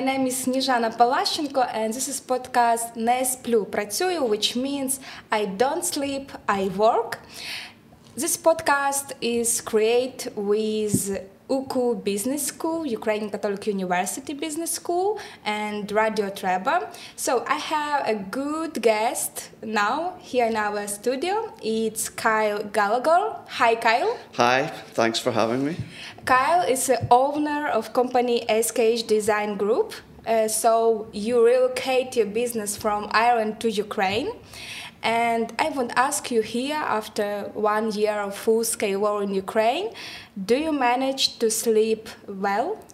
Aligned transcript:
My 0.00 0.06
name 0.06 0.28
is 0.28 0.46
Nizhana 0.46 0.96
Palazhchenko, 0.96 1.68
and 1.74 1.92
this 1.92 2.08
is 2.08 2.22
podcast 2.22 2.96
Nesplu 2.96 3.66
сплю, 3.66 4.26
which 4.30 4.56
means 4.56 4.98
I 5.30 5.44
don't 5.44 5.84
sleep, 5.84 6.32
I 6.48 6.68
work. 6.68 7.18
This 8.16 8.38
podcast 8.38 9.12
is 9.20 9.60
created 9.60 10.32
with 10.34 11.20
UKU 11.50 12.04
Business 12.04 12.46
School, 12.46 12.86
Ukrainian 12.86 13.30
Catholic 13.30 13.66
University 13.66 14.32
Business 14.32 14.70
School, 14.70 15.18
and 15.44 15.90
Radio 15.90 16.30
Treba. 16.30 16.76
So 17.16 17.44
I 17.46 17.58
have 17.74 18.08
a 18.08 18.14
good 18.14 18.80
guest 18.80 19.50
now 19.62 20.14
here 20.20 20.46
in 20.46 20.56
our 20.56 20.86
studio. 20.86 21.52
It's 21.62 22.08
Kyle 22.08 22.62
Gallagher. 22.62 23.36
Hi, 23.58 23.74
Kyle. 23.74 24.16
Hi, 24.34 24.68
thanks 24.98 25.18
for 25.18 25.32
having 25.32 25.64
me. 25.66 25.76
Kyle 26.24 26.62
is 26.62 26.86
the 26.86 27.00
owner 27.10 27.66
of 27.66 27.92
company 27.92 28.44
SCG 28.48 29.06
Design 29.06 29.56
Group. 29.56 29.92
Uh, 30.26 30.46
so 30.46 31.08
you 31.12 31.44
relocate 31.44 32.14
your 32.14 32.26
business 32.26 32.76
from 32.76 33.08
Ireland 33.10 33.58
to 33.60 33.70
Ukraine. 33.70 34.30
And 35.02 35.52
I 35.58 35.70
to 35.70 35.98
ask 35.98 36.30
you 36.30 36.42
here, 36.42 36.76
after 36.76 37.50
one 37.54 37.92
year 37.92 38.20
of 38.20 38.36
full 38.36 38.64
scale 38.64 39.00
war 39.00 39.22
in 39.22 39.32
Ukraine, 39.34 39.90
do 40.44 40.56
you 40.56 40.72
manage 40.72 41.38
to 41.38 41.50
sleep 41.50 42.08
well? 42.28 42.84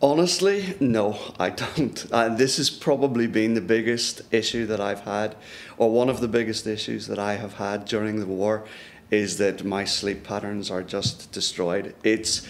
Honestly, 0.00 0.76
no, 0.80 1.18
I 1.38 1.50
don't. 1.50 2.04
And 2.12 2.38
this 2.38 2.56
has 2.58 2.70
probably 2.70 3.26
been 3.26 3.54
the 3.54 3.60
biggest 3.60 4.22
issue 4.32 4.66
that 4.66 4.80
I've 4.80 5.00
had, 5.00 5.34
or 5.76 5.90
one 5.90 6.08
of 6.08 6.20
the 6.20 6.28
biggest 6.28 6.66
issues 6.66 7.06
that 7.08 7.18
I 7.18 7.34
have 7.34 7.54
had 7.54 7.84
during 7.84 8.20
the 8.20 8.26
war, 8.26 8.64
is 9.10 9.38
that 9.38 9.64
my 9.64 9.84
sleep 9.84 10.22
patterns 10.22 10.70
are 10.70 10.82
just 10.82 11.32
destroyed. 11.32 11.94
It's 12.04 12.46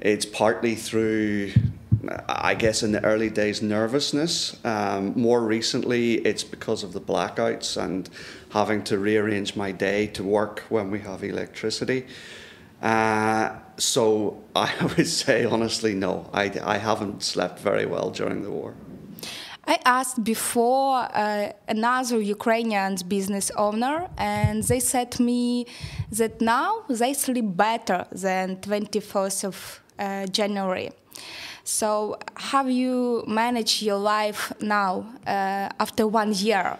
it's 0.00 0.26
partly 0.26 0.74
through 0.74 1.52
I 2.28 2.54
guess 2.54 2.82
in 2.82 2.92
the 2.92 3.04
early 3.04 3.30
days, 3.30 3.62
nervousness. 3.62 4.56
Um, 4.64 5.12
more 5.16 5.40
recently, 5.40 6.14
it's 6.14 6.44
because 6.44 6.82
of 6.82 6.92
the 6.92 7.00
blackouts 7.00 7.76
and 7.76 8.08
having 8.50 8.82
to 8.84 8.98
rearrange 8.98 9.56
my 9.56 9.72
day 9.72 10.06
to 10.08 10.22
work 10.22 10.60
when 10.68 10.90
we 10.90 11.00
have 11.00 11.22
electricity. 11.22 12.06
Uh, 12.82 13.56
so 13.76 14.42
I 14.56 14.72
would 14.96 15.06
say, 15.06 15.44
honestly, 15.44 15.94
no, 15.94 16.28
I, 16.32 16.52
I 16.62 16.78
haven't 16.78 17.22
slept 17.22 17.60
very 17.60 17.86
well 17.86 18.10
during 18.10 18.42
the 18.42 18.50
war. 18.50 18.74
I 19.64 19.78
asked 19.84 20.24
before 20.24 21.08
uh, 21.14 21.52
another 21.68 22.20
Ukrainian 22.20 22.96
business 23.06 23.52
owner, 23.56 24.08
and 24.18 24.64
they 24.64 24.80
said 24.80 25.20
me 25.20 25.66
that 26.10 26.40
now 26.40 26.82
they 26.88 27.14
sleep 27.14 27.56
better 27.56 28.06
than 28.10 28.56
21st 28.56 29.44
of 29.44 29.80
uh, 30.00 30.26
January. 30.26 30.90
So, 31.64 32.18
how 32.34 32.66
you 32.66 33.24
manage 33.28 33.82
your 33.82 33.98
life 33.98 34.52
now 34.60 35.06
uh, 35.26 35.68
after 35.78 36.08
one 36.08 36.32
year? 36.34 36.76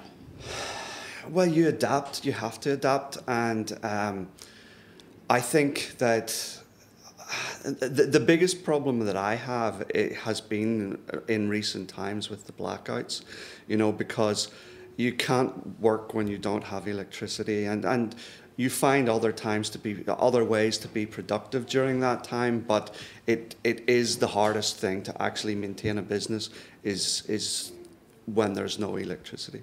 Well, 1.31 1.47
you 1.47 1.69
adapt. 1.69 2.25
You 2.25 2.33
have 2.33 2.59
to 2.61 2.73
adapt, 2.73 3.19
and 3.29 3.79
um, 3.85 4.29
I 5.31 5.41
think 5.41 5.95
that 5.99 6.59
the, 7.63 8.09
the 8.11 8.21
biggest 8.21 8.65
problem 8.65 9.01
that 9.07 9.17
I 9.17 9.37
have 9.37 9.85
it 9.95 10.17
has 10.17 10.41
been 10.41 10.99
in 11.29 11.49
recent 11.49 11.89
times 11.89 12.29
with 12.29 12.47
the 12.47 12.53
blackouts. 12.53 13.23
You 13.69 13.77
know, 13.77 13.93
because 13.93 14.51
you 14.97 15.13
can't 15.13 15.81
work 15.81 16.13
when 16.13 16.27
you 16.27 16.39
don't 16.39 16.65
have 16.65 16.89
electricity, 16.89 17.67
and 17.67 17.85
and 17.85 18.17
you 18.57 18.71
find 18.71 19.09
other 19.09 19.33
times 19.33 19.71
to 19.71 19.79
be 19.79 20.05
other 20.07 20.45
ways 20.45 20.79
to 20.79 20.89
be 20.89 21.07
productive 21.07 21.67
during 21.67 22.01
that 22.01 22.25
time 22.25 22.61
but 22.61 22.95
it 23.27 23.57
it 23.65 23.83
is 23.89 24.19
the 24.19 24.27
hardest 24.27 24.77
thing 24.77 25.03
to 25.03 25.23
actually 25.23 25.55
maintain 25.55 25.99
a 25.99 26.03
business 26.03 26.51
is 26.83 27.23
is 27.29 27.73
when 28.27 28.55
there's 28.55 28.79
no 28.79 28.97
electricity. 28.97 29.63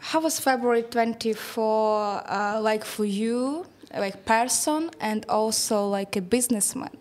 How 0.00 0.20
was 0.20 0.40
february 0.40 0.82
24 0.82 2.22
uh, 2.26 2.60
like 2.60 2.84
for 2.84 3.04
you 3.04 3.66
like 3.96 4.24
person 4.24 4.90
and 5.00 5.24
also 5.28 5.86
like 5.86 6.16
a 6.16 6.22
businessman? 6.22 6.96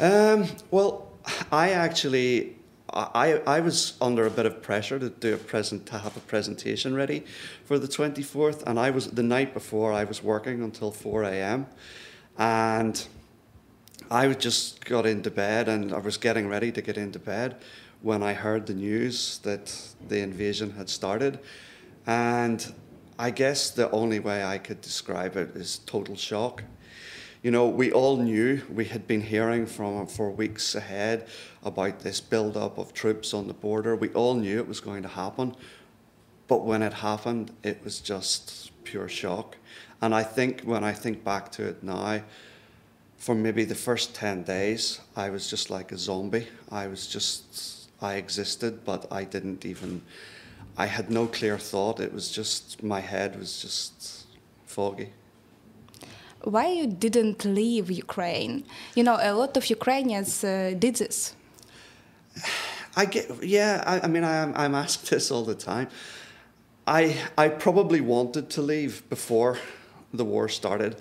Um, 0.00 0.46
well 0.70 1.06
i 1.52 1.70
actually 1.70 2.56
I, 2.92 3.40
I 3.46 3.60
was 3.60 3.94
under 4.00 4.26
a 4.26 4.30
bit 4.30 4.46
of 4.46 4.62
pressure 4.62 4.98
to 4.98 5.10
do 5.10 5.34
a 5.34 5.36
present 5.36 5.86
to 5.86 5.98
have 5.98 6.16
a 6.16 6.20
presentation 6.20 6.94
ready 6.94 7.24
for 7.64 7.78
the 7.78 7.86
24th 7.86 8.64
and 8.66 8.78
I 8.78 8.90
was 8.90 9.08
the 9.08 9.22
night 9.22 9.54
before 9.54 9.92
I 9.92 10.04
was 10.04 10.22
working 10.22 10.62
until 10.62 10.90
4 10.90 11.24
a.m. 11.24 11.66
and 12.38 13.06
I 14.10 14.32
just 14.32 14.84
got 14.84 15.06
into 15.06 15.30
bed 15.30 15.68
and 15.68 15.92
I 15.92 15.98
was 15.98 16.16
getting 16.16 16.48
ready 16.48 16.72
to 16.72 16.82
get 16.82 16.96
into 16.96 17.18
bed 17.18 17.56
when 18.02 18.22
I 18.22 18.32
heard 18.32 18.66
the 18.66 18.74
news 18.74 19.38
that 19.38 19.72
the 20.08 20.18
invasion 20.20 20.72
had 20.72 20.88
started 20.88 21.38
and 22.06 22.74
I 23.18 23.30
guess 23.30 23.70
the 23.70 23.90
only 23.90 24.18
way 24.18 24.42
I 24.42 24.58
could 24.58 24.80
describe 24.80 25.36
it 25.36 25.54
is 25.54 25.78
total 25.86 26.16
shock 26.16 26.64
you 27.42 27.50
know, 27.50 27.68
we 27.68 27.90
all 27.90 28.18
knew, 28.18 28.60
we 28.70 28.84
had 28.84 29.06
been 29.06 29.22
hearing 29.22 29.64
from 29.64 30.06
for 30.06 30.30
weeks 30.30 30.74
ahead 30.74 31.26
about 31.64 32.00
this 32.00 32.20
build 32.20 32.56
up 32.56 32.76
of 32.76 32.92
troops 32.92 33.32
on 33.32 33.46
the 33.46 33.54
border. 33.54 33.96
We 33.96 34.10
all 34.10 34.34
knew 34.34 34.58
it 34.58 34.68
was 34.68 34.80
going 34.80 35.02
to 35.02 35.08
happen. 35.08 35.56
But 36.48 36.66
when 36.66 36.82
it 36.82 36.92
happened, 36.92 37.52
it 37.62 37.82
was 37.82 38.00
just 38.00 38.72
pure 38.84 39.08
shock. 39.08 39.56
And 40.02 40.14
I 40.14 40.22
think 40.22 40.62
when 40.62 40.84
I 40.84 40.92
think 40.92 41.24
back 41.24 41.50
to 41.52 41.66
it 41.66 41.82
now, 41.82 42.22
for 43.16 43.34
maybe 43.34 43.64
the 43.64 43.74
first 43.74 44.14
10 44.14 44.42
days, 44.42 45.00
I 45.16 45.30
was 45.30 45.48
just 45.48 45.70
like 45.70 45.92
a 45.92 45.98
zombie. 45.98 46.46
I 46.70 46.88
was 46.88 47.06
just, 47.06 47.88
I 48.02 48.14
existed, 48.14 48.84
but 48.84 49.06
I 49.10 49.24
didn't 49.24 49.64
even, 49.64 50.02
I 50.76 50.86
had 50.86 51.10
no 51.10 51.26
clear 51.26 51.56
thought. 51.56 52.00
It 52.00 52.12
was 52.12 52.30
just, 52.30 52.82
my 52.82 53.00
head 53.00 53.38
was 53.38 53.62
just 53.62 54.26
foggy 54.66 55.10
why 56.44 56.68
you 56.68 56.86
didn't 56.86 57.44
leave 57.44 57.90
Ukraine? 57.90 58.64
You 58.94 59.04
know, 59.04 59.18
a 59.20 59.32
lot 59.32 59.56
of 59.56 59.68
Ukrainians 59.68 60.44
uh, 60.44 60.74
did 60.78 60.96
this. 60.96 61.34
I 62.96 63.04
get, 63.04 63.42
yeah. 63.42 63.82
I, 63.86 64.00
I 64.00 64.08
mean, 64.08 64.24
I'm, 64.24 64.52
I'm 64.56 64.74
asked 64.74 65.10
this 65.10 65.30
all 65.30 65.44
the 65.44 65.54
time. 65.54 65.88
I 66.86 67.16
I 67.38 67.48
probably 67.48 68.00
wanted 68.00 68.50
to 68.50 68.62
leave 68.62 69.08
before 69.08 69.58
the 70.12 70.24
war 70.24 70.48
started, 70.48 70.96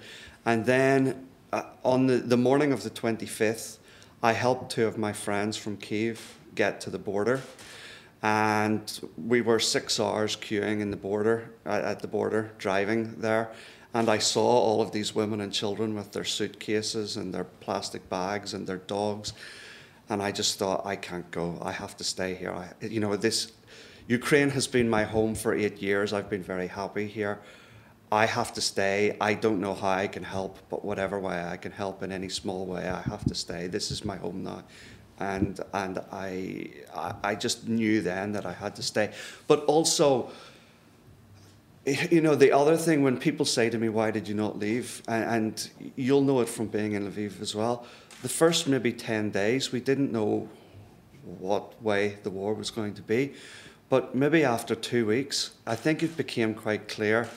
and 0.45 0.65
then 0.65 1.27
uh, 1.51 1.63
on 1.83 2.07
the, 2.07 2.17
the 2.17 2.37
morning 2.37 2.71
of 2.71 2.83
the 2.83 2.89
25th, 2.91 3.77
I 4.21 4.33
helped 4.33 4.71
two 4.71 4.85
of 4.85 4.97
my 4.97 5.13
friends 5.13 5.57
from 5.57 5.77
Kiev 5.77 6.37
get 6.53 6.81
to 6.81 6.89
the 6.89 6.99
border, 6.99 7.41
and 8.21 8.99
we 9.17 9.41
were 9.41 9.59
six 9.59 9.99
hours 9.99 10.35
queuing 10.35 10.81
in 10.81 10.91
the 10.91 10.97
border 10.97 11.49
uh, 11.65 11.81
at 11.83 12.01
the 12.01 12.07
border, 12.07 12.51
driving 12.59 13.15
there, 13.19 13.49
and 13.93 14.09
I 14.09 14.19
saw 14.19 14.45
all 14.45 14.81
of 14.81 14.91
these 14.91 15.15
women 15.15 15.41
and 15.41 15.51
children 15.51 15.95
with 15.95 16.11
their 16.11 16.23
suitcases 16.23 17.17
and 17.17 17.33
their 17.33 17.45
plastic 17.45 18.07
bags 18.09 18.53
and 18.53 18.67
their 18.67 18.77
dogs. 18.77 19.33
And 20.09 20.21
I 20.21 20.31
just 20.31 20.59
thought, 20.59 20.85
I 20.85 20.95
can't 20.95 21.29
go. 21.31 21.59
I 21.61 21.71
have 21.71 21.97
to 21.97 22.03
stay 22.03 22.35
here. 22.35 22.51
I, 22.51 22.69
you 22.85 22.99
know, 22.99 23.15
this 23.15 23.51
Ukraine 24.07 24.49
has 24.51 24.67
been 24.67 24.89
my 24.89 25.03
home 25.03 25.35
for 25.35 25.53
eight 25.53 25.81
years. 25.81 26.13
I've 26.13 26.29
been 26.29 26.43
very 26.43 26.67
happy 26.67 27.07
here. 27.07 27.39
I 28.11 28.25
have 28.25 28.53
to 28.53 28.61
stay. 28.61 29.15
I 29.21 29.35
don't 29.35 29.59
know 29.59 29.75
how 29.75 29.89
I 29.89 30.07
can 30.07 30.23
help, 30.23 30.57
but 30.69 30.83
whatever 30.83 31.19
way 31.19 31.43
I 31.43 31.57
can 31.57 31.71
help 31.71 32.01
in 32.01 32.11
any 32.11 32.29
small 32.29 32.65
way, 32.65 32.89
I 32.89 33.01
have 33.01 33.23
to 33.25 33.35
stay. 33.35 33.67
This 33.67 33.91
is 33.91 34.03
my 34.03 34.17
home 34.17 34.43
now. 34.43 34.63
And, 35.19 35.59
and 35.73 35.99
I, 36.11 36.71
I 37.23 37.35
just 37.35 37.67
knew 37.67 38.01
then 38.01 38.31
that 38.31 38.45
I 38.45 38.53
had 38.53 38.75
to 38.77 38.83
stay. 38.83 39.11
But 39.47 39.63
also, 39.65 40.31
you 42.11 42.21
know, 42.21 42.35
the 42.35 42.51
other 42.51 42.77
thing 42.77 43.03
when 43.03 43.17
people 43.17 43.45
say 43.45 43.69
to 43.69 43.77
me, 43.77 43.89
"Why 43.89 44.11
did 44.11 44.27
you 44.27 44.35
not 44.35 44.59
leave?" 44.59 45.01
and, 45.07 45.69
you'll 45.95 46.21
know 46.21 46.41
it 46.41 46.49
from 46.49 46.67
being 46.67 46.93
in 46.93 47.11
Lviv 47.11 47.41
as 47.41 47.55
well. 47.55 47.85
The 48.21 48.29
first 48.29 48.67
maybe 48.67 48.91
ten 48.91 49.31
days, 49.31 49.71
we 49.71 49.79
didn't 49.79 50.11
know 50.11 50.49
what 51.23 51.81
way 51.81 52.17
the 52.23 52.29
war 52.29 52.53
was 52.53 52.71
going 52.71 52.93
to 52.95 53.01
be, 53.01 53.33
but 53.89 54.15
maybe 54.15 54.43
after 54.43 54.75
two 54.75 55.05
weeks, 55.05 55.51
I 55.65 55.75
think 55.75 56.03
it 56.03 56.17
became 56.17 56.53
quite 56.53 56.87
clear 56.87 57.27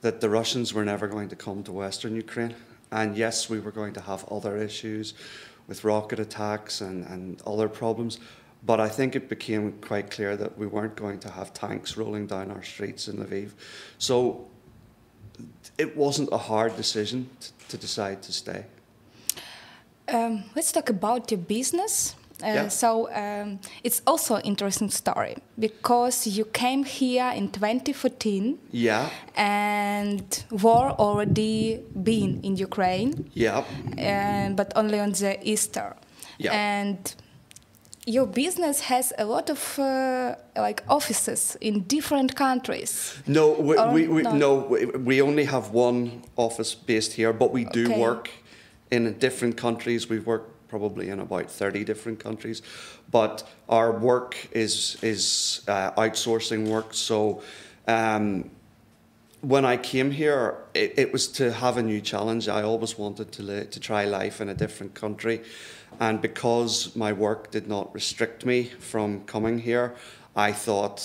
that 0.00 0.20
the 0.20 0.28
Russians 0.28 0.72
were 0.74 0.84
never 0.84 1.06
going 1.06 1.28
to 1.28 1.36
come 1.36 1.62
to 1.64 1.72
Western 1.72 2.16
Ukraine, 2.16 2.54
and 2.90 3.16
yes, 3.16 3.48
we 3.48 3.60
were 3.60 3.72
going 3.72 3.94
to 3.94 4.00
have 4.00 4.24
other 4.30 4.56
issues 4.56 5.14
with 5.68 5.84
rocket 5.84 6.18
attacks 6.18 6.80
and, 6.80 7.04
and 7.06 7.40
other 7.46 7.68
problems. 7.68 8.18
But 8.64 8.78
I 8.80 8.88
think 8.88 9.16
it 9.16 9.28
became 9.28 9.72
quite 9.80 10.10
clear 10.10 10.36
that 10.36 10.56
we 10.56 10.66
weren't 10.66 10.94
going 10.94 11.18
to 11.20 11.30
have 11.30 11.52
tanks 11.52 11.96
rolling 11.96 12.26
down 12.26 12.50
our 12.50 12.62
streets 12.62 13.08
in 13.08 13.16
Lviv. 13.16 13.50
So 13.98 14.46
it 15.78 15.96
wasn't 15.96 16.28
a 16.32 16.38
hard 16.38 16.76
decision 16.76 17.28
to 17.68 17.76
decide 17.76 18.22
to 18.22 18.32
stay. 18.32 18.64
Um, 20.08 20.44
let's 20.54 20.70
talk 20.72 20.90
about 20.90 21.30
your 21.30 21.40
business. 21.40 22.14
Uh, 22.42 22.46
yeah. 22.46 22.68
So 22.68 23.08
um, 23.12 23.60
it's 23.84 24.02
also 24.06 24.34
an 24.36 24.42
interesting 24.42 24.90
story 24.90 25.36
because 25.58 26.26
you 26.26 26.44
came 26.44 26.84
here 26.84 27.32
in 27.34 27.50
2014. 27.50 28.58
Yeah. 28.72 29.10
And 29.36 30.44
war 30.50 30.90
already 30.90 31.80
been 32.02 32.40
in 32.42 32.56
Ukraine. 32.56 33.30
Yeah. 33.32 33.64
Uh, 33.98 34.50
but 34.54 34.72
only 34.76 34.98
on 34.98 35.12
the 35.12 35.38
Easter. 35.42 35.94
Yeah. 36.38 36.52
And 36.52 37.14
your 38.06 38.26
business 38.26 38.80
has 38.80 39.12
a 39.18 39.24
lot 39.24 39.50
of 39.50 39.78
uh, 39.78 40.34
like 40.56 40.82
offices 40.88 41.56
in 41.60 41.82
different 41.82 42.34
countries. 42.34 43.14
No, 43.26 43.52
we, 43.52 43.76
we, 43.76 44.08
we 44.08 44.22
no, 44.22 44.76
we, 44.98 45.22
only 45.22 45.44
have 45.44 45.70
one 45.70 46.22
office 46.36 46.74
based 46.74 47.12
here, 47.12 47.32
but 47.32 47.52
we 47.52 47.64
do 47.64 47.86
Okay. 47.86 48.00
work 48.00 48.30
in 48.90 49.18
different 49.18 49.56
countries. 49.56 50.08
We've 50.08 50.26
worked 50.26 50.68
probably 50.68 51.10
in 51.10 51.20
about 51.20 51.50
thirty 51.50 51.84
different 51.84 52.18
countries, 52.18 52.62
but 53.10 53.48
our 53.68 53.92
work 53.92 54.36
is 54.52 54.96
is 55.02 55.62
uh, 55.68 55.92
outsourcing 55.92 56.68
work. 56.68 56.94
So. 56.94 57.42
Um, 57.88 58.50
when 59.40 59.64
I 59.64 59.76
came 59.76 60.12
here, 60.12 60.58
it, 60.72 60.92
it 60.96 61.12
was 61.12 61.26
to 61.32 61.50
have 61.52 61.76
a 61.76 61.82
new 61.82 62.00
challenge. 62.00 62.48
I 62.48 62.62
always 62.62 62.96
wanted 62.96 63.32
to 63.32 63.64
to 63.64 63.80
try 63.80 64.04
life 64.04 64.40
in 64.40 64.48
a 64.48 64.54
different 64.54 64.94
country, 64.94 65.40
and 66.00 66.20
because 66.20 66.94
my 66.96 67.12
work 67.12 67.50
did 67.50 67.66
not 67.66 67.94
restrict 67.94 68.44
me 68.44 68.64
from 68.64 69.24
coming 69.24 69.58
here, 69.58 69.94
I 70.34 70.52
thought, 70.52 71.04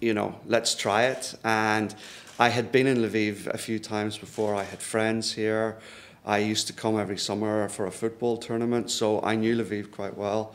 you 0.00 0.14
know, 0.14 0.34
let's 0.46 0.74
try 0.74 1.04
it. 1.04 1.34
And 1.44 1.94
I 2.38 2.48
had 2.48 2.72
been 2.72 2.86
in 2.86 2.98
Lviv 2.98 3.46
a 3.46 3.58
few 3.58 3.78
times 3.78 4.18
before. 4.18 4.54
I 4.54 4.64
had 4.64 4.82
friends 4.82 5.32
here. 5.32 5.78
I 6.24 6.38
used 6.38 6.66
to 6.66 6.72
come 6.72 6.98
every 6.98 7.18
summer 7.18 7.68
for 7.68 7.86
a 7.86 7.90
football 7.90 8.36
tournament, 8.36 8.90
so 8.90 9.22
I 9.22 9.36
knew 9.36 9.56
Lviv 9.56 9.90
quite 9.92 10.16
well. 10.16 10.54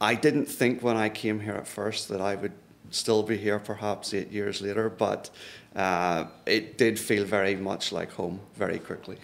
I 0.00 0.14
didn't 0.14 0.46
think 0.46 0.82
when 0.82 0.96
I 0.96 1.08
came 1.08 1.40
here 1.40 1.54
at 1.54 1.66
first 1.66 2.08
that 2.10 2.20
I 2.20 2.34
would 2.34 2.52
still 2.90 3.22
be 3.22 3.36
here 3.38 3.58
perhaps 3.58 4.12
eight 4.12 4.30
years 4.30 4.60
later, 4.60 4.90
but 4.90 5.30
uh, 5.74 6.26
it 6.44 6.76
did 6.76 6.98
feel 6.98 7.24
very 7.24 7.56
much 7.56 7.92
like 7.92 8.12
home 8.12 8.40
very 8.54 8.78
quickly. 8.78 9.18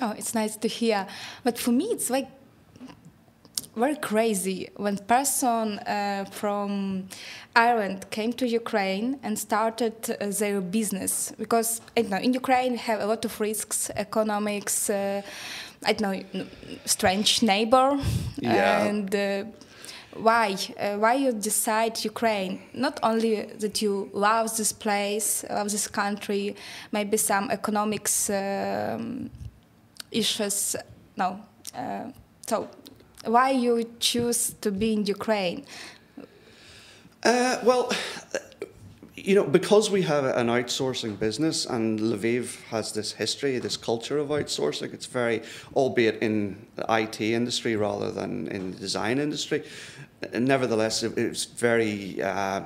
Oh, 0.00 0.10
it's 0.16 0.34
nice 0.34 0.56
to 0.56 0.68
hear. 0.68 1.06
But 1.44 1.58
for 1.58 1.72
me, 1.72 1.86
it's 1.86 2.10
like 2.10 2.28
very 3.74 3.96
crazy 3.96 4.68
when 4.76 4.96
person 4.98 5.78
uh, 5.80 6.24
from 6.30 7.08
Ireland 7.54 8.06
came 8.10 8.32
to 8.34 8.46
Ukraine 8.46 9.18
and 9.22 9.38
started 9.38 9.94
uh, 10.10 10.26
their 10.38 10.60
business 10.60 11.32
because 11.38 11.80
I 11.96 12.02
know 12.02 12.16
in 12.16 12.32
Ukraine 12.32 12.76
have 12.76 13.00
a 13.00 13.06
lot 13.06 13.24
of 13.24 13.38
risks, 13.40 13.90
economics. 13.96 14.90
Uh, 14.90 15.22
I 15.84 15.92
don't 15.92 16.34
know, 16.34 16.46
strange 16.86 17.42
neighbor, 17.42 17.98
Yeah. 18.40 18.86
and 18.88 19.14
uh, 19.14 19.44
why 20.14 20.56
uh, 20.80 20.96
why 20.96 21.14
you 21.14 21.32
decide 21.32 22.02
Ukraine? 22.04 22.60
Not 22.72 22.98
only 23.02 23.42
that 23.62 23.82
you 23.82 24.08
love 24.14 24.56
this 24.56 24.72
place, 24.72 25.44
love 25.50 25.70
this 25.70 25.86
country, 25.86 26.56
maybe 26.92 27.16
some 27.18 27.50
economics. 27.50 28.30
Um, 28.30 29.30
issues 30.10 30.76
no 31.16 31.40
uh, 31.74 32.04
so 32.46 32.68
why 33.24 33.50
you 33.50 33.84
choose 33.98 34.54
to 34.60 34.70
be 34.70 34.92
in 34.92 35.06
ukraine 35.06 35.64
Uh, 37.26 37.58
well, 37.64 37.90
you 39.16 39.34
know, 39.34 39.42
because 39.42 39.90
we 39.90 40.02
have 40.02 40.24
an 40.24 40.46
outsourcing 40.46 41.18
business 41.18 41.66
and 41.66 41.98
Lviv 41.98 42.62
has 42.66 42.92
this 42.92 43.10
history, 43.12 43.58
this 43.58 43.76
culture 43.76 44.18
of 44.18 44.28
outsourcing, 44.28 44.94
it's 44.94 45.06
very, 45.06 45.42
albeit 45.74 46.22
in 46.22 46.64
the 46.76 46.84
IT 46.88 47.20
industry 47.20 47.74
rather 47.74 48.12
than 48.12 48.46
in 48.48 48.70
the 48.70 48.78
design 48.78 49.18
industry, 49.18 49.64
nevertheless, 50.32 51.02
it's 51.02 51.44
very. 51.46 52.22
Uh, 52.22 52.62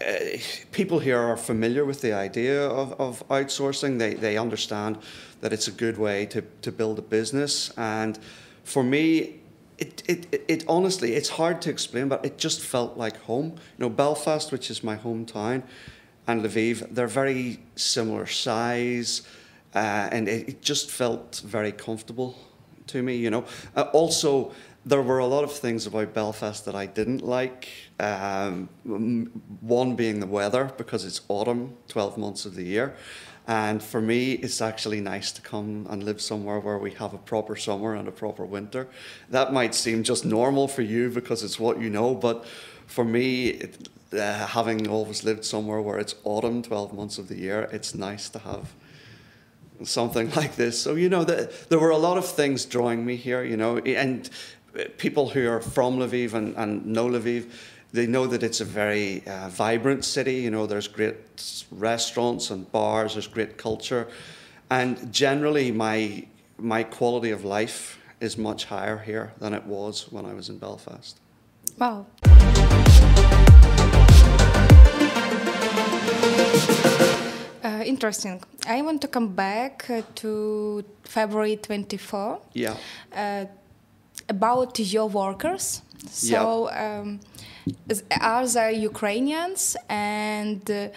uh, 0.00 0.38
people 0.72 0.98
here 0.98 1.18
are 1.18 1.36
familiar 1.36 1.84
with 1.84 2.00
the 2.02 2.12
idea 2.12 2.68
of, 2.68 2.92
of 3.00 3.26
outsourcing. 3.28 3.98
They, 3.98 4.14
they 4.14 4.36
understand 4.36 4.98
that 5.40 5.52
it's 5.52 5.68
a 5.68 5.72
good 5.72 5.96
way 5.98 6.26
to, 6.26 6.42
to 6.62 6.72
build 6.72 6.98
a 6.98 7.02
business. 7.02 7.72
And 7.76 8.18
for 8.64 8.82
me, 8.82 9.40
it, 9.78 10.02
it, 10.06 10.44
it, 10.48 10.64
honestly, 10.68 11.14
it's 11.14 11.30
hard 11.30 11.60
to 11.62 11.70
explain, 11.70 12.08
but 12.08 12.24
it 12.24 12.38
just 12.38 12.60
felt 12.60 12.96
like 12.96 13.16
home. 13.22 13.52
You 13.78 13.86
know, 13.86 13.88
Belfast, 13.88 14.52
which 14.52 14.70
is 14.70 14.82
my 14.82 14.96
hometown, 14.96 15.62
and 16.26 16.42
Lviv, 16.42 16.94
they're 16.94 17.06
very 17.06 17.60
similar 17.76 18.26
size, 18.26 19.22
uh, 19.74 20.08
and 20.10 20.28
it, 20.28 20.48
it 20.48 20.62
just 20.62 20.90
felt 20.90 21.42
very 21.44 21.72
comfortable 21.72 22.36
to 22.88 23.02
me, 23.02 23.16
you 23.16 23.30
know. 23.30 23.44
Uh, 23.74 23.82
also, 23.92 24.52
there 24.86 25.02
were 25.02 25.18
a 25.18 25.26
lot 25.26 25.42
of 25.42 25.52
things 25.52 25.84
about 25.86 26.14
Belfast 26.14 26.64
that 26.64 26.76
I 26.76 26.86
didn't 26.86 27.22
like. 27.22 27.68
Um, 27.98 28.68
one 29.60 29.96
being 29.96 30.20
the 30.20 30.28
weather, 30.28 30.72
because 30.78 31.04
it's 31.04 31.22
autumn, 31.28 31.76
12 31.88 32.16
months 32.16 32.46
of 32.46 32.54
the 32.54 32.62
year. 32.62 32.94
And 33.48 33.82
for 33.82 34.00
me, 34.00 34.32
it's 34.32 34.60
actually 34.60 35.00
nice 35.00 35.32
to 35.32 35.42
come 35.42 35.88
and 35.90 36.04
live 36.04 36.20
somewhere 36.20 36.60
where 36.60 36.78
we 36.78 36.92
have 36.92 37.14
a 37.14 37.18
proper 37.18 37.56
summer 37.56 37.94
and 37.94 38.06
a 38.06 38.12
proper 38.12 38.44
winter. 38.44 38.86
That 39.28 39.52
might 39.52 39.74
seem 39.74 40.04
just 40.04 40.24
normal 40.24 40.68
for 40.68 40.82
you 40.82 41.10
because 41.10 41.42
it's 41.42 41.58
what 41.58 41.80
you 41.80 41.90
know, 41.90 42.14
but 42.14 42.44
for 42.86 43.04
me, 43.04 43.48
it, 43.48 43.88
uh, 44.12 44.46
having 44.46 44.88
always 44.88 45.24
lived 45.24 45.44
somewhere 45.44 45.80
where 45.80 45.98
it's 45.98 46.14
autumn, 46.22 46.62
12 46.62 46.94
months 46.94 47.18
of 47.18 47.26
the 47.26 47.36
year, 47.36 47.68
it's 47.72 47.94
nice 47.94 48.28
to 48.30 48.38
have 48.40 48.72
something 49.84 50.30
like 50.36 50.56
this. 50.56 50.80
So, 50.80 50.94
you 50.94 51.08
know, 51.08 51.24
the, 51.24 51.52
there 51.68 51.78
were 51.78 51.90
a 51.90 51.98
lot 51.98 52.16
of 52.18 52.26
things 52.26 52.64
drawing 52.64 53.04
me 53.04 53.16
here, 53.16 53.44
you 53.44 53.56
know, 53.56 53.78
and 53.78 54.28
people 54.98 55.28
who 55.30 55.48
are 55.48 55.60
from 55.60 55.98
Lviv 55.98 56.34
and, 56.34 56.54
and 56.56 56.84
know 56.86 57.06
Lviv, 57.08 57.50
they 57.92 58.06
know 58.06 58.26
that 58.26 58.42
it's 58.42 58.60
a 58.60 58.64
very 58.64 59.22
uh, 59.26 59.48
vibrant 59.48 60.04
city. 60.04 60.34
You 60.36 60.50
know, 60.50 60.66
there's 60.66 60.88
great 60.88 61.16
restaurants 61.70 62.50
and 62.50 62.70
bars, 62.72 63.14
there's 63.14 63.26
great 63.28 63.56
culture. 63.56 64.08
And 64.70 65.12
generally, 65.12 65.70
my, 65.70 66.26
my 66.58 66.82
quality 66.82 67.30
of 67.30 67.44
life 67.44 67.98
is 68.20 68.36
much 68.36 68.64
higher 68.66 68.98
here 68.98 69.32
than 69.38 69.54
it 69.54 69.64
was 69.64 70.10
when 70.10 70.24
I 70.26 70.34
was 70.34 70.48
in 70.48 70.58
Belfast. 70.58 71.20
wow 71.78 72.06
uh, 77.64 77.82
interesting 77.84 78.40
i 78.66 78.80
want 78.82 79.00
to 79.00 79.08
come 79.08 79.28
back 79.34 79.84
uh, 79.90 80.02
to 80.14 80.84
february 81.04 81.56
24 81.56 82.38
Yeah. 82.54 82.76
uh, 83.14 83.44
about 84.28 84.78
your 84.78 85.08
workers. 85.08 85.82
So, 86.10 86.70
um, 86.70 87.20
is- 87.88 88.04
are 88.20 88.46
they 88.46 88.74
Ukrainians? 88.74 89.76
And 89.88 90.62
uh, 90.70 90.88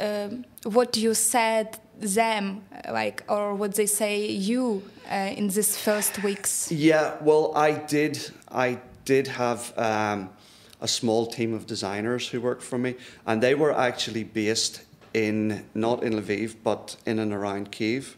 um, 0.00 0.44
what 0.64 0.96
you 0.96 1.14
said 1.14 1.78
them, 2.00 2.62
like, 2.90 3.22
or 3.28 3.54
what 3.54 3.74
they 3.74 3.86
say 3.86 4.26
you 4.26 4.82
uh, 5.10 5.32
in 5.36 5.48
these 5.48 5.76
first 5.76 6.22
weeks? 6.22 6.70
Yeah, 6.70 7.14
well, 7.20 7.52
I 7.56 7.72
did. 7.72 8.30
I 8.50 8.78
did 9.04 9.28
have 9.28 9.72
um, 9.76 10.30
a 10.80 10.88
small 10.88 11.26
team 11.26 11.54
of 11.54 11.66
designers 11.66 12.28
who 12.28 12.40
worked 12.40 12.62
for 12.62 12.78
me, 12.78 12.96
and 13.26 13.42
they 13.42 13.54
were 13.54 13.72
actually 13.72 14.24
based 14.24 14.82
in 15.14 15.64
not 15.74 16.02
in 16.02 16.12
Lviv, 16.12 16.56
but 16.62 16.96
in 17.06 17.18
and 17.18 17.32
around 17.32 17.70
Kiev, 17.70 18.16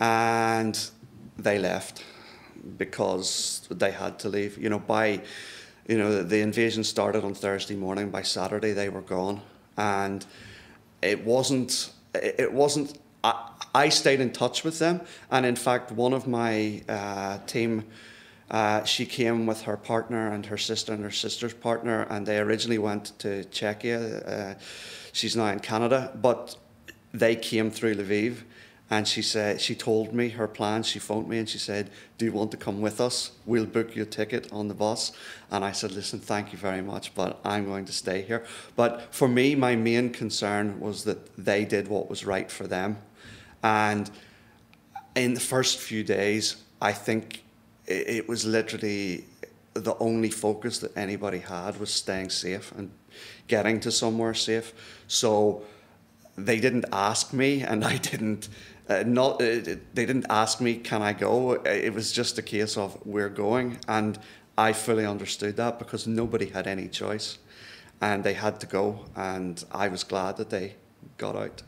and 0.00 0.90
they 1.38 1.58
left 1.58 2.04
because 2.76 3.66
they 3.70 3.90
had 3.90 4.18
to 4.20 4.28
leave. 4.28 4.58
You 4.58 4.68
know, 4.68 4.78
by 4.78 5.22
you 5.86 5.98
know 5.98 6.22
the 6.22 6.40
invasion 6.40 6.84
started 6.84 7.24
on 7.24 7.34
Thursday 7.34 7.76
morning. 7.76 8.10
By 8.10 8.22
Saturday, 8.22 8.72
they 8.72 8.88
were 8.88 9.02
gone, 9.02 9.40
and 9.76 10.24
it 11.02 11.24
wasn't. 11.24 11.92
It 12.14 12.52
wasn't. 12.52 12.98
I, 13.24 13.50
I 13.74 13.88
stayed 13.88 14.20
in 14.20 14.32
touch 14.32 14.64
with 14.64 14.78
them, 14.78 15.00
and 15.30 15.44
in 15.46 15.56
fact, 15.56 15.92
one 15.92 16.12
of 16.12 16.26
my 16.26 16.82
uh, 16.88 17.38
team. 17.46 17.84
Uh, 18.50 18.82
she 18.84 19.04
came 19.04 19.44
with 19.44 19.60
her 19.60 19.76
partner 19.76 20.32
and 20.32 20.46
her 20.46 20.56
sister 20.56 20.94
and 20.94 21.04
her 21.04 21.10
sister's 21.10 21.52
partner, 21.52 22.06
and 22.08 22.26
they 22.26 22.38
originally 22.38 22.78
went 22.78 23.12
to 23.18 23.44
Czechia. 23.50 24.26
Uh, 24.26 24.54
she's 25.12 25.36
now 25.36 25.48
in 25.48 25.60
Canada, 25.60 26.10
but 26.14 26.56
they 27.12 27.36
came 27.36 27.70
through 27.70 27.96
Lviv, 27.96 28.38
and 28.90 29.06
she 29.06 29.22
said 29.22 29.60
she 29.60 29.74
told 29.74 30.12
me 30.12 30.30
her 30.30 30.48
plans. 30.48 30.86
She 30.86 30.98
phoned 30.98 31.28
me 31.28 31.38
and 31.38 31.48
she 31.48 31.58
said, 31.58 31.90
"Do 32.16 32.24
you 32.24 32.32
want 32.32 32.50
to 32.52 32.56
come 32.56 32.80
with 32.80 33.00
us? 33.00 33.32
We'll 33.44 33.66
book 33.66 33.94
you 33.94 34.02
a 34.02 34.06
ticket 34.06 34.50
on 34.52 34.68
the 34.68 34.74
bus." 34.74 35.12
And 35.50 35.64
I 35.64 35.72
said, 35.72 35.92
"Listen, 35.92 36.20
thank 36.20 36.52
you 36.52 36.58
very 36.58 36.82
much, 36.82 37.14
but 37.14 37.38
I'm 37.44 37.66
going 37.66 37.84
to 37.86 37.92
stay 37.92 38.22
here." 38.22 38.44
But 38.76 39.14
for 39.14 39.28
me, 39.28 39.54
my 39.54 39.76
main 39.76 40.10
concern 40.10 40.80
was 40.80 41.04
that 41.04 41.36
they 41.36 41.64
did 41.64 41.88
what 41.88 42.08
was 42.08 42.24
right 42.24 42.50
for 42.50 42.66
them, 42.66 42.98
and 43.62 44.10
in 45.14 45.34
the 45.34 45.40
first 45.40 45.78
few 45.78 46.04
days, 46.04 46.56
I 46.80 46.92
think 46.92 47.42
it 47.86 48.28
was 48.28 48.44
literally 48.44 49.24
the 49.74 49.96
only 49.98 50.30
focus 50.30 50.78
that 50.78 50.96
anybody 50.96 51.38
had 51.38 51.78
was 51.80 51.90
staying 51.90 52.30
safe 52.30 52.72
and 52.72 52.90
getting 53.46 53.80
to 53.80 53.90
somewhere 53.90 54.34
safe. 54.34 54.72
So 55.06 55.62
they 56.36 56.60
didn't 56.60 56.86
ask 56.92 57.32
me, 57.32 57.62
and 57.62 57.84
I 57.92 57.96
didn't. 57.96 58.48
Uh, 58.88 59.04
not 59.06 59.34
uh, 59.34 59.60
they 59.94 60.06
didn't 60.06 60.26
ask 60.30 60.60
me, 60.60 60.76
"Can 60.76 61.02
I 61.02 61.12
go?" 61.12 61.52
It 61.52 61.92
was 61.92 62.10
just 62.10 62.38
a 62.38 62.42
case 62.42 62.76
of 62.76 62.98
we're 63.04 63.28
going, 63.28 63.78
and 63.86 64.18
I 64.56 64.72
fully 64.72 65.04
understood 65.04 65.56
that 65.56 65.78
because 65.78 66.06
nobody 66.06 66.46
had 66.46 66.66
any 66.66 66.88
choice, 66.88 67.38
and 68.00 68.24
they 68.24 68.34
had 68.34 68.60
to 68.60 68.66
go, 68.66 69.04
and 69.14 69.62
I 69.70 69.88
was 69.88 70.04
glad 70.04 70.36
that 70.38 70.50
they 70.50 70.76
got 71.18 71.36
out. 71.36 71.62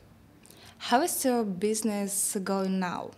How 0.78 1.02
is 1.02 1.24
your 1.24 1.44
business 1.44 2.36
going 2.42 2.80
now? 2.80 3.10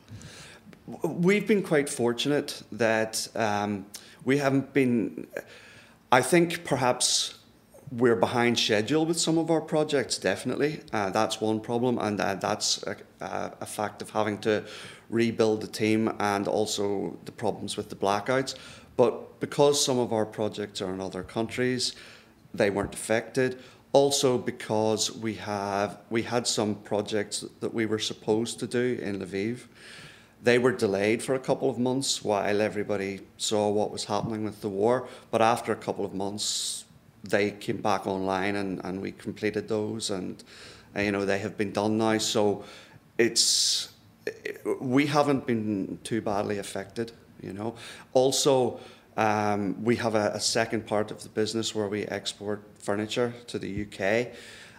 We've 1.04 1.46
been 1.46 1.62
quite 1.62 1.88
fortunate 1.88 2.60
that 2.72 3.28
um, 3.36 3.86
we 4.24 4.38
haven't 4.38 4.72
been. 4.72 5.28
I 6.10 6.22
think 6.22 6.64
perhaps 6.64 7.34
we're 7.92 8.16
behind 8.16 8.58
schedule 8.58 9.04
with 9.04 9.20
some 9.20 9.36
of 9.36 9.50
our 9.50 9.60
projects. 9.60 10.16
Definitely, 10.16 10.80
uh, 10.92 11.10
that's 11.10 11.40
one 11.40 11.60
problem, 11.60 11.98
and 11.98 12.20
uh, 12.20 12.34
that's 12.34 12.82
a, 12.84 12.96
a, 13.20 13.66
fact 13.66 14.00
of 14.00 14.10
having 14.10 14.38
to 14.38 14.64
rebuild 15.10 15.60
the 15.60 15.66
team 15.66 16.14
and 16.18 16.48
also 16.48 17.18
the 17.26 17.32
problems 17.32 17.76
with 17.76 17.90
the 17.90 17.96
blackouts. 17.96 18.54
But 18.96 19.40
because 19.40 19.84
some 19.84 19.98
of 19.98 20.12
our 20.12 20.24
projects 20.24 20.80
are 20.80 20.92
in 20.92 21.00
other 21.00 21.22
countries, 21.22 21.94
they 22.54 22.70
weren't 22.70 22.94
affected. 22.94 23.60
Also, 23.92 24.38
because 24.38 25.12
we 25.12 25.34
have 25.34 25.98
we 26.08 26.22
had 26.22 26.46
some 26.46 26.76
projects 26.76 27.44
that 27.60 27.74
we 27.74 27.84
were 27.84 27.98
supposed 27.98 28.58
to 28.60 28.66
do 28.66 28.98
in 29.02 29.20
Lviv 29.20 29.66
they 30.42 30.58
were 30.58 30.72
delayed 30.72 31.22
for 31.22 31.34
a 31.34 31.38
couple 31.38 31.70
of 31.70 31.78
months 31.78 32.24
while 32.24 32.60
everybody 32.60 33.20
saw 33.36 33.68
what 33.68 33.92
was 33.92 34.06
happening 34.06 34.42
with 34.42 34.60
the 34.60 34.68
war. 34.68 35.06
But 35.30 35.40
after 35.40 35.70
a 35.70 35.76
couple 35.76 36.04
of 36.04 36.14
months, 36.14 36.84
they 37.24 37.52
came 37.52 37.78
back 37.78 38.06
online 38.06 38.56
and, 38.56 38.80
and 38.84 39.00
we 39.00 39.12
completed 39.12 39.68
those, 39.68 40.10
and 40.10 40.42
uh, 40.96 41.00
you 41.00 41.12
know 41.12 41.24
they 41.24 41.38
have 41.38 41.56
been 41.56 41.72
done 41.72 41.98
now. 41.98 42.18
So 42.18 42.64
it's 43.18 43.92
we 44.80 45.06
haven't 45.06 45.46
been 45.46 45.98
too 46.04 46.20
badly 46.20 46.58
affected. 46.58 47.12
You 47.42 47.52
know, 47.52 47.74
also. 48.12 48.80
Um, 49.14 49.84
we 49.84 49.96
have 49.96 50.14
a, 50.14 50.30
a 50.32 50.40
second 50.40 50.86
part 50.86 51.10
of 51.10 51.22
the 51.22 51.28
business 51.28 51.74
where 51.74 51.86
we 51.86 52.04
export 52.06 52.62
furniture 52.78 53.34
to 53.48 53.58
the 53.58 53.82
UK, 53.82 54.32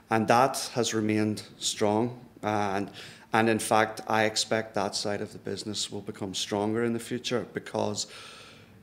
and 0.09 0.27
that 0.27 0.71
has 0.73 0.95
remained 0.95 1.43
strong. 1.59 2.19
And 2.41 2.89
and 3.33 3.49
in 3.49 3.57
fact, 3.57 4.01
I 4.07 4.25
expect 4.25 4.75
that 4.75 4.95
side 4.95 5.21
of 5.21 5.33
the 5.33 5.39
business 5.39 5.91
will 5.91 6.01
become 6.01 6.35
stronger 6.35 6.83
in 6.83 6.93
the 6.93 6.99
future 6.99 7.47
because 7.53 8.05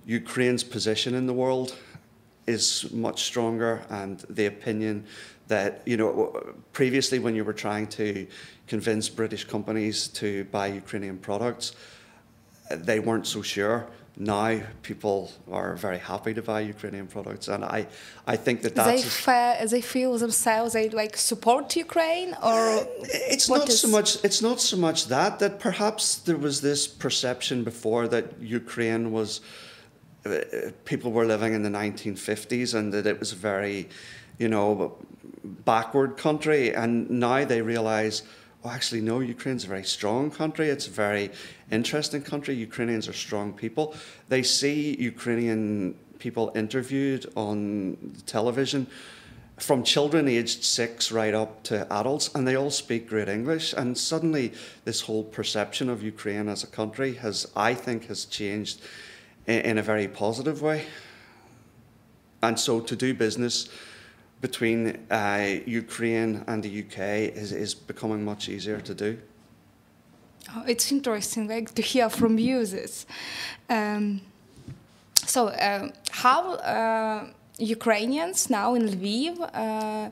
Ukraine's 0.07 0.64
position 0.64 1.14
in 1.14 1.26
the 1.26 1.33
world 1.33 1.76
is 2.57 2.90
much 2.92 3.19
stronger, 3.30 3.73
and 3.88 4.14
the 4.28 4.47
opinion 4.47 5.04
that, 5.49 5.83
you 5.87 5.97
know, 5.97 6.14
previously 6.73 7.19
when 7.19 7.35
you 7.35 7.45
were 7.45 7.59
trying 7.66 7.87
to 8.00 8.26
convince 8.66 9.09
British 9.09 9.45
companies 9.45 10.09
to 10.21 10.45
buy 10.57 10.66
Ukrainian 10.83 11.19
products, 11.19 11.66
they 12.88 13.00
weren't 13.00 13.26
so 13.26 13.42
sure 13.42 13.78
now 14.21 14.61
people 14.83 15.33
are 15.50 15.76
very 15.76 15.99
happy 15.99 16.35
to 16.35 16.42
buy 16.42 16.61
Ukrainian 16.61 17.07
products, 17.07 17.49
and 17.49 17.64
I, 17.64 17.87
I 18.26 18.37
think 18.37 18.62
that 18.62 18.75
that's. 18.75 19.25
They, 19.25 19.66
they 19.66 19.80
feel 19.80 20.19
themselves 20.19 20.75
they 20.75 20.90
like 20.90 21.16
support 21.16 21.75
Ukraine, 21.75 22.37
or 22.42 22.87
it's 23.02 23.49
not 23.49 23.69
is... 23.69 23.80
so 23.80 23.88
much. 23.88 24.23
It's 24.23 24.42
not 24.42 24.61
so 24.61 24.76
much 24.76 25.07
that 25.07 25.38
that 25.38 25.59
perhaps 25.59 26.16
there 26.16 26.37
was 26.37 26.61
this 26.61 26.87
perception 26.87 27.64
before 27.64 28.09
that 28.09 28.26
Ukraine 28.40 29.11
was. 29.11 29.40
People 30.85 31.12
were 31.12 31.27
living 31.27 31.55
in 31.55 31.62
the 31.62 31.71
1950s, 31.71 32.75
and 32.75 32.93
that 32.93 33.07
it 33.07 33.19
was 33.19 33.33
a 33.33 33.37
very, 33.37 33.89
you 34.39 34.49
know, 34.49 34.97
backward 35.45 36.17
country, 36.17 36.75
and 36.75 37.09
now 37.11 37.45
they 37.45 37.62
realise 37.62 38.23
oh, 38.65 38.71
actually, 38.71 39.00
no, 39.00 39.21
Ukraine's 39.21 39.65
a 39.65 39.69
very 39.69 39.85
strong 39.85 40.31
country. 40.31 40.69
It's 40.69 40.87
a 40.87 40.91
very 40.91 41.31
interesting 41.71 42.23
country. 42.23 42.55
Ukrainians 42.55 43.09
are 43.09 43.12
strong 43.12 43.53
people. 43.53 43.95
They 44.29 44.43
see 44.43 44.97
Ukrainian 45.00 45.95
people 46.19 46.53
interviewed 46.55 47.25
on 47.37 47.97
television 48.27 48.87
from 49.59 49.83
children 49.83 50.27
aged 50.27 50.65
six 50.65 51.12
right 51.12 51.35
up 51.35 51.62
to 51.65 51.91
adults, 51.93 52.35
and 52.35 52.47
they 52.47 52.57
all 52.57 52.71
speak 52.71 53.09
great 53.09 53.29
English. 53.29 53.75
And 53.75 53.97
suddenly, 53.97 54.53
this 54.85 55.03
whole 55.03 55.25
perception 55.25 55.89
of 55.91 56.03
Ukraine 56.03 56.49
as 56.49 56.65
a 56.65 56.67
country 56.67 57.15
has, 57.15 57.50
I 57.55 57.75
think, 57.75 58.07
has 58.07 58.25
changed 58.25 58.81
in, 59.47 59.78
a 59.78 59.82
very 59.82 60.09
positive 60.09 60.62
way. 60.62 60.87
And 62.42 62.59
so, 62.59 62.80
to 62.80 62.97
do 62.97 63.14
business 63.14 63.68
between 64.40 64.99
uh, 65.11 65.59
Ukraine 65.66 66.44
and 66.47 66.62
the 66.62 66.85
UK 66.85 66.99
is, 67.37 67.52
is 67.52 67.75
becoming 67.75 68.25
much 68.25 68.49
easier 68.49 68.80
to 68.80 68.94
do. 68.94 69.18
Oh, 70.54 70.64
it's 70.66 70.90
interesting 70.90 71.49
like, 71.49 71.75
to 71.75 71.82
hear 71.82 72.09
from 72.09 72.38
you 72.38 72.64
this. 72.64 73.06
Um, 73.68 74.23
so, 75.26 75.49
uh, 75.49 75.90
how 76.11 76.54
uh, 76.54 77.26
Ukrainians 77.59 78.49
now 78.49 78.75
in 78.75 78.88
Lviv 78.88 79.38
uh, 79.54 80.11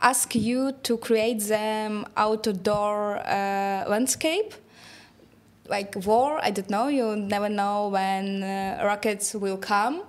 ask 0.00 0.34
you 0.34 0.72
to 0.82 0.98
create 0.98 1.40
them 1.40 2.04
outdoor 2.16 3.16
uh, 3.18 3.84
landscape? 3.88 4.54
Like 5.72 5.96
war, 6.04 6.38
I 6.42 6.50
don't 6.50 6.68
know, 6.68 6.88
you 6.88 7.16
never 7.16 7.48
know 7.48 7.88
when 7.88 8.42
uh, 8.42 8.82
rockets 8.84 9.34
will 9.34 9.56
come. 9.56 10.02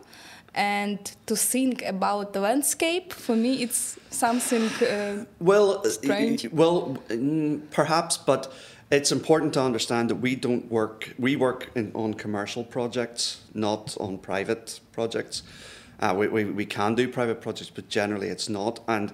And 0.53 0.99
to 1.25 1.37
think 1.37 1.81
about 1.83 2.33
the 2.33 2.41
landscape 2.41 3.13
for 3.13 3.35
me 3.35 3.63
it's 3.63 3.97
something 4.09 4.65
uh, 4.87 5.25
well 5.39 5.81
uh, 5.83 5.89
strange. 5.89 6.47
well 6.51 6.97
perhaps 7.71 8.17
but 8.17 8.53
it's 8.91 9.11
important 9.11 9.53
to 9.53 9.61
understand 9.61 10.09
that 10.11 10.17
we 10.17 10.35
don't 10.35 10.69
work 10.69 11.15
we 11.17 11.35
work 11.35 11.71
in, 11.75 11.91
on 11.95 12.13
commercial 12.13 12.63
projects 12.63 13.41
not 13.53 13.97
on 13.99 14.17
private 14.17 14.79
projects. 14.91 15.43
Uh, 15.99 16.13
we, 16.19 16.27
we, 16.27 16.43
we 16.43 16.65
can 16.65 16.93
do 16.93 17.07
private 17.07 17.41
projects 17.41 17.71
but 17.71 17.89
generally 17.89 18.27
it's 18.27 18.49
not. 18.49 18.79
And 18.87 19.11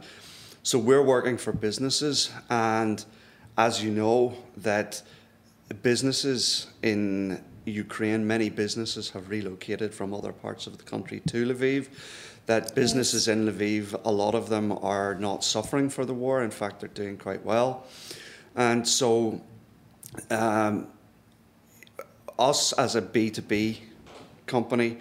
so 0.64 0.78
we're 0.78 1.06
working 1.06 1.38
for 1.38 1.54
businesses 1.54 2.32
and 2.50 3.06
as 3.58 3.82
you 3.84 3.92
know 3.92 4.34
that 4.58 5.02
businesses 5.76 6.68
in 6.82 7.44
Ukraine, 7.66 8.26
many 8.26 8.50
businesses 8.50 9.10
have 9.12 9.30
relocated 9.30 9.94
from 9.94 10.14
other 10.14 10.32
parts 10.32 10.68
of 10.68 10.78
the 10.78 10.84
country 10.84 11.22
to 11.28 11.46
Lviv. 11.46 11.88
That 12.48 12.74
businesses 12.74 13.28
in 13.28 13.46
Lviv, 13.46 14.00
a 14.06 14.12
lot 14.12 14.34
of 14.34 14.50
them 14.50 14.72
are 14.72 15.16
not 15.16 15.44
suffering 15.44 15.90
for 15.90 16.06
the 16.06 16.14
war. 16.14 16.44
In 16.44 16.50
fact, 16.50 16.80
they're 16.80 16.90
doing 16.90 17.18
quite 17.18 17.46
well. 17.46 17.86
And 18.56 18.88
so, 18.88 19.42
um, 20.32 20.88
us 22.40 22.74
as 22.74 22.96
a 22.96 23.02
B2B 23.02 23.78
company, 24.48 24.98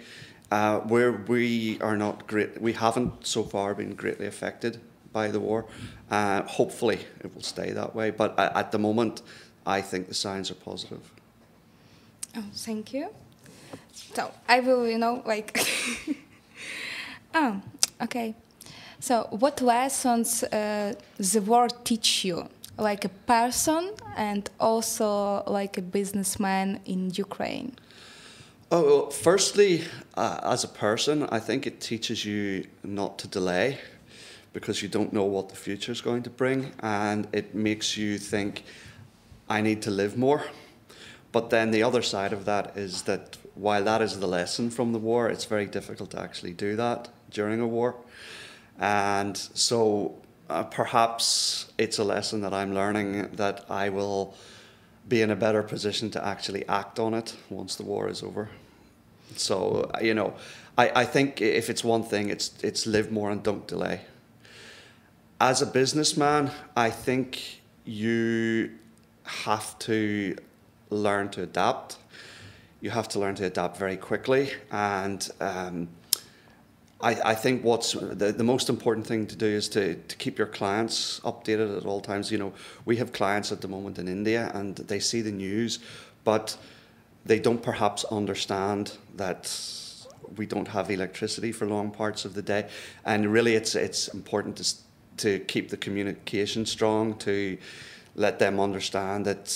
uh, 0.51 0.79
where 0.81 1.11
we 1.11 1.79
are 1.81 1.97
not 1.97 2.27
great, 2.27 2.61
we 2.61 2.73
haven't 2.73 3.25
so 3.25 3.43
far 3.43 3.73
been 3.73 3.95
greatly 3.95 4.27
affected 4.27 4.79
by 5.11 5.29
the 5.29 5.39
war. 5.39 5.65
Uh, 6.11 6.43
hopefully, 6.43 6.99
it 7.21 7.33
will 7.33 7.41
stay 7.41 7.71
that 7.71 7.95
way. 7.95 8.11
But 8.11 8.37
at 8.37 8.71
the 8.71 8.77
moment, 8.77 9.23
I 9.69 9.81
think 9.81 10.07
the 10.07 10.13
signs 10.15 10.49
are 10.51 10.55
positive. 10.55 11.11
Oh, 12.35 12.43
thank 12.53 12.93
you. 12.93 13.09
So 14.15 14.31
I 14.47 14.59
will, 14.61 14.87
you 14.87 14.97
know, 14.97 15.21
like. 15.25 15.59
oh, 17.35 17.61
okay. 18.01 18.33
So, 18.99 19.27
what 19.29 19.61
lessons 19.61 20.43
uh, 20.43 20.93
the 21.17 21.41
war 21.41 21.67
teach 21.83 22.25
you, 22.25 22.49
like 22.77 23.05
a 23.05 23.09
person 23.09 23.91
and 24.17 24.49
also 24.59 25.43
like 25.47 25.77
a 25.77 25.81
businessman 25.81 26.81
in 26.85 27.11
Ukraine? 27.13 27.75
Oh, 28.71 28.83
well, 28.83 29.09
firstly, 29.09 29.83
uh, 30.15 30.39
as 30.43 30.63
a 30.63 30.67
person, 30.67 31.23
I 31.31 31.39
think 31.39 31.65
it 31.65 31.79
teaches 31.79 32.25
you 32.25 32.65
not 32.83 33.17
to 33.19 33.27
delay 33.27 33.77
because 34.53 34.81
you 34.81 34.89
don't 34.89 35.13
know 35.13 35.25
what 35.25 35.49
the 35.49 35.55
future 35.55 35.91
is 35.91 36.01
going 36.01 36.23
to 36.23 36.29
bring, 36.29 36.71
and 36.79 37.27
it 37.31 37.55
makes 37.55 37.95
you 37.97 38.17
think, 38.17 38.63
I 39.49 39.61
need 39.61 39.81
to 39.83 39.91
live 39.91 40.17
more. 40.17 40.43
But 41.31 41.49
then 41.49 41.71
the 41.71 41.83
other 41.83 42.01
side 42.01 42.33
of 42.33 42.45
that 42.45 42.75
is 42.77 43.03
that 43.03 43.37
while 43.55 43.83
that 43.83 44.01
is 44.01 44.19
the 44.19 44.27
lesson 44.27 44.69
from 44.69 44.93
the 44.93 44.99
war, 44.99 45.29
it's 45.29 45.45
very 45.45 45.65
difficult 45.65 46.11
to 46.11 46.19
actually 46.19 46.53
do 46.53 46.75
that 46.75 47.09
during 47.31 47.59
a 47.59 47.67
war. 47.67 47.95
And 48.79 49.37
so 49.37 50.15
uh, 50.49 50.63
perhaps 50.63 51.71
it's 51.77 51.99
a 51.99 52.03
lesson 52.03 52.41
that 52.41 52.53
I'm 52.53 52.73
learning 52.73 53.29
that 53.35 53.65
I 53.69 53.89
will 53.89 54.33
be 55.07 55.21
in 55.21 55.31
a 55.31 55.35
better 55.35 55.63
position 55.63 56.09
to 56.11 56.25
actually 56.25 56.67
act 56.67 56.99
on 56.99 57.13
it 57.13 57.35
once 57.49 57.75
the 57.75 57.83
war 57.83 58.09
is 58.09 58.23
over. 58.23 58.49
So, 59.35 59.91
uh, 59.93 59.99
you 60.01 60.13
know, 60.13 60.33
I, 60.77 61.01
I 61.01 61.05
think 61.05 61.41
if 61.41 61.69
it's 61.69 61.83
one 61.83 62.03
thing, 62.03 62.29
it's, 62.29 62.53
it's 62.63 62.87
live 62.87 63.11
more 63.11 63.29
and 63.29 63.43
don't 63.43 63.67
delay. 63.67 64.01
As 65.41 65.61
a 65.61 65.65
businessman, 65.65 66.51
I 66.75 66.89
think 66.89 67.61
you 67.85 68.71
have 69.29 69.77
to 69.79 70.35
learn 70.89 71.29
to 71.29 71.43
adapt. 71.43 71.97
You 72.81 72.89
have 72.89 73.07
to 73.09 73.19
learn 73.19 73.35
to 73.35 73.45
adapt 73.45 73.77
very 73.77 73.97
quickly. 73.97 74.51
And 74.71 75.29
um, 75.39 75.89
I, 77.01 77.31
I, 77.31 77.35
think 77.35 77.63
what's 77.63 77.93
the, 77.93 78.31
the 78.31 78.43
most 78.43 78.69
important 78.69 79.05
thing 79.05 79.27
to 79.27 79.35
do 79.35 79.45
is 79.45 79.69
to, 79.69 79.95
to 79.95 80.15
keep 80.17 80.37
your 80.37 80.47
clients 80.47 81.19
updated 81.21 81.77
at 81.77 81.85
all 81.85 82.01
times. 82.01 82.31
You 82.31 82.39
know, 82.39 82.53
we 82.85 82.97
have 82.97 83.13
clients 83.13 83.51
at 83.51 83.61
the 83.61 83.67
moment 83.67 83.99
in 83.99 84.07
India 84.07 84.51
and 84.53 84.75
they 84.75 84.99
see 84.99 85.21
the 85.21 85.31
news, 85.31 85.79
but 86.23 86.57
they 87.25 87.39
don't 87.39 87.61
perhaps 87.61 88.03
understand 88.05 88.97
that 89.15 89.53
we 90.37 90.45
don't 90.45 90.67
have 90.67 90.89
electricity 90.89 91.51
for 91.51 91.65
long 91.65 91.91
parts 91.91 92.25
of 92.25 92.33
the 92.33 92.41
day. 92.41 92.67
And 93.05 93.31
really, 93.31 93.55
it's, 93.55 93.75
it's 93.75 94.07
important 94.09 94.57
to, 94.57 94.75
to 95.17 95.39
keep 95.45 95.69
the 95.69 95.77
communication 95.77 96.65
strong, 96.65 97.15
to 97.19 97.57
let 98.15 98.39
them 98.39 98.59
understand 98.59 99.25
that 99.25 99.49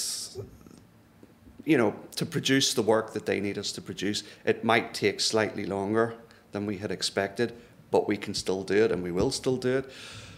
you 1.65 1.77
know, 1.77 1.95
to 2.15 2.25
produce 2.25 2.73
the 2.73 2.81
work 2.81 3.13
that 3.13 3.25
they 3.25 3.39
need 3.39 3.57
us 3.57 3.71
to 3.71 3.81
produce, 3.81 4.23
it 4.45 4.63
might 4.63 4.93
take 4.93 5.19
slightly 5.19 5.65
longer 5.65 6.13
than 6.51 6.65
we 6.65 6.77
had 6.77 6.91
expected, 6.91 7.53
but 7.89 8.07
we 8.07 8.17
can 8.17 8.33
still 8.33 8.63
do 8.63 8.83
it 8.83 8.91
and 8.91 9.01
we 9.01 9.11
will 9.11 9.31
still 9.31 9.57
do 9.57 9.77
it. 9.77 9.89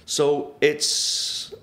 So 0.05 0.55
it's 0.61 1.53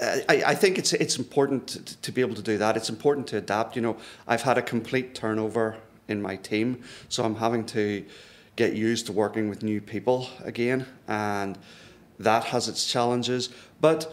I, 0.00 0.42
I, 0.46 0.54
think 0.54 0.78
it's 0.78 0.92
it's 0.92 1.18
important 1.18 1.68
to, 1.68 1.96
to, 2.02 2.12
be 2.12 2.20
able 2.20 2.34
to 2.34 2.42
do 2.42 2.58
that. 2.58 2.76
It's 2.76 2.88
important 2.88 3.26
to 3.28 3.36
adapt. 3.36 3.76
You 3.76 3.82
know, 3.82 3.96
I've 4.26 4.42
had 4.42 4.58
a 4.58 4.62
complete 4.62 5.14
turnover 5.14 5.76
in 6.08 6.22
my 6.22 6.36
team, 6.36 6.82
so 7.08 7.24
I'm 7.24 7.36
having 7.36 7.64
to 7.66 8.04
get 8.56 8.74
used 8.74 9.06
to 9.06 9.12
working 9.12 9.48
with 9.48 9.62
new 9.62 9.80
people 9.80 10.28
again, 10.44 10.86
and 11.08 11.58
that 12.18 12.44
has 12.44 12.68
its 12.68 12.86
challenges. 12.86 13.50
But 13.80 14.12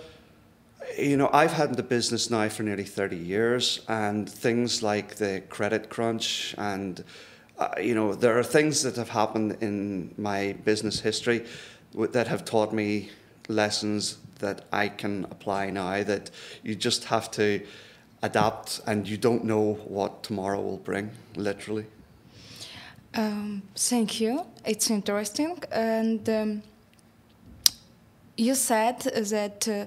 you 0.98 1.18
know, 1.18 1.30
I've 1.32 1.54
had 1.54 1.76
the 1.76 1.84
business 1.84 2.30
now 2.30 2.50
for 2.50 2.64
nearly 2.64 2.84
30 2.84 3.16
years, 3.16 3.82
and 3.88 4.30
things 4.30 4.82
like 4.82 5.16
the 5.16 5.44
credit 5.50 5.90
crunch, 5.90 6.56
and 6.58 7.04
uh, 7.58 7.70
you 7.82 7.94
know, 7.94 8.14
there 8.14 8.38
are 8.40 8.44
things 8.44 8.84
that 8.84 8.96
have 8.96 9.10
happened 9.10 9.58
in 9.62 10.14
my 10.18 10.54
business 10.64 11.02
history 11.02 11.46
that 11.94 12.28
have 12.28 12.46
taught 12.46 12.74
me 12.74 13.10
lessons 13.50 14.18
that 14.40 14.66
I 14.72 14.88
can 14.88 15.26
apply 15.26 15.70
now. 15.70 16.04
That 16.04 16.32
you 16.64 16.76
just 16.76 17.06
have 17.06 17.30
to 17.32 17.62
adapt, 18.22 18.82
and 18.88 19.08
you 19.08 19.18
don't 19.18 19.44
know 19.44 19.74
what 19.86 20.24
tomorrow 20.24 20.62
will 20.62 20.78
bring, 20.78 21.12
literally. 21.36 21.86
Um, 23.16 23.64
thank 23.76 24.22
you. 24.22 24.46
It's 24.66 24.90
interesting, 24.90 25.62
and 25.72 26.30
um, 26.30 26.64
you 28.38 28.56
said 28.56 29.00
that. 29.02 29.68
Uh, 29.68 29.86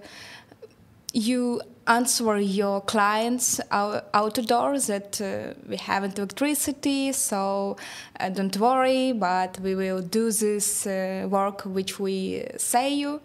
you 1.12 1.60
answer 1.86 2.38
your 2.38 2.80
clients 2.80 3.60
out, 3.70 4.08
outdoors 4.14 4.86
that 4.86 5.20
uh, 5.20 5.52
we 5.68 5.76
haven't 5.76 6.18
electricity 6.18 7.12
so 7.12 7.76
uh, 8.20 8.28
don't 8.28 8.56
worry 8.56 9.12
but 9.12 9.58
we 9.60 9.74
will 9.74 10.00
do 10.00 10.30
this 10.30 10.86
uh, 10.86 11.26
work 11.28 11.62
which 11.62 11.98
we 11.98 12.44
say 12.56 12.94
you. 12.94 13.20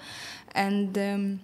And 0.55 0.97
um, 0.97 1.39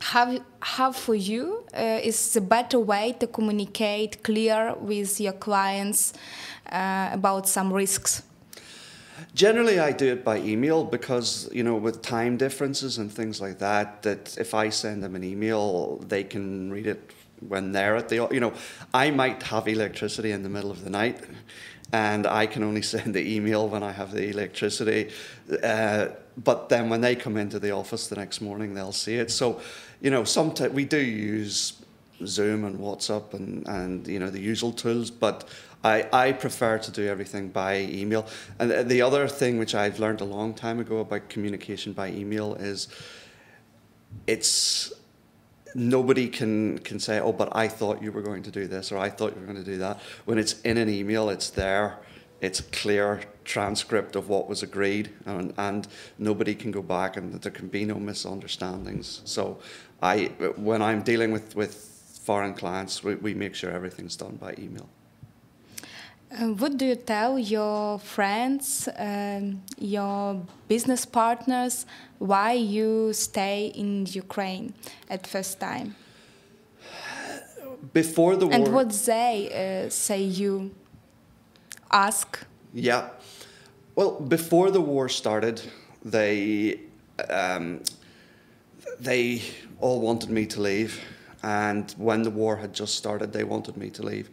how, 0.00 0.38
how 0.60 0.90
for 0.90 1.14
you 1.14 1.64
uh, 1.72 2.00
is 2.02 2.32
the 2.32 2.40
better 2.40 2.80
way 2.80 3.14
to 3.20 3.28
communicate 3.28 4.24
clear 4.24 4.74
with 4.74 5.20
your 5.20 5.34
clients 5.34 6.14
uh, 6.70 7.10
about 7.12 7.46
some 7.46 7.72
risks 7.72 8.22
Generally, 9.34 9.80
I 9.80 9.92
do 9.92 10.12
it 10.12 10.24
by 10.24 10.38
email 10.38 10.84
because, 10.84 11.48
you 11.52 11.62
know, 11.62 11.76
with 11.76 12.02
time 12.02 12.36
differences 12.36 12.98
and 12.98 13.12
things 13.12 13.40
like 13.40 13.58
that, 13.58 14.02
that 14.02 14.36
if 14.38 14.54
I 14.54 14.68
send 14.68 15.02
them 15.02 15.16
an 15.16 15.24
email, 15.24 15.98
they 15.98 16.24
can 16.24 16.70
read 16.70 16.86
it 16.86 17.12
when 17.48 17.72
they're 17.72 17.96
at 17.96 18.08
the, 18.08 18.28
you 18.30 18.40
know, 18.40 18.52
I 18.94 19.10
might 19.10 19.42
have 19.44 19.66
electricity 19.66 20.32
in 20.32 20.42
the 20.42 20.48
middle 20.48 20.70
of 20.70 20.84
the 20.84 20.90
night 20.90 21.20
and 21.92 22.26
I 22.26 22.46
can 22.46 22.62
only 22.62 22.82
send 22.94 23.14
the 23.14 23.34
email 23.34 23.68
when 23.68 23.82
I 23.82 23.92
have 23.92 24.12
the 24.12 24.28
electricity. 24.28 25.10
Uh, 25.62 26.08
but 26.36 26.68
then 26.68 26.88
when 26.88 27.00
they 27.00 27.14
come 27.14 27.36
into 27.36 27.58
the 27.58 27.72
office 27.72 28.06
the 28.06 28.16
next 28.16 28.40
morning, 28.40 28.74
they'll 28.74 28.92
see 28.92 29.16
it. 29.16 29.30
So, 29.30 29.60
you 30.00 30.10
know, 30.10 30.24
sometimes 30.24 30.72
we 30.72 30.84
do 30.84 30.98
use 30.98 31.74
Zoom 32.26 32.64
and 32.64 32.78
WhatsApp 32.78 33.34
and, 33.34 33.66
and 33.68 34.06
you 34.06 34.18
know, 34.18 34.30
the 34.30 34.40
usual 34.40 34.72
tools, 34.72 35.10
but 35.10 35.48
I, 35.84 36.08
I 36.12 36.32
prefer 36.32 36.78
to 36.78 36.90
do 36.90 37.08
everything 37.08 37.48
by 37.48 37.80
email. 37.80 38.26
And 38.58 38.88
the 38.88 39.02
other 39.02 39.26
thing 39.28 39.58
which 39.58 39.74
I've 39.74 39.98
learned 39.98 40.20
a 40.20 40.24
long 40.24 40.54
time 40.54 40.78
ago 40.78 40.98
about 40.98 41.28
communication 41.28 41.92
by 41.92 42.08
email 42.08 42.54
is 42.54 42.88
it's 44.26 44.92
nobody 45.74 46.28
can 46.28 46.78
can 46.78 47.00
say, 47.00 47.18
oh, 47.18 47.32
but 47.32 47.54
I 47.56 47.68
thought 47.68 48.02
you 48.02 48.12
were 48.12 48.22
going 48.22 48.42
to 48.44 48.50
do 48.50 48.66
this 48.66 48.92
or 48.92 48.98
I 48.98 49.08
thought 49.08 49.34
you 49.34 49.40
were 49.40 49.46
going 49.46 49.64
to 49.64 49.70
do 49.70 49.78
that. 49.78 49.98
When 50.24 50.38
it's 50.38 50.60
in 50.60 50.76
an 50.76 50.88
email, 50.88 51.30
it's 51.30 51.50
there. 51.50 51.98
It's 52.40 52.58
a 52.58 52.64
clear 52.64 53.22
transcript 53.44 54.16
of 54.16 54.28
what 54.28 54.48
was 54.48 54.64
agreed, 54.64 55.10
and, 55.26 55.54
and 55.56 55.86
nobody 56.18 56.56
can 56.56 56.72
go 56.72 56.82
back, 56.82 57.16
and 57.16 57.40
there 57.40 57.52
can 57.52 57.68
be 57.68 57.84
no 57.84 57.94
misunderstandings. 57.94 59.22
So, 59.24 59.60
I 60.02 60.24
when 60.56 60.82
I'm 60.82 61.02
dealing 61.02 61.30
with 61.30 61.54
with 61.54 61.74
foreign 62.24 62.54
clients, 62.54 63.04
we, 63.04 63.14
we 63.14 63.34
make 63.34 63.54
sure 63.54 63.70
everything's 63.70 64.16
done 64.16 64.36
by 64.36 64.54
email. 64.58 64.88
Uh, 66.32 66.46
what 66.54 66.78
do 66.78 66.86
you 66.86 66.94
tell 66.94 67.38
your 67.38 67.98
friends, 67.98 68.88
um, 68.96 69.62
your 69.78 70.40
business 70.66 71.04
partners, 71.04 71.84
why 72.18 72.52
you 72.52 73.12
stay 73.12 73.66
in 73.74 74.06
Ukraine 74.06 74.72
at 75.10 75.26
first 75.26 75.60
time? 75.60 75.94
Before 77.92 78.36
the 78.36 78.46
war. 78.46 78.54
And 78.54 78.68
what 78.72 78.90
they 79.04 79.84
uh, 79.86 79.90
say 79.90 80.22
you 80.22 80.70
ask? 81.90 82.38
Yeah. 82.72 83.10
Well, 83.94 84.12
before 84.20 84.70
the 84.70 84.80
war 84.80 85.10
started, 85.10 85.60
they 86.02 86.80
um, 87.28 87.82
they 88.98 89.42
all 89.80 90.00
wanted 90.00 90.30
me 90.30 90.46
to 90.46 90.62
leave, 90.62 90.98
and 91.42 91.92
when 91.98 92.22
the 92.22 92.30
war 92.30 92.56
had 92.56 92.72
just 92.72 92.94
started, 92.94 93.32
they 93.32 93.44
wanted 93.44 93.76
me 93.76 93.90
to 93.90 94.02
leave, 94.02 94.30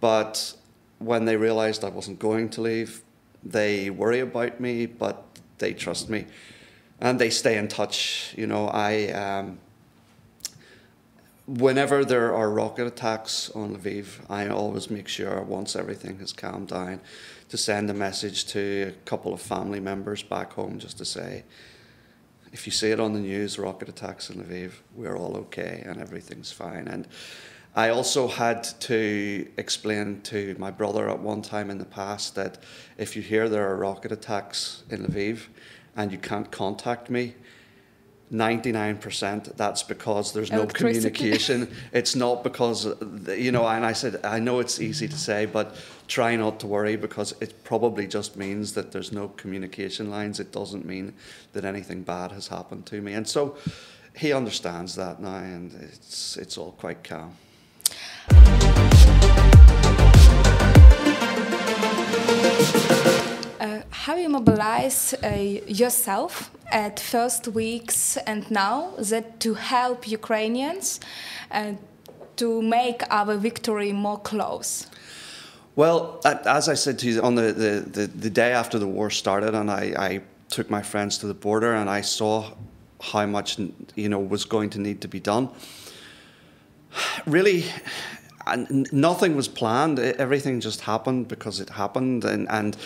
but 0.00 0.54
when 0.98 1.24
they 1.24 1.36
realized 1.36 1.84
I 1.84 1.88
wasn't 1.88 2.18
going 2.18 2.48
to 2.50 2.60
leave, 2.60 3.02
they 3.42 3.90
worry 3.90 4.20
about 4.20 4.60
me, 4.60 4.86
but 4.86 5.24
they 5.58 5.74
trust 5.74 6.08
me, 6.08 6.26
and 7.00 7.18
they 7.18 7.30
stay 7.30 7.58
in 7.58 7.68
touch. 7.68 8.34
You 8.36 8.46
know, 8.46 8.68
I. 8.68 9.08
Um, 9.08 9.58
whenever 11.46 12.04
there 12.04 12.34
are 12.34 12.50
rocket 12.50 12.86
attacks 12.86 13.50
on 13.50 13.76
Lviv, 13.76 14.20
I 14.30 14.48
always 14.48 14.90
make 14.90 15.08
sure 15.08 15.42
once 15.42 15.76
everything 15.76 16.18
has 16.18 16.32
calmed 16.32 16.68
down 16.68 17.00
to 17.50 17.56
send 17.56 17.90
a 17.90 17.94
message 17.94 18.46
to 18.46 18.94
a 18.96 19.04
couple 19.04 19.34
of 19.34 19.40
family 19.40 19.80
members 19.80 20.22
back 20.22 20.54
home 20.54 20.78
just 20.78 20.98
to 20.98 21.04
say, 21.04 21.44
if 22.52 22.66
you 22.66 22.72
see 22.72 22.90
it 22.90 23.00
on 23.00 23.12
the 23.12 23.20
news, 23.20 23.58
rocket 23.58 23.88
attacks 23.88 24.30
in 24.30 24.42
Lviv, 24.42 24.72
we're 24.94 25.16
all 25.16 25.36
okay 25.36 25.82
and 25.84 26.00
everything's 26.00 26.52
fine. 26.52 26.88
And 26.88 27.06
I 27.76 27.88
also 27.88 28.28
had 28.28 28.62
to 28.80 29.48
explain 29.56 30.20
to 30.22 30.54
my 30.58 30.70
brother 30.70 31.08
at 31.10 31.18
one 31.18 31.42
time 31.42 31.70
in 31.70 31.78
the 31.78 31.84
past 31.84 32.36
that 32.36 32.58
if 32.98 33.16
you 33.16 33.22
hear 33.22 33.48
there 33.48 33.68
are 33.68 33.76
rocket 33.76 34.12
attacks 34.12 34.84
in 34.90 35.04
Lviv 35.04 35.46
and 35.96 36.12
you 36.12 36.18
can't 36.18 36.50
contact 36.52 37.10
me, 37.10 37.34
99% 38.32 39.56
that's 39.56 39.82
because 39.82 40.32
there's 40.32 40.50
no 40.50 40.66
communication. 40.66 41.68
It's 41.92 42.16
not 42.16 42.42
because, 42.42 42.86
you 43.28 43.52
know, 43.52 43.66
and 43.66 43.84
I 43.84 43.92
said, 43.92 44.24
I 44.24 44.38
know 44.38 44.60
it's 44.60 44.80
easy 44.80 45.08
to 45.08 45.16
say, 45.16 45.46
but 45.46 45.76
try 46.06 46.36
not 46.36 46.60
to 46.60 46.66
worry 46.66 46.96
because 46.96 47.34
it 47.40 47.64
probably 47.64 48.06
just 48.06 48.36
means 48.36 48.72
that 48.74 48.92
there's 48.92 49.12
no 49.12 49.28
communication 49.28 50.10
lines. 50.10 50.40
It 50.40 50.52
doesn't 50.52 50.84
mean 50.84 51.12
that 51.52 51.64
anything 51.64 52.02
bad 52.02 52.32
has 52.32 52.48
happened 52.48 52.86
to 52.86 53.00
me. 53.00 53.14
And 53.14 53.26
so 53.28 53.56
he 54.16 54.32
understands 54.32 54.94
that 54.94 55.20
now 55.20 55.36
and 55.36 55.72
it's, 55.74 56.36
it's 56.36 56.56
all 56.56 56.72
quite 56.72 57.04
calm. 57.04 57.36
Uh, 63.60 63.82
how 63.90 64.16
you 64.16 64.28
mobilize 64.28 65.14
uh, 65.22 65.28
yourself 65.66 66.50
at 66.70 67.00
first 67.00 67.48
weeks 67.48 68.16
and 68.26 68.50
now 68.50 68.92
that 68.98 69.40
to 69.40 69.54
help 69.54 70.08
Ukrainians 70.08 71.00
uh, 71.50 71.72
to 72.36 72.62
make 72.62 73.02
our 73.10 73.36
victory 73.36 73.92
more 73.92 74.18
close? 74.18 74.86
Well, 75.76 76.20
as 76.24 76.68
I 76.68 76.74
said 76.74 76.98
to 77.00 77.08
you, 77.08 77.20
on 77.20 77.34
the, 77.34 77.52
the, 77.52 77.80
the, 77.80 78.06
the 78.06 78.30
day 78.30 78.52
after 78.52 78.78
the 78.78 78.86
war 78.86 79.10
started, 79.10 79.54
and 79.54 79.70
I, 79.70 79.94
I 79.98 80.20
took 80.48 80.70
my 80.70 80.82
friends 80.82 81.18
to 81.18 81.26
the 81.26 81.34
border 81.34 81.74
and 81.74 81.90
I 81.90 82.00
saw 82.00 82.52
how 83.00 83.26
much 83.26 83.58
you 83.94 84.08
know 84.08 84.20
was 84.20 84.44
going 84.44 84.70
to 84.70 84.78
need 84.78 85.00
to 85.00 85.08
be 85.08 85.20
done. 85.20 85.48
Really, 87.26 87.64
nothing 88.92 89.36
was 89.36 89.48
planned. 89.48 89.98
Everything 89.98 90.60
just 90.60 90.82
happened 90.82 91.28
because 91.28 91.60
it 91.60 91.70
happened. 91.70 92.24
And, 92.24 92.48
and 92.50 92.76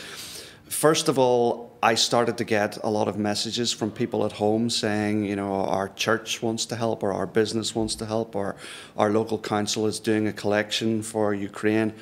first 0.69 1.09
of 1.09 1.19
all, 1.19 1.69
I 1.83 1.95
started 1.95 2.39
to 2.39 2.45
get 2.45 2.77
a 2.83 2.91
lot 2.91 3.09
of 3.09 3.19
messages 3.19 3.73
from 3.73 3.91
people 3.91 4.25
at 4.25 4.33
home 4.33 4.69
saying, 4.69 5.25
you 5.25 5.37
know, 5.37 5.53
our 5.53 5.89
church 5.91 6.43
wants 6.43 6.67
to 6.67 6.77
help, 6.77 7.03
or 7.03 7.13
our 7.13 7.27
business 7.27 7.75
wants 7.75 7.95
to 7.97 8.07
help, 8.07 8.35
or 8.35 8.57
our 8.97 9.11
local 9.11 9.39
council 9.39 9.87
is 9.87 10.01
doing 10.01 10.27
a 10.27 10.33
collection 10.33 11.03
for 11.03 11.35
Ukraine. 11.35 11.93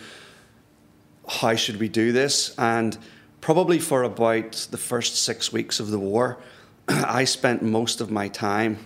How 1.28 1.56
should 1.56 1.78
we 1.78 1.88
do 1.88 2.12
this? 2.12 2.54
And 2.58 2.96
probably 3.40 3.78
for 3.78 4.02
about 4.02 4.68
the 4.70 4.78
first 4.78 5.16
six 5.16 5.52
weeks 5.52 5.78
of 5.78 5.90
the 5.90 5.98
war, 5.98 6.38
I 6.88 7.24
spent 7.24 7.62
most 7.62 8.00
of 8.00 8.10
my 8.10 8.28
time 8.28 8.78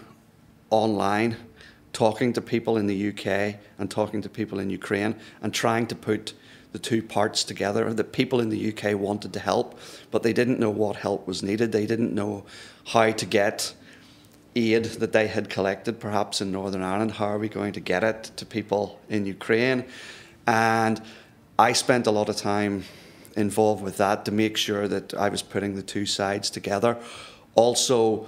online 0.70 1.36
talking 1.92 2.32
to 2.32 2.40
people 2.40 2.76
in 2.76 2.86
the 2.86 3.08
UK 3.08 3.56
and 3.78 3.90
talking 3.90 4.22
to 4.22 4.28
people 4.28 4.58
in 4.58 4.70
Ukraine 4.70 5.16
and 5.42 5.52
trying 5.52 5.86
to 5.88 5.94
put 5.94 6.34
the 6.72 6.78
two 6.78 7.02
parts 7.02 7.42
together. 7.42 7.92
The 7.92 8.04
people 8.04 8.40
in 8.40 8.48
the 8.48 8.72
UK 8.72 8.98
wanted 8.98 9.32
to 9.32 9.40
help, 9.40 9.78
but 10.10 10.22
they 10.22 10.32
didn't 10.32 10.60
know 10.60 10.70
what 10.70 10.96
help 10.96 11.26
was 11.26 11.42
needed. 11.42 11.72
They 11.72 11.86
didn't 11.86 12.14
know 12.14 12.44
how 12.86 13.10
to 13.10 13.26
get 13.26 13.74
aid 14.54 14.84
that 14.84 15.12
they 15.12 15.28
had 15.28 15.48
collected, 15.48 16.00
perhaps 16.00 16.40
in 16.40 16.50
Northern 16.52 16.82
Ireland. 16.82 17.12
How 17.12 17.26
are 17.26 17.38
we 17.38 17.48
going 17.48 17.72
to 17.72 17.80
get 17.80 18.04
it 18.04 18.30
to 18.36 18.46
people 18.46 19.00
in 19.08 19.26
Ukraine? 19.26 19.84
And 20.46 21.00
I 21.58 21.72
spent 21.72 22.06
a 22.06 22.10
lot 22.10 22.28
of 22.28 22.36
time 22.36 22.84
involved 23.36 23.82
with 23.82 23.96
that 23.98 24.24
to 24.24 24.32
make 24.32 24.56
sure 24.56 24.88
that 24.88 25.14
I 25.14 25.28
was 25.28 25.42
putting 25.42 25.76
the 25.76 25.82
two 25.82 26.06
sides 26.06 26.50
together. 26.50 26.98
Also, 27.54 28.26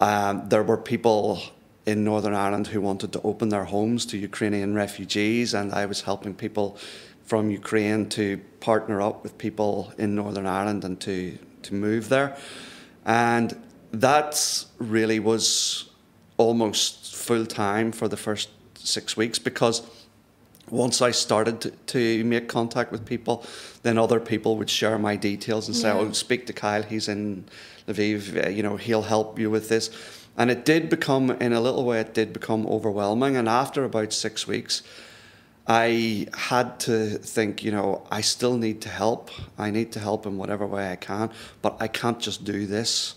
um, 0.00 0.48
there 0.48 0.62
were 0.62 0.76
people 0.76 1.42
in 1.86 2.04
Northern 2.04 2.34
Ireland 2.34 2.68
who 2.68 2.80
wanted 2.80 3.12
to 3.12 3.20
open 3.22 3.48
their 3.48 3.64
homes 3.64 4.06
to 4.06 4.18
Ukrainian 4.18 4.74
refugees, 4.74 5.54
and 5.54 5.72
I 5.72 5.86
was 5.86 6.02
helping 6.02 6.34
people 6.34 6.78
from 7.24 7.50
Ukraine 7.50 8.08
to 8.10 8.38
partner 8.60 9.00
up 9.00 9.22
with 9.22 9.38
people 9.38 9.92
in 9.98 10.14
Northern 10.14 10.46
Ireland 10.46 10.84
and 10.84 11.00
to, 11.00 11.38
to 11.62 11.74
move 11.74 12.08
there. 12.08 12.36
And 13.04 13.56
that 13.92 14.64
really 14.78 15.18
was 15.18 15.90
almost 16.36 17.14
full 17.14 17.46
time 17.46 17.92
for 17.92 18.08
the 18.08 18.16
first 18.16 18.48
six 18.74 19.16
weeks 19.16 19.38
because 19.38 19.82
once 20.70 21.02
I 21.02 21.10
started 21.10 21.60
to, 21.60 21.70
to, 21.70 22.24
make 22.24 22.48
contact 22.48 22.92
with 22.92 23.04
people, 23.04 23.44
then 23.82 23.98
other 23.98 24.18
people 24.18 24.56
would 24.56 24.70
share 24.70 24.98
my 24.98 25.16
details 25.16 25.68
and 25.68 25.76
say, 25.76 25.88
yeah. 25.88 25.98
"Oh, 25.98 26.12
speak 26.12 26.46
to 26.46 26.52
Kyle. 26.52 26.82
He's 26.82 27.08
in 27.08 27.44
Lviv. 27.86 28.46
Uh, 28.46 28.48
you 28.48 28.62
know, 28.62 28.76
he'll 28.76 29.02
help 29.02 29.38
you 29.38 29.50
with 29.50 29.68
this." 29.68 29.90
And 30.36 30.50
it 30.50 30.64
did 30.64 30.88
become, 30.88 31.30
in 31.30 31.52
a 31.52 31.60
little 31.60 31.84
way, 31.84 32.00
it 32.00 32.14
did 32.14 32.32
become 32.32 32.66
overwhelming. 32.66 33.36
And 33.36 33.48
after 33.48 33.84
about 33.84 34.12
six 34.12 34.46
weeks, 34.46 34.82
I 35.66 36.26
had 36.34 36.80
to 36.80 37.18
think, 37.18 37.62
you 37.62 37.70
know, 37.70 38.06
I 38.10 38.20
still 38.20 38.56
need 38.56 38.80
to 38.82 38.88
help. 38.88 39.30
I 39.58 39.70
need 39.70 39.92
to 39.92 40.00
help 40.00 40.26
in 40.26 40.36
whatever 40.36 40.66
way 40.66 40.90
I 40.90 40.96
can, 40.96 41.30
but 41.60 41.76
I 41.80 41.88
can't 41.88 42.18
just 42.18 42.44
do 42.44 42.66
this 42.66 43.14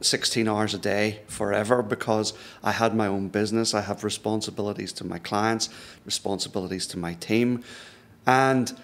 16 0.00 0.48
hours 0.48 0.74
a 0.74 0.78
day 0.78 1.20
forever 1.26 1.82
because 1.82 2.32
I 2.62 2.72
had 2.72 2.94
my 2.94 3.06
own 3.06 3.28
business. 3.28 3.74
I 3.74 3.80
have 3.82 4.04
responsibilities 4.04 4.92
to 4.94 5.04
my 5.04 5.18
clients, 5.18 5.68
responsibilities 6.04 6.86
to 6.88 6.98
my 6.98 7.14
team. 7.14 7.64
And 8.26 8.74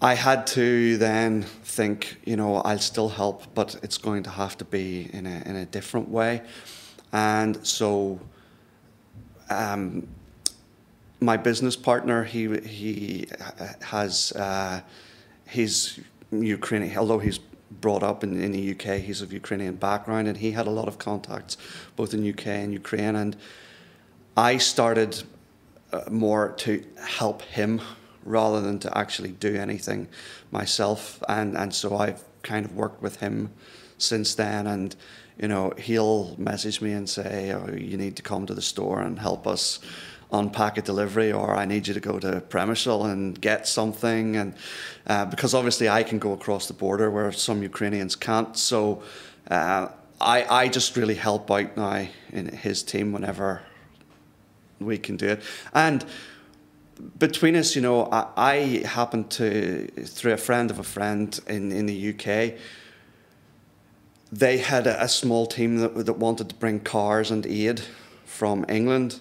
I 0.00 0.14
had 0.14 0.46
to 0.48 0.96
then 0.96 1.42
think, 1.42 2.18
you 2.24 2.36
know, 2.36 2.56
I'll 2.56 2.78
still 2.78 3.08
help, 3.08 3.52
but 3.54 3.76
it's 3.82 3.98
going 3.98 4.22
to 4.24 4.30
have 4.30 4.56
to 4.58 4.64
be 4.64 5.10
in 5.12 5.26
a, 5.26 5.42
in 5.44 5.56
a 5.56 5.66
different 5.66 6.08
way. 6.08 6.42
And 7.12 7.66
so, 7.66 8.20
um, 9.50 10.06
my 11.20 11.36
business 11.36 11.74
partner, 11.74 12.22
he, 12.22 12.58
he 12.60 13.28
has, 13.82 14.30
uh, 14.32 14.82
he's 15.48 15.98
Ukrainian, 16.30 16.96
although 16.96 17.18
he's 17.18 17.40
brought 17.80 18.04
up 18.04 18.22
in, 18.22 18.40
in 18.40 18.52
the 18.52 18.70
UK. 18.72 19.00
He's 19.00 19.20
of 19.20 19.32
Ukrainian 19.32 19.74
background, 19.74 20.28
and 20.28 20.36
he 20.36 20.52
had 20.52 20.66
a 20.66 20.70
lot 20.70 20.86
of 20.86 20.98
contacts 20.98 21.56
both 21.96 22.14
in 22.14 22.28
UK 22.28 22.46
and 22.46 22.72
Ukraine. 22.72 23.16
And 23.16 23.36
I 24.36 24.58
started 24.58 25.22
uh, 25.92 26.02
more 26.10 26.50
to 26.58 26.84
help 26.98 27.42
him 27.42 27.80
rather 28.24 28.60
than 28.60 28.78
to 28.80 28.98
actually 28.98 29.32
do 29.32 29.54
anything 29.56 30.08
myself. 30.50 31.22
And 31.28 31.56
and 31.56 31.74
so 31.74 31.96
I've 31.96 32.22
kind 32.42 32.64
of 32.64 32.74
worked 32.74 33.02
with 33.02 33.16
him 33.20 33.50
since 33.98 34.34
then. 34.34 34.66
And 34.66 34.94
you 35.40 35.48
know, 35.48 35.72
he'll 35.78 36.34
message 36.38 36.80
me 36.80 36.92
and 36.92 37.08
say, 37.08 37.52
"Oh, 37.52 37.72
you 37.72 37.96
need 37.96 38.16
to 38.16 38.22
come 38.22 38.46
to 38.46 38.54
the 38.54 38.62
store 38.62 39.00
and 39.00 39.18
help 39.18 39.46
us." 39.46 39.80
unpack 40.30 40.76
a 40.76 40.82
delivery 40.82 41.32
or 41.32 41.56
I 41.56 41.64
need 41.64 41.88
you 41.88 41.94
to 41.94 42.00
go 42.00 42.18
to 42.18 42.42
Przemysl 42.48 43.10
and 43.10 43.40
get 43.40 43.66
something. 43.66 44.36
And 44.36 44.54
uh, 45.06 45.24
because 45.24 45.54
obviously 45.54 45.88
I 45.88 46.02
can 46.02 46.18
go 46.18 46.32
across 46.32 46.68
the 46.68 46.74
border 46.74 47.10
where 47.10 47.32
some 47.32 47.62
Ukrainians 47.62 48.14
can't. 48.14 48.56
So 48.56 49.02
uh, 49.50 49.88
I, 50.20 50.44
I 50.64 50.68
just 50.68 50.96
really 50.96 51.14
help 51.14 51.50
out 51.50 51.76
now 51.76 52.06
in 52.30 52.48
his 52.48 52.82
team 52.82 53.12
whenever 53.12 53.62
we 54.80 54.98
can 54.98 55.16
do 55.16 55.28
it. 55.28 55.42
And 55.72 56.04
between 57.18 57.56
us, 57.56 57.76
you 57.76 57.82
know, 57.82 58.06
I, 58.06 58.26
I 58.36 58.54
happened 58.86 59.30
to, 59.32 59.86
through 60.04 60.32
a 60.32 60.36
friend 60.36 60.70
of 60.70 60.78
a 60.78 60.84
friend 60.84 61.38
in, 61.46 61.72
in 61.72 61.86
the 61.86 62.10
UK, 62.10 62.58
they 64.30 64.58
had 64.58 64.86
a, 64.86 65.02
a 65.02 65.08
small 65.08 65.46
team 65.46 65.78
that, 65.78 66.06
that 66.06 66.18
wanted 66.18 66.48
to 66.50 66.54
bring 66.54 66.80
cars 66.80 67.30
and 67.30 67.46
aid 67.46 67.82
from 68.24 68.64
England 68.68 69.20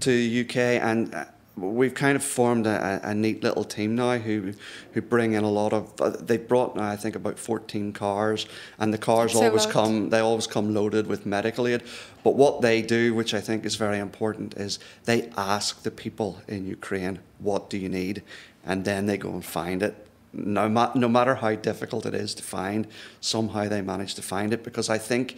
to 0.00 0.44
UK, 0.44 0.56
and 0.56 1.26
we've 1.60 1.94
kind 1.94 2.16
of 2.16 2.24
formed 2.24 2.66
a, 2.66 3.00
a, 3.02 3.14
neat 3.14 3.42
little 3.42 3.64
team 3.64 3.94
now 3.94 4.18
who 4.18 4.52
who 4.92 5.02
bring 5.02 5.32
in 5.34 5.44
a 5.44 5.50
lot 5.50 5.72
of. 5.72 5.92
Uh, 6.00 6.10
they 6.10 6.36
brought 6.36 6.76
now 6.76 6.88
I 6.88 6.96
think 6.96 7.14
about 7.16 7.38
fourteen 7.38 7.92
cars, 7.92 8.46
and 8.78 8.92
the 8.92 8.98
cars 8.98 9.32
That's 9.32 9.44
always 9.44 9.66
come. 9.66 10.10
They 10.10 10.20
always 10.20 10.46
come 10.46 10.74
loaded 10.74 11.06
with 11.06 11.26
medical 11.26 11.66
aid. 11.66 11.82
But 12.22 12.34
what 12.36 12.60
they 12.60 12.82
do, 12.82 13.14
which 13.14 13.34
I 13.34 13.40
think 13.40 13.64
is 13.64 13.76
very 13.76 13.98
important, 13.98 14.56
is 14.56 14.78
they 15.04 15.30
ask 15.36 15.82
the 15.82 15.90
people 15.90 16.42
in 16.48 16.66
Ukraine, 16.66 17.20
"What 17.38 17.70
do 17.70 17.78
you 17.78 17.88
need?" 17.88 18.22
and 18.64 18.84
then 18.84 19.06
they 19.06 19.16
go 19.16 19.30
and 19.30 19.44
find 19.44 19.82
it. 19.82 20.06
No, 20.32 20.68
ma- 20.68 20.92
no 20.94 21.08
matter 21.08 21.36
how 21.36 21.54
difficult 21.54 22.06
it 22.06 22.14
is 22.14 22.34
to 22.34 22.42
find, 22.42 22.86
somehow 23.20 23.68
they 23.68 23.82
manage 23.82 24.14
to 24.14 24.22
find 24.22 24.52
it 24.52 24.62
because 24.62 24.88
I 24.88 24.98
think 24.98 25.36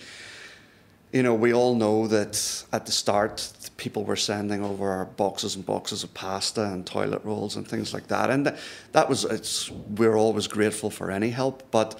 you 1.12 1.22
know, 1.22 1.34
we 1.34 1.52
all 1.52 1.74
know 1.74 2.06
that 2.06 2.64
at 2.72 2.86
the 2.86 2.92
start, 2.92 3.52
people 3.76 4.04
were 4.04 4.16
sending 4.16 4.64
over 4.64 5.04
boxes 5.16 5.56
and 5.56 5.66
boxes 5.66 6.02
of 6.02 6.14
pasta 6.14 6.64
and 6.64 6.86
toilet 6.86 7.22
rolls 7.24 7.56
and 7.56 7.68
things 7.68 7.92
like 7.92 8.08
that. 8.08 8.30
And 8.30 8.56
that 8.92 9.08
was, 9.08 9.24
it's, 9.24 9.70
we're 9.70 10.16
always 10.16 10.46
grateful 10.46 10.90
for 10.90 11.10
any 11.10 11.28
help, 11.28 11.70
but 11.70 11.98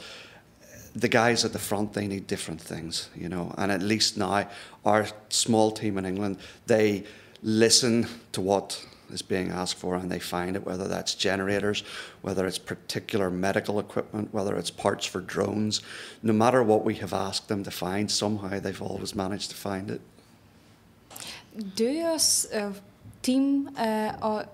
the 0.95 1.09
guys 1.09 1.45
at 1.45 1.53
the 1.53 1.59
front, 1.59 1.93
they 1.93 2.07
need 2.07 2.27
different 2.27 2.61
things, 2.61 3.11
you 3.15 3.29
know. 3.29 3.55
And 3.59 3.71
at 3.71 3.83
least 3.83 4.17
now, 4.17 4.49
our 4.85 5.07
small 5.29 5.71
team 5.71 5.99
in 5.99 6.07
England, 6.07 6.39
they 6.67 7.05
listen 7.43 8.07
to 8.33 8.41
what 8.41 8.85
is 9.13 9.23
being 9.23 9.51
asked 9.51 9.77
for 9.77 9.95
and 9.95 10.11
they 10.11 10.19
find 10.19 10.57
it, 10.57 10.65
whether 10.65 10.89
that's 10.89 11.15
generators, 11.15 11.83
whether 12.23 12.47
it's 12.47 12.59
particular 12.59 13.31
medical 13.31 13.79
equipment, 13.79 14.29
whether 14.33 14.57
it's 14.57 14.71
parts 14.71 15.07
for 15.07 15.21
drones. 15.21 15.83
No 16.23 16.33
matter 16.33 16.63
what 16.63 16.85
we 16.85 16.95
have 16.97 17.13
asked 17.13 17.49
them 17.49 17.63
to 17.65 17.71
find, 17.71 18.11
somehow 18.11 18.61
they've 18.61 18.83
always 18.83 19.15
managed 19.15 19.51
to 19.51 19.57
find 19.57 19.91
it. 19.91 20.01
Do 21.75 21.85
your 21.85 22.19
uh, 22.55 22.73
team 23.23 23.71
uh, 23.77 24.17
or 24.23 24.47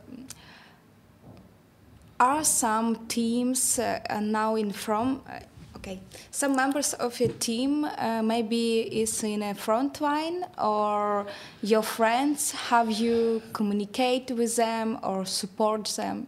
are 2.21 2.45
some 2.45 3.07
teams 3.07 3.79
uh, 3.79 4.01
now 4.21 4.57
in 4.57 4.73
from 4.73 5.23
uh, 5.29 5.39
Okay, 5.79 6.01
some 6.33 6.57
members 6.57 6.93
of 6.95 7.21
your 7.21 7.29
team 7.39 7.85
uh, 7.85 8.21
maybe 8.21 8.81
is 8.81 9.23
in 9.23 9.43
a 9.43 9.55
front 9.55 10.01
line, 10.01 10.45
or 10.59 11.25
your 11.63 11.83
friends. 11.83 12.51
Have 12.51 12.91
you 12.91 13.41
communicate 13.53 14.33
with 14.33 14.57
them 14.57 14.99
or 15.05 15.25
support 15.25 15.85
them? 15.97 16.27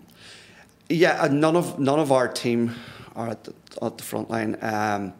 Yeah, 0.89 1.21
uh, 1.21 1.29
none 1.29 1.57
of 1.57 1.79
none 1.81 1.99
of 1.99 2.13
our 2.13 2.29
team 2.29 2.77
are 3.17 3.31
at 3.31 3.43
the, 3.43 3.53
at 3.83 3.99
the 3.99 4.05
front 4.05 4.31
line, 4.31 4.57
um, 4.63 5.13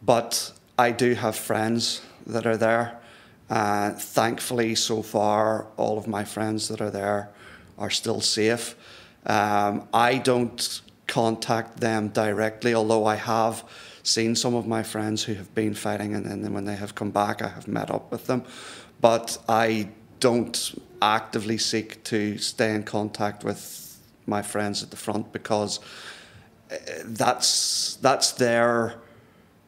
but 0.00 0.52
I 0.78 0.92
do 0.92 1.14
have 1.14 1.34
friends 1.34 2.00
that 2.26 2.46
are 2.46 2.56
there. 2.56 3.00
Uh, 3.50 3.90
thankfully, 3.90 4.76
so 4.76 5.02
far, 5.02 5.66
all 5.76 5.98
of 5.98 6.06
my 6.06 6.24
friends 6.24 6.68
that 6.68 6.80
are 6.80 6.90
there 6.90 7.28
are 7.76 7.90
still 7.90 8.20
safe. 8.20 8.76
Um, 9.26 9.88
I 9.92 10.18
don't 10.18 10.80
contact 11.06 11.80
them 11.80 12.08
directly, 12.08 12.74
although 12.74 13.06
I 13.06 13.16
have 13.16 13.64
seen 14.02 14.36
some 14.36 14.54
of 14.54 14.66
my 14.66 14.82
friends 14.82 15.24
who 15.24 15.34
have 15.34 15.54
been 15.54 15.74
fighting 15.74 16.14
and 16.14 16.26
then 16.26 16.52
when 16.52 16.64
they 16.64 16.76
have 16.76 16.94
come 16.94 17.10
back, 17.10 17.42
I 17.42 17.48
have 17.48 17.66
met 17.66 17.90
up 17.90 18.10
with 18.10 18.26
them. 18.26 18.44
But 19.00 19.38
I 19.48 19.88
don't 20.20 20.78
actively 21.02 21.58
seek 21.58 22.02
to 22.04 22.38
stay 22.38 22.74
in 22.74 22.82
contact 22.82 23.44
with 23.44 24.00
my 24.26 24.42
friends 24.42 24.82
at 24.82 24.90
the 24.90 24.96
front 24.96 25.32
because 25.32 25.80
eh, 26.70 26.78
that's 27.04 27.96
that's 27.96 28.32
their 28.32 28.94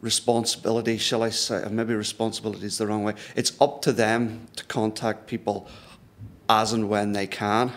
responsibility, 0.01 0.99
shall 0.99 1.23
I 1.23 1.31
say? 1.31 1.67
Maybe 1.71 1.95
responsibility 1.95 2.67
is 2.67 2.79
the 2.79 2.87
wrong 2.87 3.05
way. 3.05 3.15
It's 3.35 3.53
up 3.61 3.83
to 3.83 3.93
them 3.93 4.47
to 4.57 4.65
contact 4.65 5.27
people 5.27 5.69
as 6.49 6.73
and 6.73 6.89
when 6.89 7.13
they 7.13 7.27
can. 7.27 7.73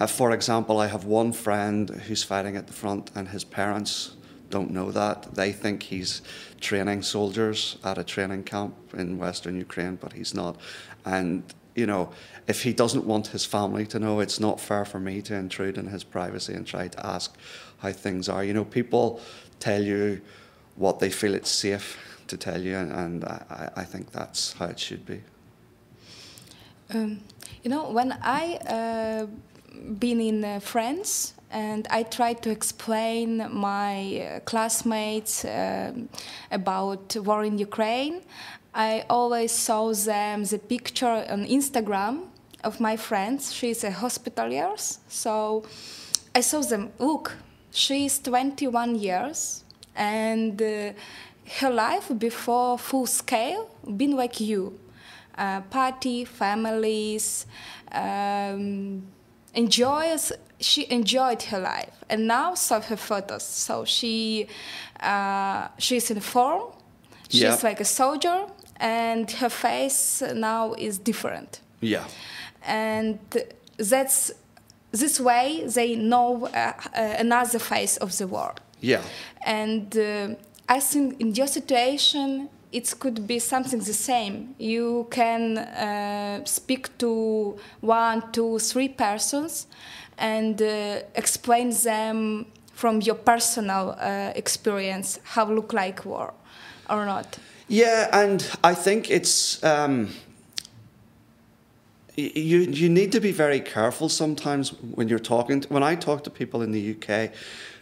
Uh, 0.00 0.06
for 0.06 0.32
example, 0.32 0.80
I 0.80 0.86
have 0.86 1.04
one 1.04 1.32
friend 1.32 1.90
who's 1.90 2.22
fighting 2.22 2.56
at 2.56 2.66
the 2.66 2.72
front, 2.72 3.10
and 3.14 3.28
his 3.28 3.44
parents 3.44 4.16
don't 4.48 4.70
know 4.70 4.90
that. 4.90 5.34
They 5.34 5.52
think 5.52 5.82
he's 5.82 6.22
training 6.60 7.02
soldiers 7.02 7.76
at 7.84 7.98
a 7.98 8.04
training 8.04 8.44
camp 8.44 8.74
in 8.94 9.18
Western 9.18 9.56
Ukraine, 9.56 9.96
but 9.96 10.14
he's 10.14 10.34
not. 10.34 10.56
And 11.04 11.42
you 11.74 11.86
know, 11.86 12.10
if 12.48 12.62
he 12.62 12.72
doesn't 12.72 13.04
want 13.04 13.28
his 13.28 13.44
family 13.44 13.86
to 13.86 13.98
know, 13.98 14.20
it's 14.20 14.40
not 14.40 14.58
fair 14.60 14.84
for 14.84 14.98
me 14.98 15.22
to 15.22 15.34
intrude 15.34 15.78
in 15.78 15.86
his 15.86 16.02
privacy 16.02 16.54
and 16.54 16.66
try 16.66 16.88
to 16.88 17.06
ask 17.06 17.36
how 17.78 17.92
things 17.92 18.28
are. 18.28 18.42
You 18.42 18.54
know, 18.54 18.64
people 18.64 19.20
tell 19.60 19.82
you 19.82 20.20
what 20.76 20.98
they 20.98 21.10
feel 21.10 21.34
it's 21.34 21.50
safe 21.50 21.98
to 22.26 22.36
tell 22.36 22.60
you, 22.60 22.76
and 22.76 23.24
I, 23.24 23.70
I 23.76 23.84
think 23.84 24.12
that's 24.12 24.54
how 24.54 24.66
it 24.66 24.78
should 24.78 25.04
be. 25.04 25.20
Um, 26.92 27.20
you 27.62 27.70
know, 27.70 27.90
when 27.90 28.18
I 28.20 28.56
uh, 28.66 29.26
been 29.98 30.20
in 30.20 30.44
uh, 30.44 30.60
France 30.60 31.34
and 31.50 31.86
I 31.90 32.04
tried 32.04 32.42
to 32.42 32.50
explain 32.50 33.48
my 33.50 34.20
uh, 34.20 34.40
classmates 34.40 35.44
uh, 35.44 35.92
about 36.50 37.16
war 37.16 37.44
in 37.44 37.58
Ukraine. 37.58 38.22
I 38.72 39.04
always 39.10 39.50
saw 39.50 39.92
them 39.92 40.44
the 40.44 40.58
picture 40.58 41.26
on 41.28 41.44
Instagram 41.46 42.26
of 42.62 42.78
my 42.78 42.96
friends. 42.96 43.52
She's 43.52 43.82
a 43.82 43.90
hospitalier, 43.90 44.76
so 45.08 45.64
I 46.34 46.40
saw 46.40 46.60
them. 46.60 46.92
Look, 47.00 47.36
she's 47.72 48.20
21 48.20 48.94
years, 48.94 49.64
and 49.96 50.62
uh, 50.62 50.92
her 51.58 51.70
life 51.70 52.12
before 52.16 52.78
full 52.78 53.06
scale 53.06 53.68
been 53.96 54.12
like 54.12 54.38
you, 54.38 54.78
uh, 55.36 55.62
party, 55.62 56.24
families, 56.24 57.46
um, 57.90 59.02
enjoys. 59.54 60.32
She 60.60 60.86
enjoyed 60.90 61.42
her 61.44 61.58
life, 61.58 61.92
and 62.10 62.26
now 62.26 62.54
saw 62.54 62.80
her 62.80 62.96
photos. 62.96 63.42
So 63.44 63.84
she 63.84 64.46
uh, 65.00 65.68
she's 65.78 66.10
in 66.10 66.20
form. 66.20 66.62
She's 67.28 67.42
Yeah. 67.42 67.56
like 67.62 67.80
a 67.80 67.84
soldier, 67.84 68.46
and 68.76 69.30
her 69.30 69.48
face 69.50 70.22
now 70.34 70.74
is 70.74 70.98
different 70.98 71.60
Yeah. 71.80 72.04
and 72.66 73.18
that's 73.78 74.32
this 74.90 75.20
way 75.20 75.62
they 75.66 75.94
know 75.96 76.46
uh, 76.46 76.72
uh, 76.94 77.14
another 77.18 77.58
face 77.58 77.96
of 77.98 78.16
the 78.18 78.26
war 78.26 78.54
Yeah. 78.80 79.02
and 79.46 79.96
uh, 79.96 80.34
i 80.68 80.80
think 80.80 81.20
in 81.20 81.34
your 81.34 81.46
situation 81.46 82.48
it 82.72 82.94
could 82.98 83.26
be 83.26 83.38
something 83.38 83.80
the 83.80 83.92
same 83.92 84.54
you 84.58 85.06
can 85.10 85.58
uh, 85.58 86.44
speak 86.44 86.96
to 86.98 87.56
one 87.80 88.22
two 88.32 88.58
three 88.58 88.88
persons 88.88 89.66
and 90.18 90.60
uh, 90.62 91.00
explain 91.14 91.70
them 91.84 92.46
from 92.72 93.00
your 93.00 93.16
personal 93.16 93.96
uh, 93.98 94.32
experience 94.34 95.18
how 95.24 95.44
look 95.44 95.72
like 95.72 96.04
war 96.04 96.32
or 96.88 97.04
not 97.04 97.38
Yeah, 97.70 98.08
and 98.12 98.44
I 98.64 98.74
think 98.74 99.12
it's 99.12 99.62
um, 99.62 100.08
you. 102.16 102.58
You 102.62 102.88
need 102.88 103.12
to 103.12 103.20
be 103.20 103.30
very 103.30 103.60
careful 103.60 104.08
sometimes 104.08 104.70
when 104.70 105.08
you're 105.08 105.20
talking. 105.20 105.62
when 105.68 105.84
I 105.84 105.94
talk 105.94 106.24
to 106.24 106.30
people 106.30 106.62
in 106.62 106.72
the 106.72 106.96
UK, 106.96 107.30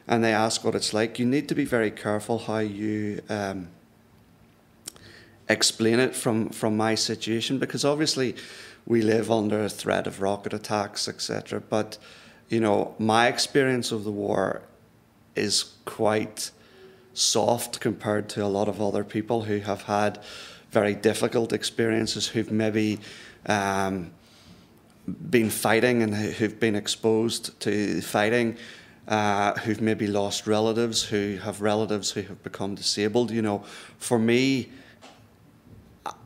and 0.07 0.23
they 0.23 0.35
ask 0.35 0.63
what 0.63 0.75
it's 0.75 0.93
like, 0.93 1.19
you 1.19 1.25
need 1.25 1.49
to 1.49 1.55
be 1.55 1.65
very 1.65 1.91
careful 1.91 2.39
how 2.39 2.59
you 2.59 3.23
um, 3.31 3.69
explain 5.49 5.99
it 5.99 6.15
from 6.15 6.51
from 6.51 6.77
my 6.77 6.95
situation 6.95 7.59
because 7.59 7.85
obviously 7.85 8.35
we 8.87 9.03
live 9.03 9.31
under 9.31 9.65
a 9.65 9.69
threat 9.69 10.07
of 10.07 10.21
rocket 10.21 10.53
attacks, 10.53 11.09
etc. 11.09 11.61
But 11.61 11.99
you 12.49 12.61
know, 12.61 12.95
my 12.99 13.29
experience 13.29 13.93
of 13.93 14.05
the 14.05 14.11
war 14.13 14.63
is 15.37 15.75
quite 15.85 16.51
soft 17.15 17.81
compared 17.81 18.29
to 18.31 18.45
a 18.45 18.47
lot 18.47 18.69
of 18.69 18.81
other 18.81 19.05
people 19.05 19.43
who 19.43 19.59
have 19.59 19.83
had 19.83 20.19
very 20.71 20.95
difficult 20.95 21.53
experiences, 21.53 22.29
who've 22.29 22.51
maybe 22.51 22.99
um, 23.47 24.11
been 25.31 25.51
fighting 25.51 26.03
and 26.03 26.15
who- 26.15 26.31
who've 26.31 26.61
been 26.61 26.75
exposed 26.75 27.59
to 27.61 28.01
fighting, 28.03 28.57
uh, 29.09 29.55
who've 29.61 29.81
maybe 29.81 30.07
lost 30.07 30.47
relatives, 30.47 31.05
who 31.05 31.39
have 31.43 31.61
relatives 31.63 32.11
who 32.11 32.23
have 32.23 32.43
become 32.43 32.75
disabled. 32.75 33.31
You 33.31 33.43
know, 33.43 33.65
for 33.99 34.19
me, 34.19 34.69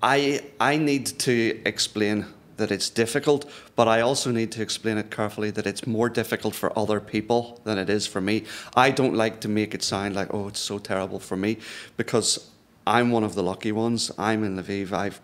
I 0.03 0.43
I 0.61 0.77
need 0.77 1.07
to 1.21 1.61
explain 1.65 2.27
that 2.57 2.71
it's 2.71 2.91
difficult, 2.91 3.51
but 3.77 3.89
I 3.89 4.01
also 4.03 4.31
need 4.31 4.53
to 4.53 4.63
explain 4.63 4.99
it 4.99 5.11
carefully 5.11 5.51
that 5.51 5.67
it's 5.67 5.87
more 5.87 6.09
difficult 6.09 6.55
for 6.55 6.77
other 6.79 7.01
people 7.01 7.61
than 7.65 7.79
it 7.79 7.89
is 7.89 8.07
for 8.07 8.21
me. 8.21 8.45
I 8.77 8.91
don't 8.91 9.15
like 9.15 9.41
to 9.41 9.49
make 9.49 9.75
it 9.75 9.83
sound 9.83 10.15
like 10.15 10.33
oh 10.35 10.49
it's 10.49 10.61
so 10.61 10.79
terrible 10.79 11.19
for 11.19 11.37
me 11.37 11.57
because 11.97 12.51
I'm 12.87 13.11
one 13.11 13.25
of 13.25 13.35
the 13.35 13.43
lucky 13.43 13.73
ones. 13.73 14.11
I'm 14.19 14.45
in 14.45 14.57
Lviv. 14.57 14.93
I've 14.93 15.21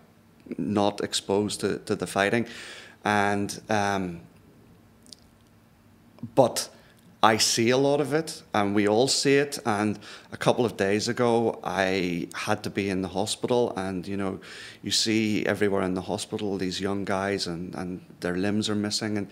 not 0.56 1.00
exposed 1.00 1.60
to, 1.60 1.78
to 1.78 1.94
the 1.96 2.06
fighting, 2.06 2.46
and 3.04 3.60
um, 3.68 4.20
but 6.34 6.68
I 7.22 7.38
see 7.38 7.70
a 7.70 7.76
lot 7.76 8.00
of 8.00 8.12
it, 8.12 8.42
and 8.54 8.74
we 8.76 8.86
all 8.86 9.08
see 9.08 9.34
it. 9.34 9.58
And 9.66 9.98
a 10.30 10.36
couple 10.36 10.64
of 10.64 10.76
days 10.76 11.08
ago, 11.08 11.58
I 11.64 12.28
had 12.32 12.62
to 12.62 12.70
be 12.70 12.88
in 12.88 13.02
the 13.02 13.08
hospital, 13.08 13.72
and 13.76 14.06
you 14.06 14.16
know, 14.16 14.40
you 14.82 14.92
see 14.92 15.44
everywhere 15.44 15.82
in 15.82 15.94
the 15.94 16.02
hospital 16.02 16.56
these 16.56 16.80
young 16.80 17.04
guys, 17.04 17.46
and, 17.48 17.74
and 17.74 18.04
their 18.20 18.36
limbs 18.36 18.68
are 18.68 18.76
missing, 18.76 19.18
and 19.18 19.28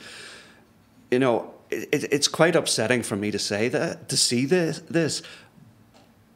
you 1.12 1.20
know, 1.20 1.54
it, 1.70 1.88
it, 1.92 2.12
it's 2.12 2.26
quite 2.26 2.56
upsetting 2.56 3.04
for 3.04 3.14
me 3.14 3.30
to 3.30 3.38
say 3.38 3.68
that 3.68 4.08
to 4.08 4.16
see 4.16 4.46
this, 4.46 4.80
this. 4.90 5.22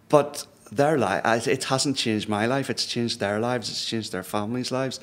but 0.08 0.46
their 0.70 0.96
life, 0.96 1.48
it 1.48 1.64
hasn't 1.64 1.96
changed 1.96 2.28
my 2.28 2.46
life. 2.46 2.70
It's 2.70 2.86
changed 2.86 3.18
their 3.18 3.40
lives. 3.40 3.68
It's 3.68 3.84
changed 3.84 4.12
their 4.12 4.22
families' 4.22 4.70
lives, 4.70 5.00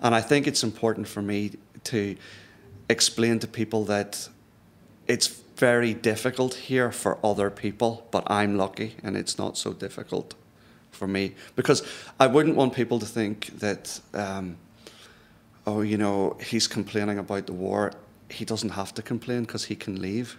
and 0.00 0.14
I 0.14 0.22
think 0.22 0.46
it's 0.46 0.64
important 0.64 1.08
for 1.08 1.20
me 1.20 1.52
to 1.84 2.16
explain 2.88 3.38
to 3.40 3.46
people 3.46 3.84
that 3.84 4.28
it's 5.06 5.39
very 5.60 5.92
difficult 5.92 6.54
here 6.54 6.90
for 6.90 7.18
other 7.22 7.50
people, 7.50 8.06
but 8.10 8.24
I'm 8.30 8.56
lucky 8.56 8.96
and 9.04 9.16
it's 9.16 9.38
not 9.38 9.58
so 9.58 9.74
difficult 9.74 10.34
for 10.90 11.06
me 11.06 11.34
because 11.54 11.82
I 12.18 12.26
wouldn't 12.26 12.56
want 12.56 12.72
people 12.72 12.98
to 12.98 13.06
think 13.06 13.58
that, 13.58 14.00
um, 14.14 14.56
oh, 15.66 15.82
you 15.82 15.98
know, 15.98 16.36
he's 16.40 16.66
complaining 16.66 17.18
about 17.18 17.46
the 17.46 17.52
war. 17.52 17.92
He 18.30 18.44
doesn't 18.46 18.70
have 18.70 18.94
to 18.94 19.02
complain 19.02 19.42
because 19.42 19.66
he 19.66 19.76
can 19.76 20.00
leave. 20.00 20.36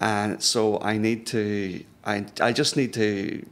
And 0.00 0.42
so 0.42 0.80
I 0.80 0.98
need 0.98 1.26
to, 1.28 1.84
I, 2.04 2.26
I 2.40 2.52
just 2.52 2.76
need 2.76 2.92
to 2.94 3.46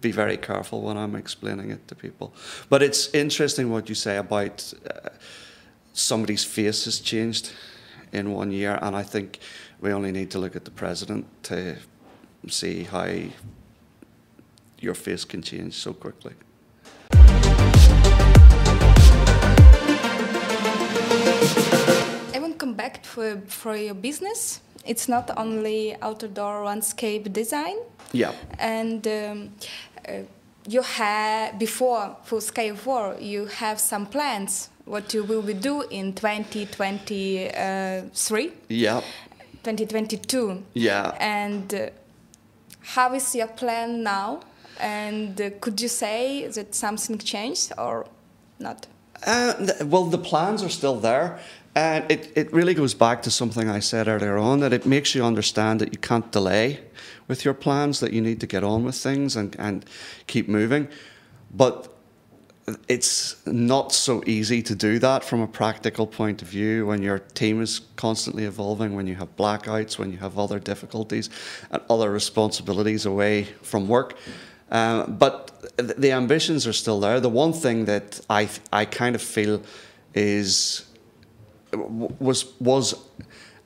be 0.00 0.12
very 0.12 0.36
careful 0.36 0.82
when 0.82 0.98
I'm 0.98 1.16
explaining 1.16 1.70
it 1.70 1.88
to 1.88 1.94
people. 1.94 2.34
But 2.68 2.82
it's 2.82 3.14
interesting 3.14 3.70
what 3.70 3.88
you 3.88 3.94
say 3.94 4.18
about 4.18 4.74
uh, 4.84 5.08
somebody's 5.94 6.44
face 6.44 6.84
has 6.84 7.00
changed 7.00 7.52
in 8.12 8.32
one 8.32 8.52
year, 8.52 8.78
and 8.80 8.96
I 8.96 9.02
think 9.02 9.38
we 9.80 9.92
only 9.92 10.12
need 10.12 10.30
to 10.32 10.38
look 10.38 10.56
at 10.56 10.64
the 10.64 10.70
president 10.70 11.26
to 11.44 11.76
see 12.48 12.84
how 12.84 13.08
your 14.80 14.94
face 14.94 15.24
can 15.24 15.42
change 15.42 15.74
so 15.74 15.92
quickly. 15.92 16.34
I 22.34 22.38
want 22.40 22.52
to 22.54 22.58
come 22.58 22.74
back 22.74 23.04
for, 23.04 23.40
for 23.46 23.76
your 23.76 23.94
business. 23.94 24.60
It's 24.84 25.08
not 25.08 25.30
only 25.36 25.96
outdoor 26.02 26.64
landscape 26.64 27.32
design, 27.32 27.76
Yeah. 28.12 28.32
and 28.58 29.06
um, 29.06 29.50
uh, 30.08 30.12
you 30.66 30.82
have 30.82 31.58
before 31.58 32.16
full 32.24 32.40
scale 32.40 32.76
war, 32.84 33.16
you 33.20 33.46
have 33.46 33.78
some 33.80 34.06
plans 34.06 34.70
what 34.88 35.12
you 35.12 35.22
will 35.22 35.42
be 35.42 35.52
do 35.54 35.82
in 35.90 36.14
2023, 36.14 38.52
Yeah. 38.68 39.02
2022, 39.76 40.62
Yeah. 40.74 41.14
and 41.20 41.74
uh, 41.74 41.90
how 42.94 43.14
is 43.14 43.34
your 43.34 43.48
plan 43.48 44.02
now? 44.02 44.40
And 44.80 45.40
uh, 45.40 45.50
could 45.60 45.80
you 45.80 45.88
say 45.88 46.46
that 46.48 46.74
something 46.74 47.18
changed 47.18 47.72
or 47.76 48.06
not? 48.58 48.86
Uh, 49.26 49.54
th- 49.54 49.82
well, 49.82 50.04
the 50.04 50.18
plans 50.18 50.62
are 50.62 50.68
still 50.70 51.00
there. 51.00 51.38
And 51.74 52.10
it, 52.10 52.32
it 52.34 52.52
really 52.52 52.74
goes 52.74 52.94
back 52.94 53.22
to 53.22 53.30
something 53.30 53.68
I 53.68 53.80
said 53.80 54.08
earlier 54.08 54.36
on 54.36 54.60
that 54.60 54.72
it 54.72 54.84
makes 54.86 55.14
you 55.14 55.24
understand 55.24 55.80
that 55.80 55.92
you 55.92 55.98
can't 55.98 56.32
delay 56.32 56.80
with 57.28 57.44
your 57.44 57.54
plans, 57.54 58.00
that 58.00 58.12
you 58.12 58.20
need 58.20 58.40
to 58.40 58.46
get 58.46 58.64
on 58.64 58.84
with 58.84 58.96
things 58.96 59.36
and, 59.36 59.54
and 59.58 59.84
keep 60.26 60.48
moving. 60.48 60.88
But 61.54 61.88
it's 62.88 63.36
not 63.46 63.92
so 63.92 64.22
easy 64.26 64.62
to 64.62 64.74
do 64.74 64.98
that 64.98 65.24
from 65.24 65.40
a 65.40 65.46
practical 65.46 66.06
point 66.06 66.42
of 66.42 66.48
view 66.48 66.86
when 66.86 67.02
your 67.02 67.20
team 67.20 67.62
is 67.62 67.80
constantly 67.96 68.44
evolving, 68.44 68.94
when 68.94 69.06
you 69.06 69.14
have 69.16 69.34
blackouts, 69.36 69.98
when 69.98 70.10
you 70.12 70.18
have 70.18 70.38
other 70.38 70.58
difficulties 70.58 71.30
and 71.70 71.82
other 71.88 72.10
responsibilities 72.10 73.06
away 73.06 73.44
from 73.62 73.88
work. 73.88 74.16
Um, 74.70 75.16
but 75.18 75.76
th- 75.78 75.96
the 75.96 76.12
ambitions 76.12 76.66
are 76.66 76.72
still 76.72 77.00
there. 77.00 77.20
The 77.20 77.30
one 77.30 77.52
thing 77.52 77.86
that 77.86 78.20
I, 78.28 78.48
I 78.72 78.84
kind 78.84 79.14
of 79.14 79.22
feel 79.22 79.62
is 80.14 80.84
was 81.72 82.46
was 82.60 82.94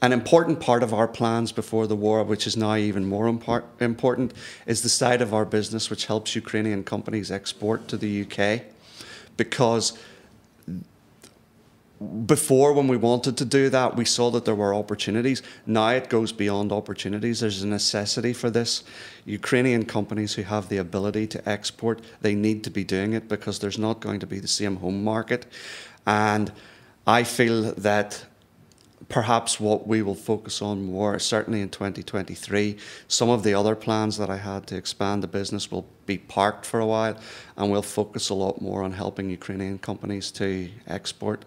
an 0.02 0.12
important 0.12 0.58
part 0.58 0.82
of 0.82 0.92
our 0.92 1.06
plans 1.06 1.52
before 1.52 1.86
the 1.86 1.94
war, 1.94 2.24
which 2.24 2.46
is 2.46 2.56
now 2.56 2.74
even 2.74 3.06
more 3.06 3.32
impar- 3.32 3.62
important, 3.80 4.34
is 4.66 4.82
the 4.82 4.88
side 4.88 5.22
of 5.22 5.32
our 5.32 5.44
business 5.44 5.90
which 5.90 6.06
helps 6.06 6.34
Ukrainian 6.34 6.82
companies 6.82 7.30
export 7.30 7.86
to 7.86 7.96
the 7.96 8.22
UK, 8.22 8.62
because 9.36 9.98
before 12.26 12.72
when 12.72 12.88
we 12.88 12.96
wanted 12.96 13.36
to 13.36 13.44
do 13.44 13.68
that 13.68 13.94
we 13.94 14.04
saw 14.04 14.30
that 14.30 14.44
there 14.44 14.54
were 14.54 14.74
opportunities. 14.74 15.42
Now 15.66 15.90
it 15.90 16.08
goes 16.08 16.32
beyond 16.32 16.72
opportunities. 16.72 17.40
There's 17.40 17.62
a 17.62 17.66
necessity 17.66 18.32
for 18.32 18.50
this. 18.50 18.82
Ukrainian 19.24 19.84
companies 19.84 20.34
who 20.34 20.42
have 20.42 20.68
the 20.68 20.78
ability 20.78 21.28
to 21.28 21.48
export 21.48 22.02
they 22.20 22.34
need 22.34 22.64
to 22.64 22.70
be 22.70 22.82
doing 22.82 23.12
it 23.12 23.28
because 23.28 23.60
there's 23.60 23.78
not 23.78 24.00
going 24.00 24.18
to 24.20 24.26
be 24.26 24.40
the 24.40 24.48
same 24.48 24.76
home 24.76 25.04
market. 25.04 25.46
And 26.06 26.52
i 27.06 27.24
feel 27.24 27.72
that 27.74 28.24
perhaps 29.08 29.60
what 29.60 29.86
we 29.86 30.02
will 30.02 30.14
focus 30.14 30.62
on 30.62 30.84
more, 30.84 31.18
certainly 31.18 31.60
in 31.60 31.68
2023. 31.68 32.76
Some 33.08 33.28
of 33.28 33.42
the 33.42 33.54
other 33.54 33.74
plans 33.74 34.16
that 34.18 34.30
I 34.30 34.36
had 34.36 34.66
to 34.68 34.76
expand 34.76 35.22
the 35.22 35.28
business 35.28 35.70
will 35.70 35.86
be 36.06 36.18
parked 36.18 36.66
for 36.66 36.80
a 36.80 36.86
while, 36.86 37.16
and 37.56 37.70
we'll 37.70 37.82
focus 37.82 38.28
a 38.28 38.34
lot 38.34 38.60
more 38.60 38.82
on 38.82 38.92
helping 38.92 39.30
Ukrainian 39.30 39.78
companies 39.78 40.30
to 40.32 40.70
export. 40.86 41.44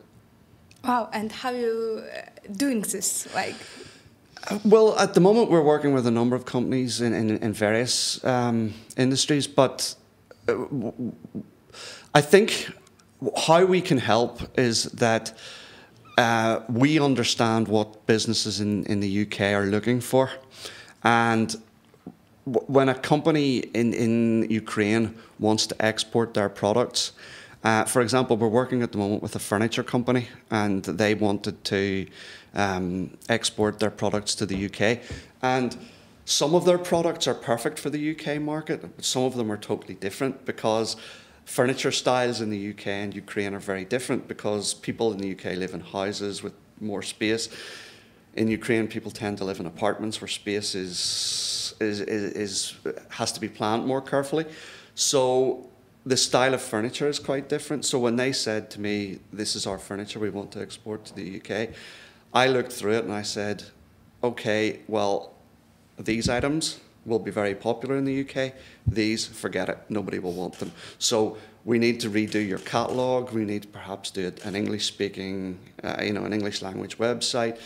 Wow, 0.84 1.10
and 1.13 1.32
how 1.32 1.50
are 1.50 1.58
you 1.58 2.04
uh, 2.04 2.22
doing 2.56 2.82
this? 2.82 3.34
Like, 3.34 3.56
uh, 4.50 4.60
well, 4.63 4.98
at 5.00 5.13
the 5.13 5.22
moment, 5.22 5.50
we're 5.50 5.63
working 5.63 5.94
with 5.94 6.06
a 6.06 6.12
number 6.12 6.36
of 6.36 6.46
companies 6.46 7.02
in, 7.02 7.13
in, 7.13 7.38
in 7.38 7.54
various 7.54 8.24
um, 8.24 8.74
industries, 8.96 9.48
but 9.48 9.96
uh, 10.48 10.65
I 12.13 12.22
think 12.22 12.70
how 13.48 13.65
we 13.65 13.82
can 13.82 13.98
help 13.98 14.41
is 14.58 14.84
that 14.84 15.34
uh, 16.17 16.62
we 16.69 16.99
understand 16.99 17.67
what 17.67 18.06
businesses 18.06 18.60
in, 18.62 18.86
in 18.86 18.99
the 18.99 19.21
UK 19.23 19.41
are 19.54 19.65
looking 19.65 19.99
for. 19.99 20.30
And 21.04 21.56
w- 22.45 22.65
when 22.67 22.89
a 22.89 22.95
company 22.95 23.58
in, 23.58 23.93
in 23.93 24.49
Ukraine 24.49 25.15
wants 25.39 25.67
to 25.67 25.86
export 25.86 26.34
their 26.34 26.49
products, 26.49 27.12
uh, 27.63 27.84
for 27.84 28.01
example, 28.01 28.38
we're 28.38 28.47
working 28.47 28.84
at 28.84 28.91
the 28.91 28.97
moment 28.97 29.23
with 29.23 29.36
a 29.36 29.39
furniture 29.39 29.84
company 29.84 30.28
and 30.51 30.84
they 30.84 31.15
wanted 31.15 31.63
to 31.65 32.08
um, 32.54 33.17
export 33.28 33.80
their 33.80 33.89
products 33.89 34.36
to 34.36 34.45
the 34.45 34.65
UK. 34.67 34.99
And 35.41 35.75
some 36.25 36.56
of 36.56 36.65
their 36.65 36.78
products 36.78 37.28
are 37.28 37.34
perfect 37.34 37.78
for 37.78 37.89
the 37.89 38.12
UK 38.12 38.41
market, 38.41 38.84
some 39.04 39.23
of 39.23 39.36
them 39.36 39.51
are 39.51 39.58
totally 39.58 39.95
different 39.95 40.45
because 40.45 40.95
Furniture 41.45 41.91
styles 41.91 42.41
in 42.41 42.49
the 42.49 42.71
UK 42.71 42.88
and 42.88 43.15
Ukraine 43.15 43.53
are 43.53 43.60
very 43.60 43.86
different 43.86 44.27
because 44.27 44.73
people 44.73 45.12
in 45.12 45.19
the 45.19 45.31
UK 45.31 45.55
live 45.58 45.73
in 45.73 45.79
houses 45.79 46.41
with 46.41 46.53
more 46.81 47.03
space. 47.03 47.49
In 48.34 48.47
Ukraine, 48.47 48.88
people 48.88 49.12
tend 49.12 49.38
to 49.38 49.45
live 49.45 49.60
in 49.60 49.67
apartments 49.67 50.19
where 50.19 50.27
space 50.27 50.75
is, 50.75 51.75
is, 51.79 52.01
is, 52.01 52.23
is 52.34 52.75
has 53.10 53.31
to 53.31 53.39
be 53.39 53.47
planned 53.47 53.86
more 53.86 54.01
carefully. 54.01 54.45
So 54.95 55.69
the 56.05 56.17
style 56.17 56.53
of 56.53 56.62
furniture 56.62 57.08
is 57.08 57.19
quite 57.19 57.47
different. 57.47 57.86
So 57.86 57.99
when 57.99 58.15
they 58.15 58.31
said 58.31 58.69
to 58.71 58.81
me, 58.81 59.19
"This 59.31 59.55
is 59.55 59.65
our 59.67 59.77
furniture 59.77 60.19
we 60.19 60.31
want 60.31 60.51
to 60.53 60.62
export 60.62 61.05
to 61.05 61.15
the 61.15 61.38
UK," 61.39 61.69
I 62.34 62.47
looked 62.47 62.73
through 62.73 62.93
it 62.93 63.05
and 63.05 63.13
I 63.13 63.21
said, 63.21 63.63
"Okay, 64.23 64.79
well, 64.88 65.34
these 65.97 66.27
items 66.27 66.79
will 67.06 67.20
be 67.20 67.32
very 67.32 67.56
popular 67.56 67.96
in 67.98 68.06
the 68.06 68.22
UK. 68.22 68.54
These, 68.88 69.28
forget 69.28 69.70
it, 69.70 69.78
nobody 69.89 70.20
will 70.20 70.34
want 70.34 70.60
them. 70.60 70.72
So 70.98 71.38
we 71.63 71.80
need 71.80 72.00
to 72.02 72.10
redo 72.10 72.46
your 72.46 72.60
catalogue. 72.60 73.32
We 73.32 73.46
need 73.46 73.63
to 73.63 73.68
perhaps 73.68 74.12
do 74.12 74.32
an 74.44 74.56
English 74.56 74.86
speaking, 74.86 75.60
uh, 75.84 76.02
you 76.02 76.13
know, 76.13 76.26
an 76.26 76.34
English 76.34 76.62
language 76.62 76.98
website 76.98 77.60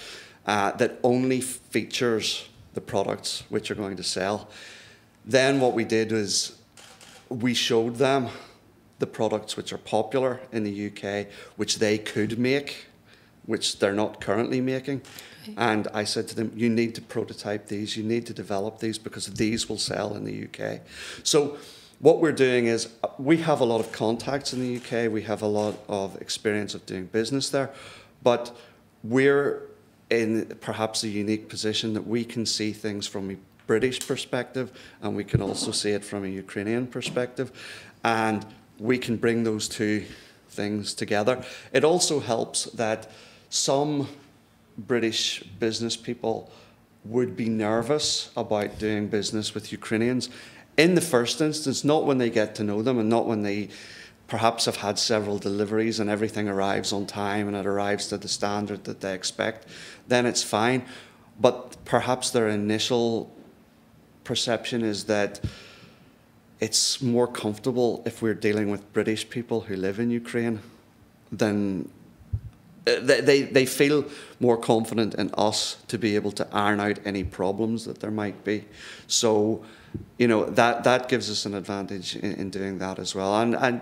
uh, 0.45 0.71
that 0.73 0.99
only 1.03 1.41
features 1.41 2.47
the 2.73 2.81
products 2.81 3.43
which 3.49 3.71
are 3.71 3.75
going 3.75 3.97
to 3.97 4.03
sell. 4.03 4.49
Then 5.25 5.59
what 5.59 5.73
we 5.73 5.83
did 5.83 6.11
was 6.11 6.57
we 7.29 7.53
showed 7.53 7.95
them 7.95 8.29
the 8.99 9.07
products 9.07 9.55
which 9.55 9.71
are 9.71 9.77
popular 9.77 10.41
in 10.51 10.63
the 10.63 10.87
UK, 10.87 11.27
which 11.55 11.79
they 11.79 11.97
could 11.97 12.37
make, 12.37 12.88
which 13.49 13.79
they're 13.79 13.93
not 13.93 14.21
currently 14.21 14.61
making. 14.61 15.01
And 15.57 15.87
I 15.91 16.03
said 16.03 16.27
to 16.27 16.35
them, 16.35 16.51
you 16.55 16.69
need 16.69 16.93
to 16.95 17.01
prototype 17.01 17.65
these, 17.67 17.97
you 17.97 18.03
need 18.03 18.27
to 18.27 18.33
develop 18.33 18.77
these 18.77 18.99
because 18.99 19.25
these 19.25 19.67
will 19.67 19.79
sell 19.79 20.15
in 20.15 20.23
the 20.23 20.47
UK. 20.47 20.81
So 21.23 21.57
what 21.97 22.19
we're 22.21 22.31
doing 22.31 22.67
is 22.67 22.89
uh, 23.03 23.07
we 23.17 23.37
have 23.37 23.59
a 23.59 23.65
lot 23.65 23.79
of 23.79 23.91
contacts 23.91 24.53
in 24.53 24.59
the 24.59 24.77
UK, 24.77 25.11
we 25.11 25.23
have 25.23 25.41
a 25.41 25.47
lot 25.47 25.79
of 25.87 26.21
experience 26.21 26.75
of 26.75 26.85
doing 26.85 27.07
business 27.07 27.49
there, 27.49 27.71
but 28.21 28.55
we're 29.03 29.63
in 30.11 30.45
perhaps 30.61 31.03
a 31.03 31.07
unique 31.07 31.49
position 31.49 31.93
that 31.95 32.05
we 32.05 32.23
can 32.23 32.45
see 32.45 32.71
things 32.71 33.07
from 33.07 33.31
a 33.31 33.35
British 33.65 34.05
perspective 34.07 34.71
and 35.01 35.15
we 35.15 35.23
can 35.23 35.41
also 35.41 35.71
see 35.71 35.91
it 35.91 36.05
from 36.05 36.23
a 36.23 36.27
Ukrainian 36.27 36.85
perspective. 36.85 37.51
And 38.03 38.45
we 38.77 38.99
can 38.99 39.17
bring 39.17 39.43
those 39.43 39.67
two 39.67 40.05
things 40.49 40.93
together. 40.93 41.43
It 41.73 41.83
also 41.83 42.19
helps 42.19 42.65
that 42.65 43.09
some 43.49 44.07
British 44.77 45.43
business 45.59 45.95
people 45.97 46.51
would 47.05 47.35
be 47.35 47.49
nervous 47.49 48.29
about 48.35 48.77
doing 48.77 49.07
business 49.07 49.53
with 49.53 49.71
Ukrainians 49.71 50.29
in 50.79 50.95
the 50.95 51.01
first 51.01 51.41
instance, 51.41 51.83
not 51.83 52.05
when 52.05 52.19
they 52.19 52.29
get 52.29 52.55
to 52.55 52.63
know 52.63 52.81
them 52.81 52.99
and 52.99 53.09
not 53.09 53.27
when 53.27 53.41
they 53.43 53.67
perhaps 54.27 54.63
have 54.63 54.77
had 54.77 54.97
several 54.97 55.37
deliveries 55.37 55.99
and 55.99 56.09
everything 56.09 56.47
arrives 56.47 56.93
on 56.93 57.05
time 57.05 57.49
and 57.49 57.57
it 57.57 57.65
arrives 57.65 58.07
to 58.07 58.17
the 58.17 58.29
standard 58.29 58.85
that 58.85 59.01
they 59.01 59.13
expect, 59.13 59.67
then 60.07 60.25
it's 60.25 60.41
fine. 60.41 60.85
But 61.37 61.83
perhaps 61.83 62.29
their 62.29 62.47
initial 62.47 63.29
perception 64.23 64.83
is 64.83 65.03
that 65.05 65.43
it's 66.61 67.01
more 67.01 67.27
comfortable 67.27 68.01
if 68.05 68.21
we're 68.21 68.33
dealing 68.33 68.71
with 68.71 68.93
British 68.93 69.29
people 69.29 69.61
who 69.61 69.75
live 69.75 69.99
in 69.99 70.09
Ukraine 70.09 70.61
than 71.29 71.91
they, 72.97 73.21
they, 73.21 73.41
they 73.43 73.65
feel 73.65 74.05
more 74.39 74.57
confident 74.57 75.15
in 75.15 75.31
us 75.37 75.77
to 75.87 75.97
be 75.97 76.15
able 76.15 76.31
to 76.31 76.47
iron 76.51 76.79
out 76.79 76.99
any 77.05 77.23
problems 77.23 77.85
that 77.85 77.99
there 77.99 78.11
might 78.11 78.43
be. 78.43 78.65
So, 79.07 79.63
you 80.17 80.27
know, 80.27 80.45
that, 80.45 80.83
that 80.83 81.09
gives 81.09 81.29
us 81.29 81.45
an 81.45 81.53
advantage 81.53 82.15
in, 82.15 82.33
in 82.33 82.49
doing 82.49 82.79
that 82.79 82.99
as 82.99 83.15
well. 83.15 83.39
And, 83.41 83.55
and 83.55 83.81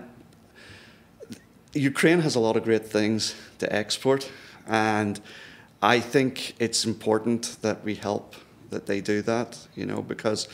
Ukraine 1.74 2.20
has 2.20 2.34
a 2.34 2.40
lot 2.40 2.56
of 2.56 2.64
great 2.64 2.86
things 2.86 3.34
to 3.58 3.72
export, 3.72 4.30
and 4.66 5.20
I 5.82 6.00
think 6.00 6.54
it's 6.58 6.84
important 6.84 7.58
that 7.62 7.84
we 7.84 7.94
help 7.94 8.34
that 8.70 8.86
they 8.86 9.00
do 9.00 9.22
that, 9.22 9.66
you 9.74 9.86
know, 9.86 10.02
because 10.02 10.48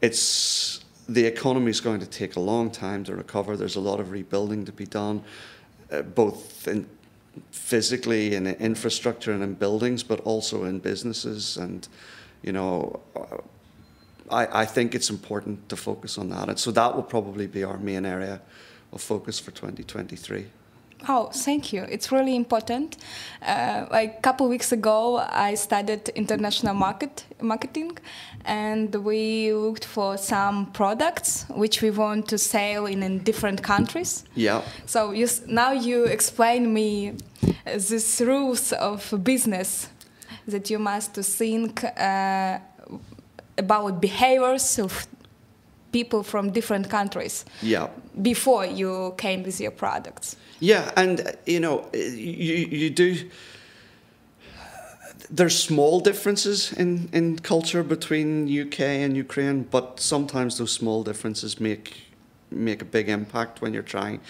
it's 0.00 0.84
the 1.08 1.24
economy 1.24 1.70
is 1.70 1.80
going 1.80 2.00
to 2.00 2.06
take 2.06 2.36
a 2.36 2.40
long 2.40 2.70
time 2.70 3.04
to 3.04 3.14
recover. 3.16 3.56
There's 3.56 3.76
a 3.76 3.80
lot 3.80 4.00
of 4.00 4.10
rebuilding 4.10 4.64
to 4.66 4.72
be 4.72 4.86
done, 4.86 5.22
uh, 5.90 6.02
both 6.02 6.68
in 6.68 6.88
physically 7.50 8.34
in 8.34 8.46
infrastructure 8.46 9.32
and 9.32 9.42
in 9.42 9.54
buildings, 9.54 10.02
but 10.02 10.20
also 10.20 10.64
in 10.64 10.78
businesses. 10.78 11.56
And, 11.56 11.86
you 12.42 12.52
know, 12.52 13.00
uh, 13.16 13.38
I, 14.30 14.62
I 14.62 14.64
think 14.66 14.94
it's 14.94 15.10
important 15.10 15.68
to 15.68 15.76
focus 15.76 16.18
on 16.18 16.30
that. 16.30 16.48
And 16.48 16.58
so 16.58 16.70
that 16.72 16.94
will 16.94 17.02
probably 17.02 17.46
be 17.46 17.64
our 17.64 17.78
main 17.78 18.04
area 18.04 18.40
of 18.92 19.00
focus 19.00 19.38
for 19.38 19.50
2023. 19.50 20.46
Oh, 21.08 21.30
thank 21.32 21.72
you. 21.72 21.82
It's 21.88 22.12
really 22.12 22.36
important. 22.36 22.96
Uh, 23.42 23.86
like 23.90 24.18
a 24.18 24.20
couple 24.20 24.48
weeks 24.48 24.72
ago, 24.72 25.16
I 25.18 25.54
studied 25.54 26.08
international 26.10 26.74
market 26.74 27.24
marketing, 27.40 27.98
and 28.44 28.94
we 28.94 29.52
looked 29.52 29.84
for 29.84 30.16
some 30.16 30.66
products 30.72 31.44
which 31.48 31.82
we 31.82 31.90
want 31.90 32.28
to 32.28 32.38
sell 32.38 32.86
in, 32.86 33.02
in 33.02 33.18
different 33.24 33.62
countries. 33.62 34.24
Yeah. 34.34 34.62
So 34.86 35.12
you, 35.12 35.28
now 35.46 35.72
you 35.72 36.04
explain 36.04 36.72
me 36.72 37.14
these 37.64 38.20
rules 38.24 38.72
of 38.72 39.12
business 39.24 39.88
that 40.46 40.70
you 40.70 40.78
must 40.78 41.14
think 41.14 41.84
uh, 41.84 42.58
about 43.58 44.00
behaviors 44.00 44.78
of 44.78 45.06
people 45.92 46.22
from 46.22 46.50
different 46.50 46.88
countries. 46.88 47.44
Yeah. 47.60 47.88
Before 48.20 48.66
you 48.66 49.14
came 49.16 49.42
with 49.42 49.60
your 49.60 49.70
products. 49.70 50.36
Yeah, 50.60 50.90
and 50.96 51.36
you 51.46 51.60
know, 51.60 51.88
you 51.92 52.68
you 52.70 52.90
do. 52.90 53.30
There's 55.30 55.58
small 55.58 56.00
differences 56.00 56.72
in, 56.72 57.08
in 57.12 57.38
culture 57.38 57.82
between 57.82 58.46
UK 58.46 58.80
and 58.80 59.16
Ukraine, 59.16 59.62
but 59.62 59.98
sometimes 59.98 60.58
those 60.58 60.72
small 60.72 61.02
differences 61.02 61.58
make 61.58 62.12
make 62.50 62.82
a 62.82 62.84
big 62.84 63.08
impact 63.08 63.62
when 63.62 63.72
you're 63.72 63.82
trying 63.82 64.20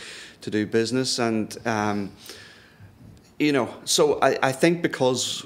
to 0.43 0.51
do 0.51 0.65
business. 0.67 1.19
And 1.19 1.57
um, 1.67 2.13
you 3.39 3.53
know, 3.53 3.69
so 3.85 4.21
I, 4.21 4.39
I 4.43 4.53
think 4.53 4.83
because 4.83 5.45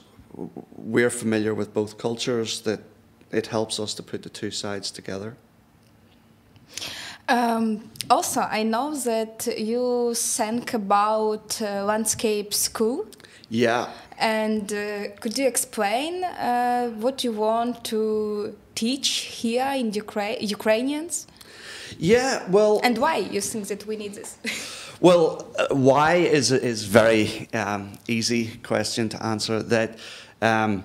we're 0.76 1.10
familiar 1.10 1.54
with 1.54 1.72
both 1.72 1.96
cultures, 1.96 2.60
that 2.62 2.80
it 3.32 3.46
helps 3.46 3.80
us 3.80 3.94
to 3.94 4.02
put 4.02 4.22
the 4.22 4.28
two 4.28 4.50
sides 4.50 4.90
together. 4.90 5.36
Um, 7.28 7.90
also, 8.08 8.40
I 8.40 8.62
know 8.62 8.94
that 8.94 9.48
you 9.58 10.14
think 10.14 10.74
about 10.74 11.60
uh, 11.60 11.84
landscape 11.84 12.54
school. 12.54 13.06
Yeah. 13.48 13.88
And 14.18 14.72
uh, 14.72 15.08
could 15.20 15.36
you 15.36 15.46
explain 15.46 16.24
uh, 16.24 16.90
what 17.00 17.24
you 17.24 17.32
want 17.32 17.84
to 17.84 18.56
teach 18.74 19.08
here 19.42 19.72
in 19.76 19.90
Ukra- 19.90 20.40
Ukrainians? 20.40 21.26
Yeah, 21.98 22.48
well. 22.50 22.80
And 22.82 22.98
why 22.98 23.16
you 23.16 23.40
think 23.40 23.68
that 23.68 23.86
we 23.86 23.96
need 23.96 24.14
this? 24.14 24.38
well, 25.00 25.46
uh, 25.58 25.74
why 25.74 26.14
is 26.14 26.50
is 26.50 26.84
very 26.84 27.48
um, 27.52 27.92
easy 28.08 28.58
question 28.62 29.08
to 29.10 29.22
answer. 29.24 29.62
That 29.62 29.98
um, 30.42 30.84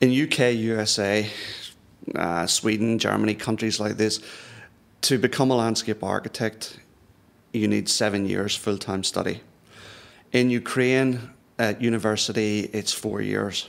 in 0.00 0.10
UK, 0.10 0.54
USA, 0.54 1.30
uh, 2.14 2.46
Sweden, 2.46 2.98
Germany, 2.98 3.34
countries 3.34 3.80
like 3.80 3.96
this 3.96 4.20
to 5.02 5.18
become 5.18 5.50
a 5.50 5.56
landscape 5.56 6.02
architect, 6.02 6.78
you 7.52 7.68
need 7.68 7.88
seven 7.88 8.26
years 8.26 8.56
full 8.56 8.78
time 8.78 9.04
study. 9.04 9.40
In 10.32 10.50
Ukraine, 10.50 11.20
At 11.60 11.82
university, 11.82 12.70
it's 12.72 12.92
four 12.92 13.20
years, 13.20 13.68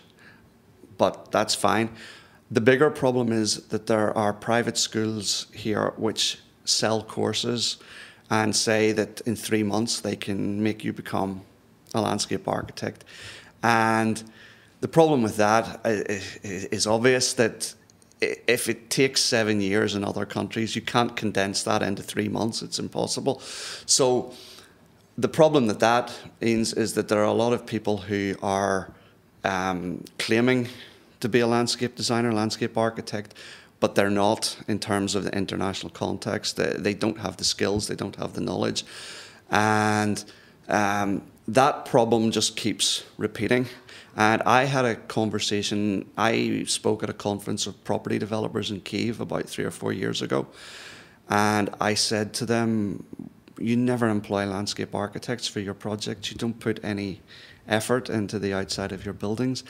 but 0.99 1.31
that's 1.31 1.55
fine. 1.55 1.89
The 2.51 2.61
bigger 2.61 2.91
problem 2.91 3.31
is 3.31 3.67
that 3.69 3.87
there 3.87 4.15
are 4.15 4.31
private 4.31 4.77
schools 4.77 5.47
here 5.53 5.93
which 5.97 6.37
sell 6.65 7.01
courses 7.01 7.77
and 8.29 8.55
say 8.55 8.91
that 8.91 9.21
in 9.21 9.35
three 9.35 9.63
months 9.63 10.01
they 10.01 10.15
can 10.15 10.61
make 10.61 10.83
you 10.83 10.93
become 10.93 11.41
a 11.95 12.01
landscape 12.01 12.47
architect. 12.47 13.05
And 13.63 14.23
the 14.81 14.87
problem 14.87 15.23
with 15.23 15.37
that 15.37 15.65
uh, 15.83 15.89
uh, 15.89 16.19
is 16.71 16.85
obvious 16.85 17.33
that 17.33 17.73
if 18.21 18.67
it 18.67 18.89
takes 18.89 19.21
seven 19.21 19.61
years 19.61 19.95
in 19.95 20.03
other 20.03 20.25
countries, 20.25 20.75
you 20.75 20.81
can't 20.81 21.15
condense 21.15 21.63
that 21.63 21.81
into 21.81 22.03
three 22.03 22.27
months. 22.27 22.61
It's 22.61 22.79
impossible. 22.79 23.41
So 23.85 24.33
the 25.17 25.29
problem 25.29 25.67
that 25.67 25.79
that 25.79 26.13
means 26.41 26.73
is 26.73 26.93
that 26.93 27.07
there 27.07 27.19
are 27.19 27.25
a 27.25 27.33
lot 27.33 27.53
of 27.53 27.65
people 27.65 27.97
who 27.97 28.35
are 28.41 28.91
um, 29.43 30.03
claiming 30.17 30.67
to 31.19 31.29
be 31.29 31.39
a 31.39 31.47
landscape 31.47 31.95
designer, 31.95 32.31
landscape 32.31 32.77
architect, 32.77 33.33
but 33.79 33.95
they're 33.95 34.09
not 34.09 34.57
in 34.67 34.79
terms 34.79 35.15
of 35.15 35.23
the 35.23 35.35
international 35.35 35.89
context. 35.89 36.57
They, 36.57 36.73
they 36.77 36.93
don't 36.93 37.17
have 37.19 37.37
the 37.37 37.43
skills, 37.43 37.87
they 37.87 37.95
don't 37.95 38.15
have 38.17 38.33
the 38.33 38.41
knowledge. 38.41 38.85
And 39.49 40.23
um, 40.67 41.23
that 41.47 41.85
problem 41.85 42.31
just 42.31 42.55
keeps 42.55 43.03
repeating. 43.17 43.67
And 44.19 44.43
I 44.45 44.65
had 44.65 44.83
a 44.83 44.95
conversation, 44.95 46.05
I 46.17 46.65
spoke 46.67 47.03
at 47.03 47.09
a 47.09 47.13
conference 47.13 47.65
of 47.67 47.81
property 47.85 48.19
developers 48.19 48.69
in 48.69 48.81
Kiev 48.81 49.21
about 49.21 49.47
three 49.47 49.63
or 49.63 49.71
four 49.71 49.93
years 49.93 50.21
ago. 50.21 50.45
And 51.29 51.69
I 51.79 51.93
said 51.93 52.33
to 52.33 52.45
them, 52.45 53.05
You 53.57 53.77
never 53.77 54.09
employ 54.09 54.45
landscape 54.45 54.93
architects 54.93 55.47
for 55.47 55.61
your 55.61 55.73
projects. 55.73 56.31
You 56.31 56.37
don't 56.37 56.59
put 56.59 56.83
any 56.83 57.21
effort 57.65 58.09
into 58.09 58.39
the 58.39 58.53
outside 58.53 58.91
of 58.91 59.05
your 59.05 59.13
buildings. 59.13 59.63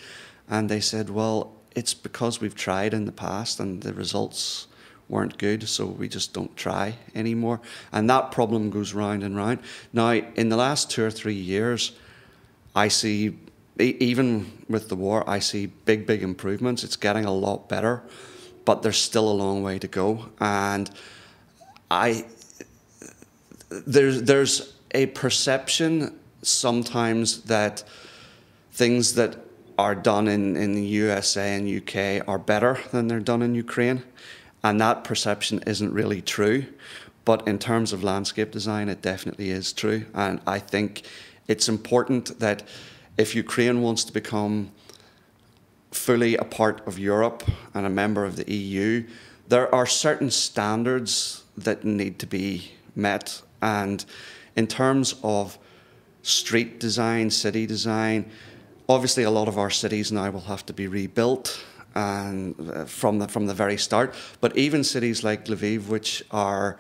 And 0.50 0.68
they 0.68 0.80
said, 0.80 1.12
Well, 1.12 1.54
it's 1.76 1.94
because 1.94 2.42
we've 2.42 2.56
tried 2.56 2.96
in 2.96 3.06
the 3.06 3.12
past 3.12 3.60
and 3.60 3.84
the 3.84 3.94
results 3.94 4.66
weren't 5.10 5.38
good, 5.38 5.70
so 5.70 5.86
we 5.86 6.10
just 6.10 6.34
don't 6.34 6.58
try 6.58 6.96
anymore. 7.14 7.62
And 7.92 8.10
that 8.10 8.32
problem 8.32 8.72
goes 8.72 8.96
round 8.96 9.22
and 9.22 9.38
round. 9.38 9.60
Now, 9.94 10.10
in 10.10 10.50
the 10.50 10.58
last 10.58 10.90
two 10.90 11.04
or 11.04 11.12
three 11.12 11.36
years, 11.36 11.92
I 12.76 12.88
see 12.88 13.38
even 13.80 14.52
with 14.68 14.90
the 14.90 14.96
war, 14.96 15.28
I 15.30 15.40
see 15.40 15.68
big, 15.68 16.06
big 16.06 16.24
improvements. 16.24 16.84
It's 16.84 16.96
getting 16.96 17.26
a 17.26 17.34
lot 17.34 17.70
better, 17.70 18.04
but 18.66 18.82
there's 18.82 18.98
still 18.98 19.30
a 19.30 19.34
long 19.34 19.64
way 19.64 19.80
to 19.80 19.88
go. 19.88 20.30
And 20.40 20.90
I 21.90 22.26
there's 23.70 24.24
there's 24.24 24.74
a 24.92 25.08
perception 25.08 26.20
sometimes 26.42 27.44
that 27.44 27.84
things 28.72 29.14
that 29.14 29.38
are 29.78 29.96
done 29.96 30.28
in, 30.28 30.58
in 30.58 30.74
the 30.74 30.84
USA 30.84 31.56
and 31.56 31.68
UK 31.68 32.28
are 32.28 32.40
better 32.40 32.80
than 32.92 33.08
they're 33.08 33.20
done 33.20 33.42
in 33.42 33.56
Ukraine. 33.56 34.04
And 34.64 34.82
that 34.82 35.04
perception 35.04 35.64
isn't 35.66 35.94
really 35.94 36.22
true. 36.22 36.66
But 37.24 37.48
in 37.48 37.60
terms 37.60 37.94
of 37.94 38.04
landscape 38.04 38.52
design, 38.52 38.90
it 38.90 39.02
definitely 39.02 39.52
is 39.52 39.72
true. 39.72 40.06
And 40.14 40.42
I 40.46 40.60
think 40.60 41.04
it's 41.48 41.70
important 41.70 42.40
that 42.40 42.64
if 43.20 43.36
Ukraine 43.36 43.82
wants 43.82 44.06
to 44.06 44.14
become 44.14 44.72
fully 45.92 46.38
a 46.38 46.46
part 46.46 46.88
of 46.88 46.98
Europe 46.98 47.44
and 47.74 47.86
a 47.86 47.90
member 47.90 48.24
of 48.24 48.38
the 48.38 48.50
EU, 48.50 49.06
there 49.50 49.74
are 49.76 49.86
certain 49.86 50.32
standards 50.32 51.44
that 51.58 51.84
need 51.84 52.18
to 52.20 52.26
be 52.26 52.72
met. 52.96 53.42
And 53.62 54.06
in 54.56 54.68
terms 54.68 55.16
of 55.22 55.58
street 56.22 56.80
design, 56.80 57.30
city 57.30 57.66
design, 57.66 58.32
obviously 58.88 59.24
a 59.24 59.32
lot 59.32 59.50
of 59.50 59.58
our 59.58 59.70
cities 59.70 60.14
now 60.14 60.30
will 60.32 60.48
have 60.54 60.66
to 60.68 60.74
be 60.74 60.88
rebuilt 60.88 61.62
and 61.96 62.56
uh, 62.72 62.86
from 62.86 63.20
the 63.20 63.28
from 63.28 63.48
the 63.48 63.54
very 63.54 63.78
start. 63.78 64.16
But 64.40 64.56
even 64.56 64.84
cities 64.84 65.24
like 65.24 65.46
Lviv, 65.46 65.88
which 65.88 66.24
are 66.32 66.78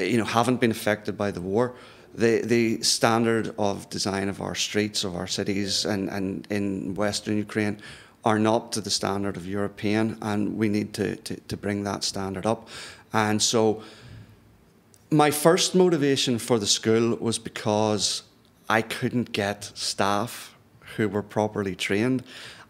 you 0.00 0.18
know 0.18 0.24
haven't 0.24 0.60
been 0.60 0.72
affected 0.72 1.16
by 1.16 1.30
the 1.30 1.40
war, 1.40 1.74
the 2.14 2.42
the 2.42 2.82
standard 2.82 3.54
of 3.58 3.90
design 3.90 4.28
of 4.28 4.40
our 4.40 4.54
streets 4.54 5.04
of 5.04 5.16
our 5.16 5.26
cities 5.26 5.84
and, 5.84 6.08
and 6.08 6.46
in 6.50 6.94
Western 6.94 7.36
Ukraine 7.36 7.80
are 8.24 8.38
not 8.38 8.72
to 8.72 8.80
the 8.80 8.90
standard 8.90 9.36
of 9.36 9.46
European, 9.46 10.16
and 10.22 10.56
we 10.56 10.68
need 10.68 10.94
to, 10.94 11.16
to, 11.16 11.36
to 11.36 11.56
bring 11.56 11.84
that 11.84 12.02
standard 12.02 12.46
up. 12.46 12.68
And 13.12 13.42
so, 13.42 13.82
my 15.10 15.30
first 15.30 15.74
motivation 15.74 16.38
for 16.38 16.58
the 16.58 16.66
school 16.66 17.16
was 17.16 17.38
because 17.38 18.22
I 18.68 18.80
couldn't 18.80 19.32
get 19.32 19.70
staff 19.74 20.54
who 20.96 21.08
were 21.08 21.22
properly 21.22 21.76
trained. 21.76 22.24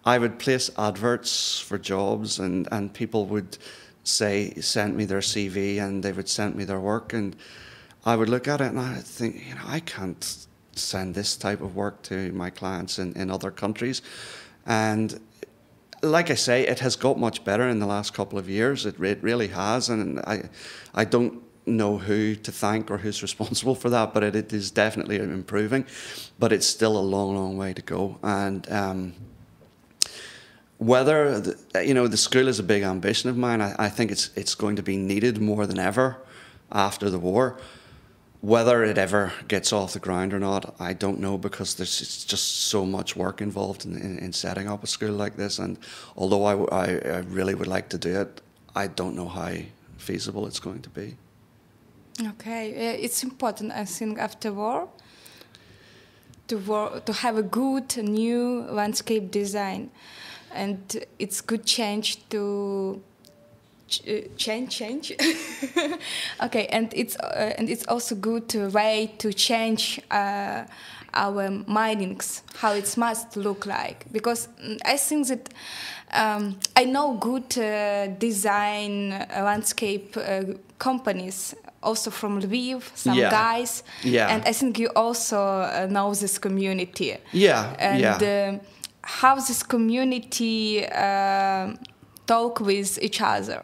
I 0.04 0.18
would 0.18 0.38
place 0.38 0.70
adverts 0.76 1.60
for 1.60 1.78
jobs, 1.78 2.38
and, 2.38 2.68
and 2.72 2.92
people 2.92 3.26
would 3.26 3.56
say, 4.02 4.52
send 4.60 4.96
me 4.96 5.04
their 5.04 5.20
CV, 5.20 5.78
and 5.80 6.02
they 6.02 6.12
would 6.12 6.28
send 6.28 6.56
me 6.56 6.64
their 6.64 6.80
work. 6.80 7.12
and 7.12 7.36
I 8.04 8.16
would 8.16 8.28
look 8.28 8.46
at 8.48 8.60
it 8.60 8.66
and 8.66 8.78
I 8.78 8.94
think, 8.96 9.46
you 9.48 9.54
know, 9.54 9.62
I 9.66 9.80
can't 9.80 10.46
send 10.72 11.14
this 11.14 11.36
type 11.36 11.60
of 11.60 11.74
work 11.74 12.02
to 12.02 12.32
my 12.32 12.50
clients 12.50 12.98
in, 12.98 13.14
in 13.14 13.30
other 13.30 13.50
countries. 13.50 14.02
And 14.66 15.18
like 16.02 16.30
I 16.30 16.34
say, 16.34 16.66
it 16.66 16.80
has 16.80 16.96
got 16.96 17.18
much 17.18 17.44
better 17.44 17.68
in 17.68 17.78
the 17.78 17.86
last 17.86 18.12
couple 18.12 18.38
of 18.38 18.48
years. 18.48 18.84
It, 18.84 19.00
it 19.00 19.22
really 19.22 19.48
has. 19.48 19.88
And 19.88 20.20
I, 20.20 20.50
I 20.94 21.04
don't 21.04 21.42
know 21.66 21.96
who 21.96 22.34
to 22.34 22.52
thank 22.52 22.90
or 22.90 22.98
who's 22.98 23.22
responsible 23.28 23.74
for 23.74 23.88
that, 23.90 24.12
but 24.12 24.22
it, 24.22 24.36
it 24.36 24.52
is 24.52 24.70
definitely 24.70 25.16
improving. 25.16 25.86
But 26.38 26.52
it's 26.52 26.66
still 26.66 26.96
a 26.96 27.00
long, 27.00 27.34
long 27.34 27.56
way 27.56 27.72
to 27.72 27.82
go. 27.82 28.18
And 28.22 28.70
um, 28.70 29.14
whether 30.78 31.40
the, 31.40 31.86
you 31.86 31.94
know 31.94 32.06
the 32.08 32.16
school 32.16 32.48
is 32.48 32.58
a 32.58 32.62
big 32.62 32.82
ambition 32.82 33.30
of 33.30 33.36
mine, 33.36 33.62
I, 33.62 33.74
I 33.78 33.88
think 33.88 34.10
it's 34.10 34.30
it's 34.36 34.54
going 34.54 34.76
to 34.76 34.82
be 34.82 34.96
needed 34.96 35.40
more 35.40 35.66
than 35.66 35.78
ever 35.78 36.18
after 36.70 37.08
the 37.08 37.18
war. 37.18 37.58
Whether 38.44 38.84
it 38.84 38.98
ever 38.98 39.32
gets 39.48 39.72
off 39.72 39.94
the 39.94 39.98
ground 39.98 40.34
or 40.34 40.38
not, 40.38 40.74
I 40.78 40.92
don't 40.92 41.18
know 41.18 41.38
because 41.38 41.76
there's 41.76 42.24
just 42.26 42.68
so 42.68 42.84
much 42.84 43.16
work 43.16 43.40
involved 43.40 43.86
in, 43.86 43.96
in, 43.96 44.18
in 44.18 44.34
setting 44.34 44.68
up 44.68 44.84
a 44.84 44.86
school 44.86 45.12
like 45.12 45.36
this. 45.36 45.58
And 45.58 45.78
although 46.14 46.44
I, 46.44 46.54
I, 46.82 46.86
I, 47.16 47.18
really 47.20 47.54
would 47.54 47.66
like 47.66 47.88
to 47.88 47.96
do 47.96 48.20
it, 48.20 48.42
I 48.76 48.88
don't 48.88 49.16
know 49.16 49.28
how 49.28 49.54
feasible 49.96 50.46
it's 50.46 50.60
going 50.60 50.82
to 50.82 50.90
be. 50.90 51.16
Okay, 52.20 52.64
uh, 52.74 52.98
it's 53.00 53.24
important, 53.24 53.72
I 53.72 53.86
think, 53.86 54.18
after 54.18 54.52
war 54.52 54.90
to, 56.48 56.58
work, 56.58 57.06
to 57.06 57.14
have 57.14 57.38
a 57.38 57.42
good 57.42 57.96
new 57.96 58.66
landscape 58.68 59.30
design. 59.30 59.90
And 60.52 61.06
it's 61.18 61.40
good 61.40 61.64
change 61.64 62.28
to 62.28 63.00
uh, 64.06 64.28
change 64.36 64.76
change. 64.76 65.12
Okay 66.42 66.66
and 66.66 66.92
it's 66.94 67.16
uh, 67.16 67.54
and 67.58 67.68
it's 67.68 67.86
also 67.86 68.14
good 68.14 68.48
to 68.48 68.68
way 68.68 69.12
to 69.18 69.32
change 69.32 70.00
uh, 70.10 70.64
our 71.14 71.48
mindings 71.66 72.42
how 72.56 72.72
it 72.72 72.96
must 72.96 73.36
look 73.36 73.66
like. 73.66 74.06
Because 74.12 74.48
mm, 74.62 74.78
i 74.84 74.96
think 74.96 75.28
that 75.28 75.48
um, 76.12 76.56
i 76.76 76.84
know 76.84 77.16
good 77.20 77.58
uh, 77.58 78.08
design 78.18 79.12
uh, 79.12 79.42
landscape 79.44 80.16
uh, 80.16 80.42
companies 80.78 81.54
also 81.82 82.10
from 82.10 82.40
lviv 82.40 82.82
some 82.94 83.18
yeah. 83.18 83.30
guys. 83.30 83.82
Yeah. 84.02 84.28
And 84.28 84.42
i 84.46 84.52
think 84.52 84.78
you 84.78 84.90
also 84.96 85.86
know 85.88 86.14
this 86.14 86.38
community. 86.38 87.16
Yeah 87.32 87.74
and 87.78 88.00
yeah. 88.00 88.58
how 89.02 89.36
this 89.36 89.62
community 89.62 90.86
talk 92.26 92.60
with 92.60 92.98
each 93.02 93.20
other 93.20 93.62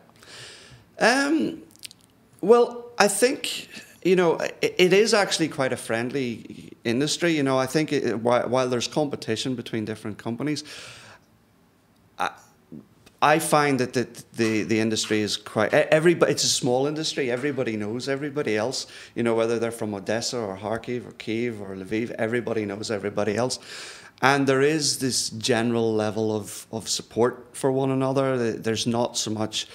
um, 1.00 1.62
well, 2.40 2.86
I 2.98 3.08
think 3.08 3.68
you 4.02 4.16
know 4.16 4.34
it, 4.36 4.74
it 4.78 4.92
is 4.92 5.14
actually 5.14 5.48
quite 5.48 5.72
a 5.72 5.76
friendly 5.76 6.72
industry. 6.84 7.32
You 7.36 7.42
know, 7.42 7.58
I 7.58 7.66
think 7.66 7.92
it, 7.92 8.20
while, 8.20 8.48
while, 8.48 8.68
there's 8.68 8.88
competition 8.88 9.54
between 9.54 9.84
different 9.84 10.18
companies, 10.18 10.64
I, 12.18 12.30
I 13.22 13.38
find 13.38 13.78
that 13.80 13.92
the, 13.92 14.08
the, 14.34 14.62
the 14.62 14.80
industry 14.80 15.20
is 15.20 15.36
quite 15.36 15.72
everybody. 15.74 16.32
It's 16.32 16.44
a 16.44 16.48
small 16.48 16.86
industry. 16.86 17.30
Everybody 17.30 17.76
knows 17.76 18.08
everybody 18.08 18.56
else. 18.56 18.86
You 19.14 19.22
know, 19.22 19.34
whether 19.34 19.58
they're 19.58 19.70
from 19.70 19.94
Odessa 19.94 20.38
or 20.38 20.56
Kharkiv 20.56 21.08
or 21.08 21.12
Kiev 21.12 21.60
or 21.60 21.76
Lviv, 21.76 22.10
everybody 22.12 22.64
knows 22.64 22.90
everybody 22.90 23.36
else. 23.36 23.58
And 24.22 24.46
there 24.46 24.60
is 24.60 24.98
this 24.98 25.30
general 25.30 25.94
level 25.94 26.36
of, 26.36 26.66
of 26.70 26.88
support 26.88 27.48
for 27.52 27.72
one 27.72 27.90
another. 27.90 28.52
There's 28.52 28.86
not 28.86 29.16
so 29.16 29.30
much 29.30 29.66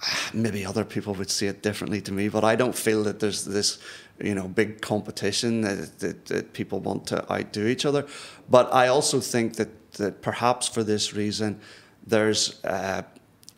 maybe 0.34 0.64
other 0.64 0.84
people 0.84 1.14
would 1.14 1.30
see 1.30 1.46
it 1.46 1.62
differently 1.62 2.00
to 2.02 2.12
me, 2.12 2.28
but 2.28 2.44
I 2.44 2.56
don't 2.56 2.74
feel 2.74 3.02
that 3.04 3.20
there's 3.20 3.44
this, 3.44 3.78
you 4.20 4.34
know, 4.34 4.48
big 4.48 4.80
competition 4.80 5.60
that, 5.62 5.98
that, 6.00 6.26
that 6.26 6.52
people 6.52 6.80
want 6.80 7.06
to 7.08 7.30
outdo 7.32 7.66
each 7.66 7.84
other. 7.84 8.06
But 8.48 8.72
I 8.72 8.88
also 8.88 9.20
think 9.20 9.56
that, 9.56 9.92
that 9.92 10.22
perhaps 10.22 10.68
for 10.68 10.82
this 10.82 11.14
reason, 11.14 11.60
there's 12.06 12.64
uh, 12.64 13.02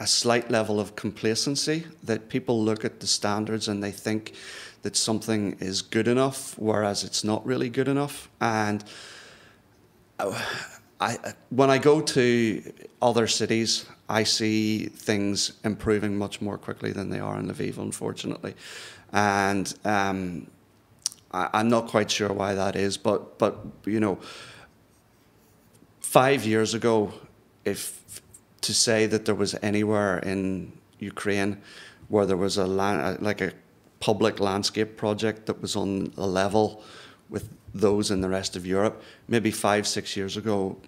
a 0.00 0.06
slight 0.06 0.50
level 0.50 0.80
of 0.80 0.96
complacency 0.96 1.84
that 2.04 2.28
people 2.28 2.62
look 2.62 2.84
at 2.84 3.00
the 3.00 3.06
standards 3.06 3.68
and 3.68 3.82
they 3.82 3.90
think 3.90 4.34
that 4.82 4.96
something 4.96 5.56
is 5.58 5.82
good 5.82 6.06
enough, 6.06 6.56
whereas 6.56 7.02
it's 7.02 7.24
not 7.24 7.44
really 7.44 7.68
good 7.68 7.88
enough. 7.88 8.28
And 8.40 8.84
I, 11.00 11.34
when 11.50 11.70
I 11.70 11.78
go 11.78 12.00
to 12.00 12.72
other 13.02 13.26
cities, 13.26 13.86
I 14.08 14.22
see 14.24 14.86
things 14.86 15.52
improving 15.64 16.16
much 16.16 16.40
more 16.40 16.58
quickly 16.58 16.92
than 16.92 17.10
they 17.10 17.20
are 17.20 17.38
in 17.38 17.48
Lviv, 17.48 17.78
unfortunately, 17.78 18.54
and 19.12 19.72
um, 19.84 20.50
I, 21.32 21.50
I'm 21.52 21.68
not 21.68 21.88
quite 21.88 22.10
sure 22.10 22.32
why 22.32 22.54
that 22.54 22.76
is. 22.76 22.96
But 22.96 23.38
but 23.38 23.58
you 23.84 24.00
know, 24.00 24.18
five 26.00 26.46
years 26.46 26.74
ago, 26.74 27.12
if 27.64 28.22
to 28.62 28.74
say 28.74 29.06
that 29.06 29.24
there 29.24 29.34
was 29.34 29.54
anywhere 29.62 30.18
in 30.18 30.72
Ukraine 30.98 31.60
where 32.08 32.26
there 32.26 32.36
was 32.36 32.56
a 32.56 32.66
land, 32.66 33.22
like 33.22 33.40
a 33.40 33.52
public 34.00 34.40
landscape 34.40 34.96
project 34.96 35.46
that 35.46 35.60
was 35.60 35.76
on 35.76 36.12
a 36.16 36.26
level 36.26 36.82
with 37.28 37.48
those 37.74 38.10
in 38.10 38.20
the 38.20 38.28
rest 38.28 38.56
of 38.56 38.66
Europe. 38.66 39.02
Maybe 39.28 39.50
five, 39.50 39.86
six 39.86 40.16
years 40.16 40.36
ago, 40.36 40.78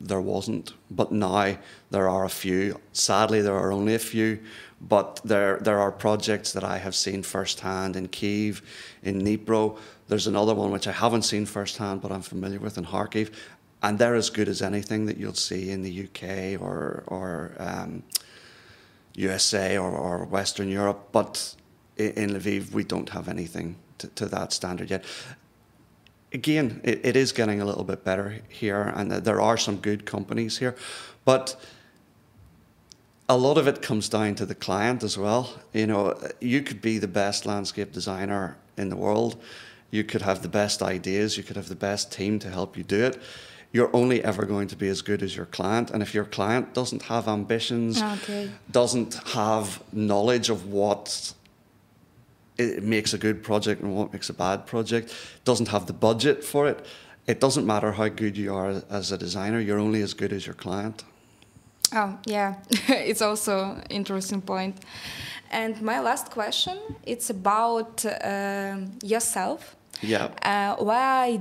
there 0.00 0.20
wasn't, 0.20 0.74
but 0.90 1.10
now 1.10 1.56
there 1.90 2.08
are 2.08 2.24
a 2.24 2.30
few. 2.30 2.80
Sadly, 2.92 3.42
there 3.42 3.54
are 3.54 3.72
only 3.72 3.94
a 3.94 3.98
few, 3.98 4.38
but 4.80 5.20
there 5.24 5.58
there 5.58 5.78
are 5.80 5.90
projects 5.90 6.52
that 6.52 6.64
I 6.64 6.78
have 6.78 6.94
seen 6.94 7.22
firsthand 7.22 7.96
in 7.96 8.08
Kiev, 8.08 8.62
in 9.02 9.20
Dnipro. 9.22 9.78
There's 10.06 10.26
another 10.26 10.54
one 10.54 10.70
which 10.70 10.86
I 10.86 10.92
haven't 10.92 11.22
seen 11.22 11.46
firsthand, 11.46 12.00
but 12.00 12.12
I'm 12.12 12.22
familiar 12.22 12.60
with 12.60 12.78
in 12.78 12.84
Kharkiv, 12.84 13.32
and 13.82 13.98
they're 13.98 14.14
as 14.14 14.30
good 14.30 14.48
as 14.48 14.62
anything 14.62 15.06
that 15.06 15.16
you'll 15.16 15.34
see 15.34 15.70
in 15.70 15.82
the 15.82 16.04
UK 16.04 16.60
or 16.62 17.02
or 17.08 17.52
um, 17.58 18.02
USA 19.14 19.76
or, 19.78 19.90
or 19.90 20.24
Western 20.26 20.68
Europe. 20.68 21.08
But 21.10 21.56
in 21.96 22.30
Lviv, 22.30 22.70
we 22.70 22.84
don't 22.84 23.08
have 23.08 23.28
anything 23.28 23.76
to, 23.98 24.06
to 24.06 24.26
that 24.26 24.52
standard 24.52 24.90
yet 24.90 25.04
again, 26.32 26.80
it, 26.84 27.04
it 27.04 27.16
is 27.16 27.32
getting 27.32 27.60
a 27.60 27.64
little 27.64 27.84
bit 27.84 28.04
better 28.04 28.40
here, 28.48 28.92
and 28.94 29.10
there 29.10 29.40
are 29.40 29.56
some 29.56 29.76
good 29.76 30.04
companies 30.04 30.58
here, 30.58 30.74
but 31.24 31.60
a 33.28 33.36
lot 33.36 33.58
of 33.58 33.68
it 33.68 33.82
comes 33.82 34.08
down 34.08 34.34
to 34.36 34.46
the 34.46 34.54
client 34.54 35.02
as 35.02 35.18
well. 35.18 35.52
You 35.72 35.86
know, 35.86 36.18
you 36.40 36.62
could 36.62 36.80
be 36.80 36.98
the 36.98 37.08
best 37.08 37.44
landscape 37.44 37.92
designer 37.92 38.56
in 38.76 38.88
the 38.88 38.96
world, 38.96 39.40
you 39.90 40.04
could 40.04 40.22
have 40.22 40.42
the 40.42 40.48
best 40.48 40.82
ideas, 40.82 41.36
you 41.36 41.42
could 41.42 41.56
have 41.56 41.68
the 41.68 41.74
best 41.76 42.12
team 42.12 42.38
to 42.40 42.50
help 42.50 42.76
you 42.76 42.84
do 42.84 43.04
it. 43.04 43.20
You're 43.70 43.94
only 43.94 44.24
ever 44.24 44.46
going 44.46 44.68
to 44.68 44.76
be 44.76 44.88
as 44.88 45.02
good 45.02 45.22
as 45.22 45.36
your 45.36 45.44
client, 45.44 45.90
and 45.90 46.02
if 46.02 46.14
your 46.14 46.24
client 46.24 46.72
doesn't 46.72 47.02
have 47.02 47.28
ambitions, 47.28 48.00
okay. 48.00 48.50
doesn't 48.70 49.14
have 49.28 49.82
knowledge 49.92 50.48
of 50.48 50.66
what 50.66 51.34
it 52.57 52.83
makes 52.83 53.13
a 53.13 53.17
good 53.17 53.43
project 53.43 53.81
and 53.81 53.95
what 53.95 54.13
makes 54.13 54.29
a 54.29 54.33
bad 54.33 54.65
project, 54.65 55.13
doesn't 55.43 55.69
have 55.69 55.85
the 55.85 55.93
budget 55.93 56.43
for 56.43 56.67
it, 56.67 56.85
it 57.27 57.39
doesn't 57.39 57.65
matter 57.65 57.91
how 57.91 58.07
good 58.09 58.37
you 58.37 58.53
are 58.53 58.83
as 58.89 59.11
a 59.11 59.17
designer, 59.17 59.59
you're 59.59 59.79
only 59.79 60.01
as 60.01 60.13
good 60.13 60.33
as 60.33 60.45
your 60.45 60.55
client. 60.55 61.03
Oh, 61.95 62.17
yeah, 62.25 62.55
it's 62.89 63.21
also 63.21 63.81
interesting 63.89 64.41
point. 64.41 64.75
And 65.51 65.79
my 65.81 65.99
last 65.99 66.31
question, 66.31 66.79
it's 67.03 67.29
about 67.29 68.03
uh, 68.05 68.77
yourself. 69.03 69.75
Yeah. 70.01 70.29
Uh, 70.41 70.83
why 70.83 71.39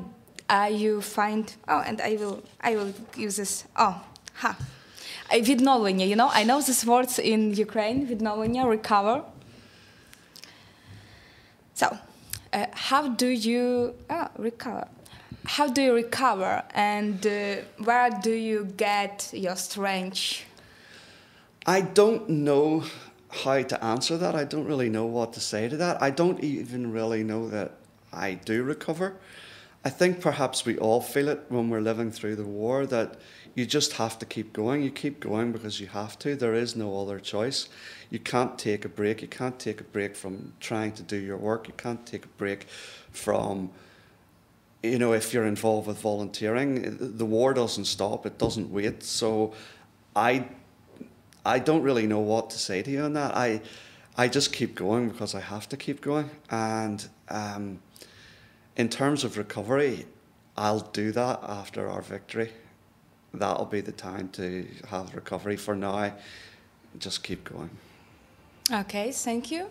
are 0.50 0.70
you 0.70 1.00
find? 1.00 1.54
Oh, 1.66 1.80
and 1.80 2.00
I 2.00 2.16
will 2.16 2.42
I 2.60 2.76
will 2.76 2.92
use 3.16 3.36
this. 3.36 3.64
Oh, 3.76 4.00
ha. 4.34 4.56
Відновлення, 5.32 6.06
you 6.06 6.16
know, 6.16 6.28
I 6.30 6.44
know 6.44 6.60
this 6.60 6.84
words 6.84 7.18
in 7.18 7.54
Ukraine, 7.54 8.06
відновлення, 8.06 8.66
recover. 8.66 9.22
Uh, 12.57 12.65
how 12.73 13.09
do 13.09 13.27
you 13.27 13.93
oh, 14.09 14.27
recover? 14.37 14.87
How 15.45 15.67
do 15.67 15.81
you 15.81 15.93
recover, 15.93 16.63
and 16.73 17.25
uh, 17.25 17.57
where 17.83 18.09
do 18.21 18.31
you 18.31 18.65
get 18.75 19.29
your 19.31 19.55
strength? 19.55 20.43
I 21.65 21.81
don't 21.81 22.27
know 22.29 22.83
how 23.29 23.61
to 23.61 23.83
answer 23.83 24.17
that. 24.17 24.35
I 24.35 24.43
don't 24.43 24.65
really 24.65 24.89
know 24.89 25.05
what 25.05 25.33
to 25.33 25.39
say 25.39 25.69
to 25.69 25.77
that. 25.77 26.01
I 26.01 26.09
don't 26.09 26.43
even 26.43 26.91
really 26.91 27.23
know 27.23 27.47
that 27.49 27.71
I 28.11 28.33
do 28.33 28.63
recover. 28.63 29.15
I 29.85 29.89
think 29.89 30.19
perhaps 30.19 30.65
we 30.65 30.77
all 30.77 31.01
feel 31.01 31.29
it 31.29 31.45
when 31.49 31.69
we're 31.69 31.81
living 31.91 32.11
through 32.11 32.37
the 32.37 32.51
war 32.61 32.85
that 32.87 33.19
you 33.55 33.65
just 33.65 33.93
have 33.93 34.17
to 34.19 34.25
keep 34.25 34.51
going. 34.51 34.81
You 34.81 34.91
keep 34.91 35.19
going 35.19 35.51
because 35.51 35.79
you 35.79 35.87
have 35.87 36.17
to. 36.19 36.35
There 36.35 36.55
is 36.55 36.75
no 36.75 36.99
other 37.01 37.19
choice. 37.19 37.69
You 38.09 38.19
can't 38.19 38.57
take 38.57 38.85
a 38.85 38.89
break. 38.89 39.21
You 39.21 39.27
can't 39.27 39.59
take 39.59 39.81
a 39.81 39.83
break 39.83 40.15
from 40.15 40.53
trying 40.59 40.93
to 40.93 41.03
do 41.03 41.17
your 41.17 41.37
work. 41.37 41.67
You 41.67 41.73
can't 41.77 42.05
take 42.05 42.25
a 42.25 42.29
break 42.37 42.67
from, 43.11 43.69
you 44.81 44.97
know, 44.97 45.13
if 45.13 45.33
you're 45.33 45.45
involved 45.45 45.87
with 45.87 45.99
volunteering. 45.99 46.97
The 47.17 47.25
war 47.25 47.53
doesn't 47.53 47.85
stop. 47.85 48.25
It 48.25 48.37
doesn't 48.37 48.71
wait. 48.71 49.03
So, 49.03 49.53
I, 50.15 50.47
I 51.45 51.59
don't 51.59 51.83
really 51.83 52.07
know 52.07 52.19
what 52.19 52.49
to 52.51 52.57
say 52.57 52.81
to 52.81 52.89
you 52.89 53.01
on 53.01 53.13
that. 53.13 53.35
I, 53.35 53.61
I 54.17 54.27
just 54.27 54.53
keep 54.53 54.73
going 54.73 55.09
because 55.09 55.35
I 55.35 55.41
have 55.41 55.69
to 55.69 55.77
keep 55.77 56.01
going. 56.01 56.29
And 56.49 57.07
um, 57.29 57.79
in 58.75 58.89
terms 58.89 59.23
of 59.23 59.37
recovery, 59.37 60.05
I'll 60.55 60.79
do 60.79 61.11
that 61.11 61.39
after 61.43 61.89
our 61.89 62.01
victory 62.01 62.51
that'll 63.33 63.65
be 63.65 63.81
the 63.81 63.91
time 63.91 64.29
to 64.29 64.67
have 64.89 65.13
recovery. 65.15 65.57
For 65.57 65.75
now, 65.75 66.13
just 66.97 67.23
keep 67.23 67.43
going. 67.43 67.69
Okay, 68.71 69.11
thank 69.13 69.51
you. 69.51 69.67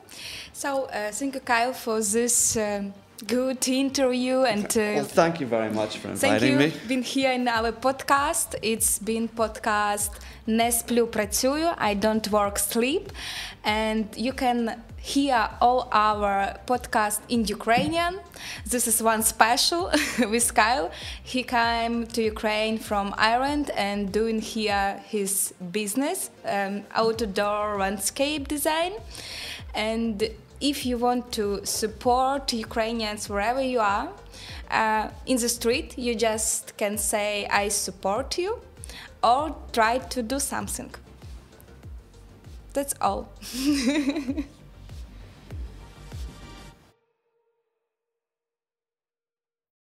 So, 0.54 0.84
uh, 0.86 1.12
thank 1.12 1.34
you, 1.34 1.40
Kyle, 1.40 1.74
for 1.74 2.00
this 2.00 2.56
um, 2.56 2.94
good 3.27 3.67
interview. 3.67 4.41
And 4.41 4.65
uh, 4.65 4.79
well, 4.95 5.03
thank 5.05 5.39
you 5.39 5.47
very 5.47 5.71
much 5.71 5.97
for 5.97 6.09
inviting 6.09 6.57
me. 6.57 6.69
Thank 6.69 6.83
you. 6.83 6.87
Been 6.87 7.03
here 7.03 7.31
in 7.31 7.47
our 7.47 7.71
podcast. 7.71 8.55
It's 8.61 8.99
been 8.99 9.27
podcast 9.27 10.11
Не 10.47 10.71
сплю, 10.71 11.07
працюю. 11.07 11.75
I 11.77 11.93
don't 11.93 12.27
work, 12.31 12.57
sleep, 12.57 13.11
and 13.63 14.07
you 14.17 14.33
can 14.33 14.81
hear 14.97 15.49
all 15.61 15.87
our 15.91 16.59
podcast 16.65 17.19
in 17.29 17.45
Ukrainian. 17.45 18.19
This 18.65 18.87
is 18.87 19.03
one 19.03 19.21
special 19.21 19.91
with 20.19 20.53
Kyle. 20.55 20.89
He 21.23 21.43
came 21.43 22.07
to 22.07 22.23
Ukraine 22.23 22.79
from 22.79 23.13
Ireland 23.17 23.69
and 23.77 24.11
doing 24.11 24.41
here 24.41 24.99
his 25.05 25.53
business, 25.71 26.31
um, 26.43 26.83
outdoor 26.95 27.77
landscape 27.77 28.47
design. 28.47 28.93
And 29.75 30.23
if 30.60 30.86
you 30.86 30.98
want 30.98 31.32
to 31.32 31.64
support 31.64 32.52
Ukrainians 32.52 33.28
wherever 33.28 33.62
you 33.62 33.80
are, 33.80 34.08
uh, 34.70 35.08
in 35.26 35.36
the 35.36 35.48
street, 35.48 35.96
you 35.98 36.14
just 36.14 36.76
can 36.76 36.98
say, 36.98 37.46
I 37.46 37.68
support 37.68 38.38
you, 38.38 38.58
or 39.22 39.54
try 39.72 39.98
to 39.98 40.22
do 40.22 40.38
something. 40.38 40.90
That's 42.72 42.94
all. 43.00 43.28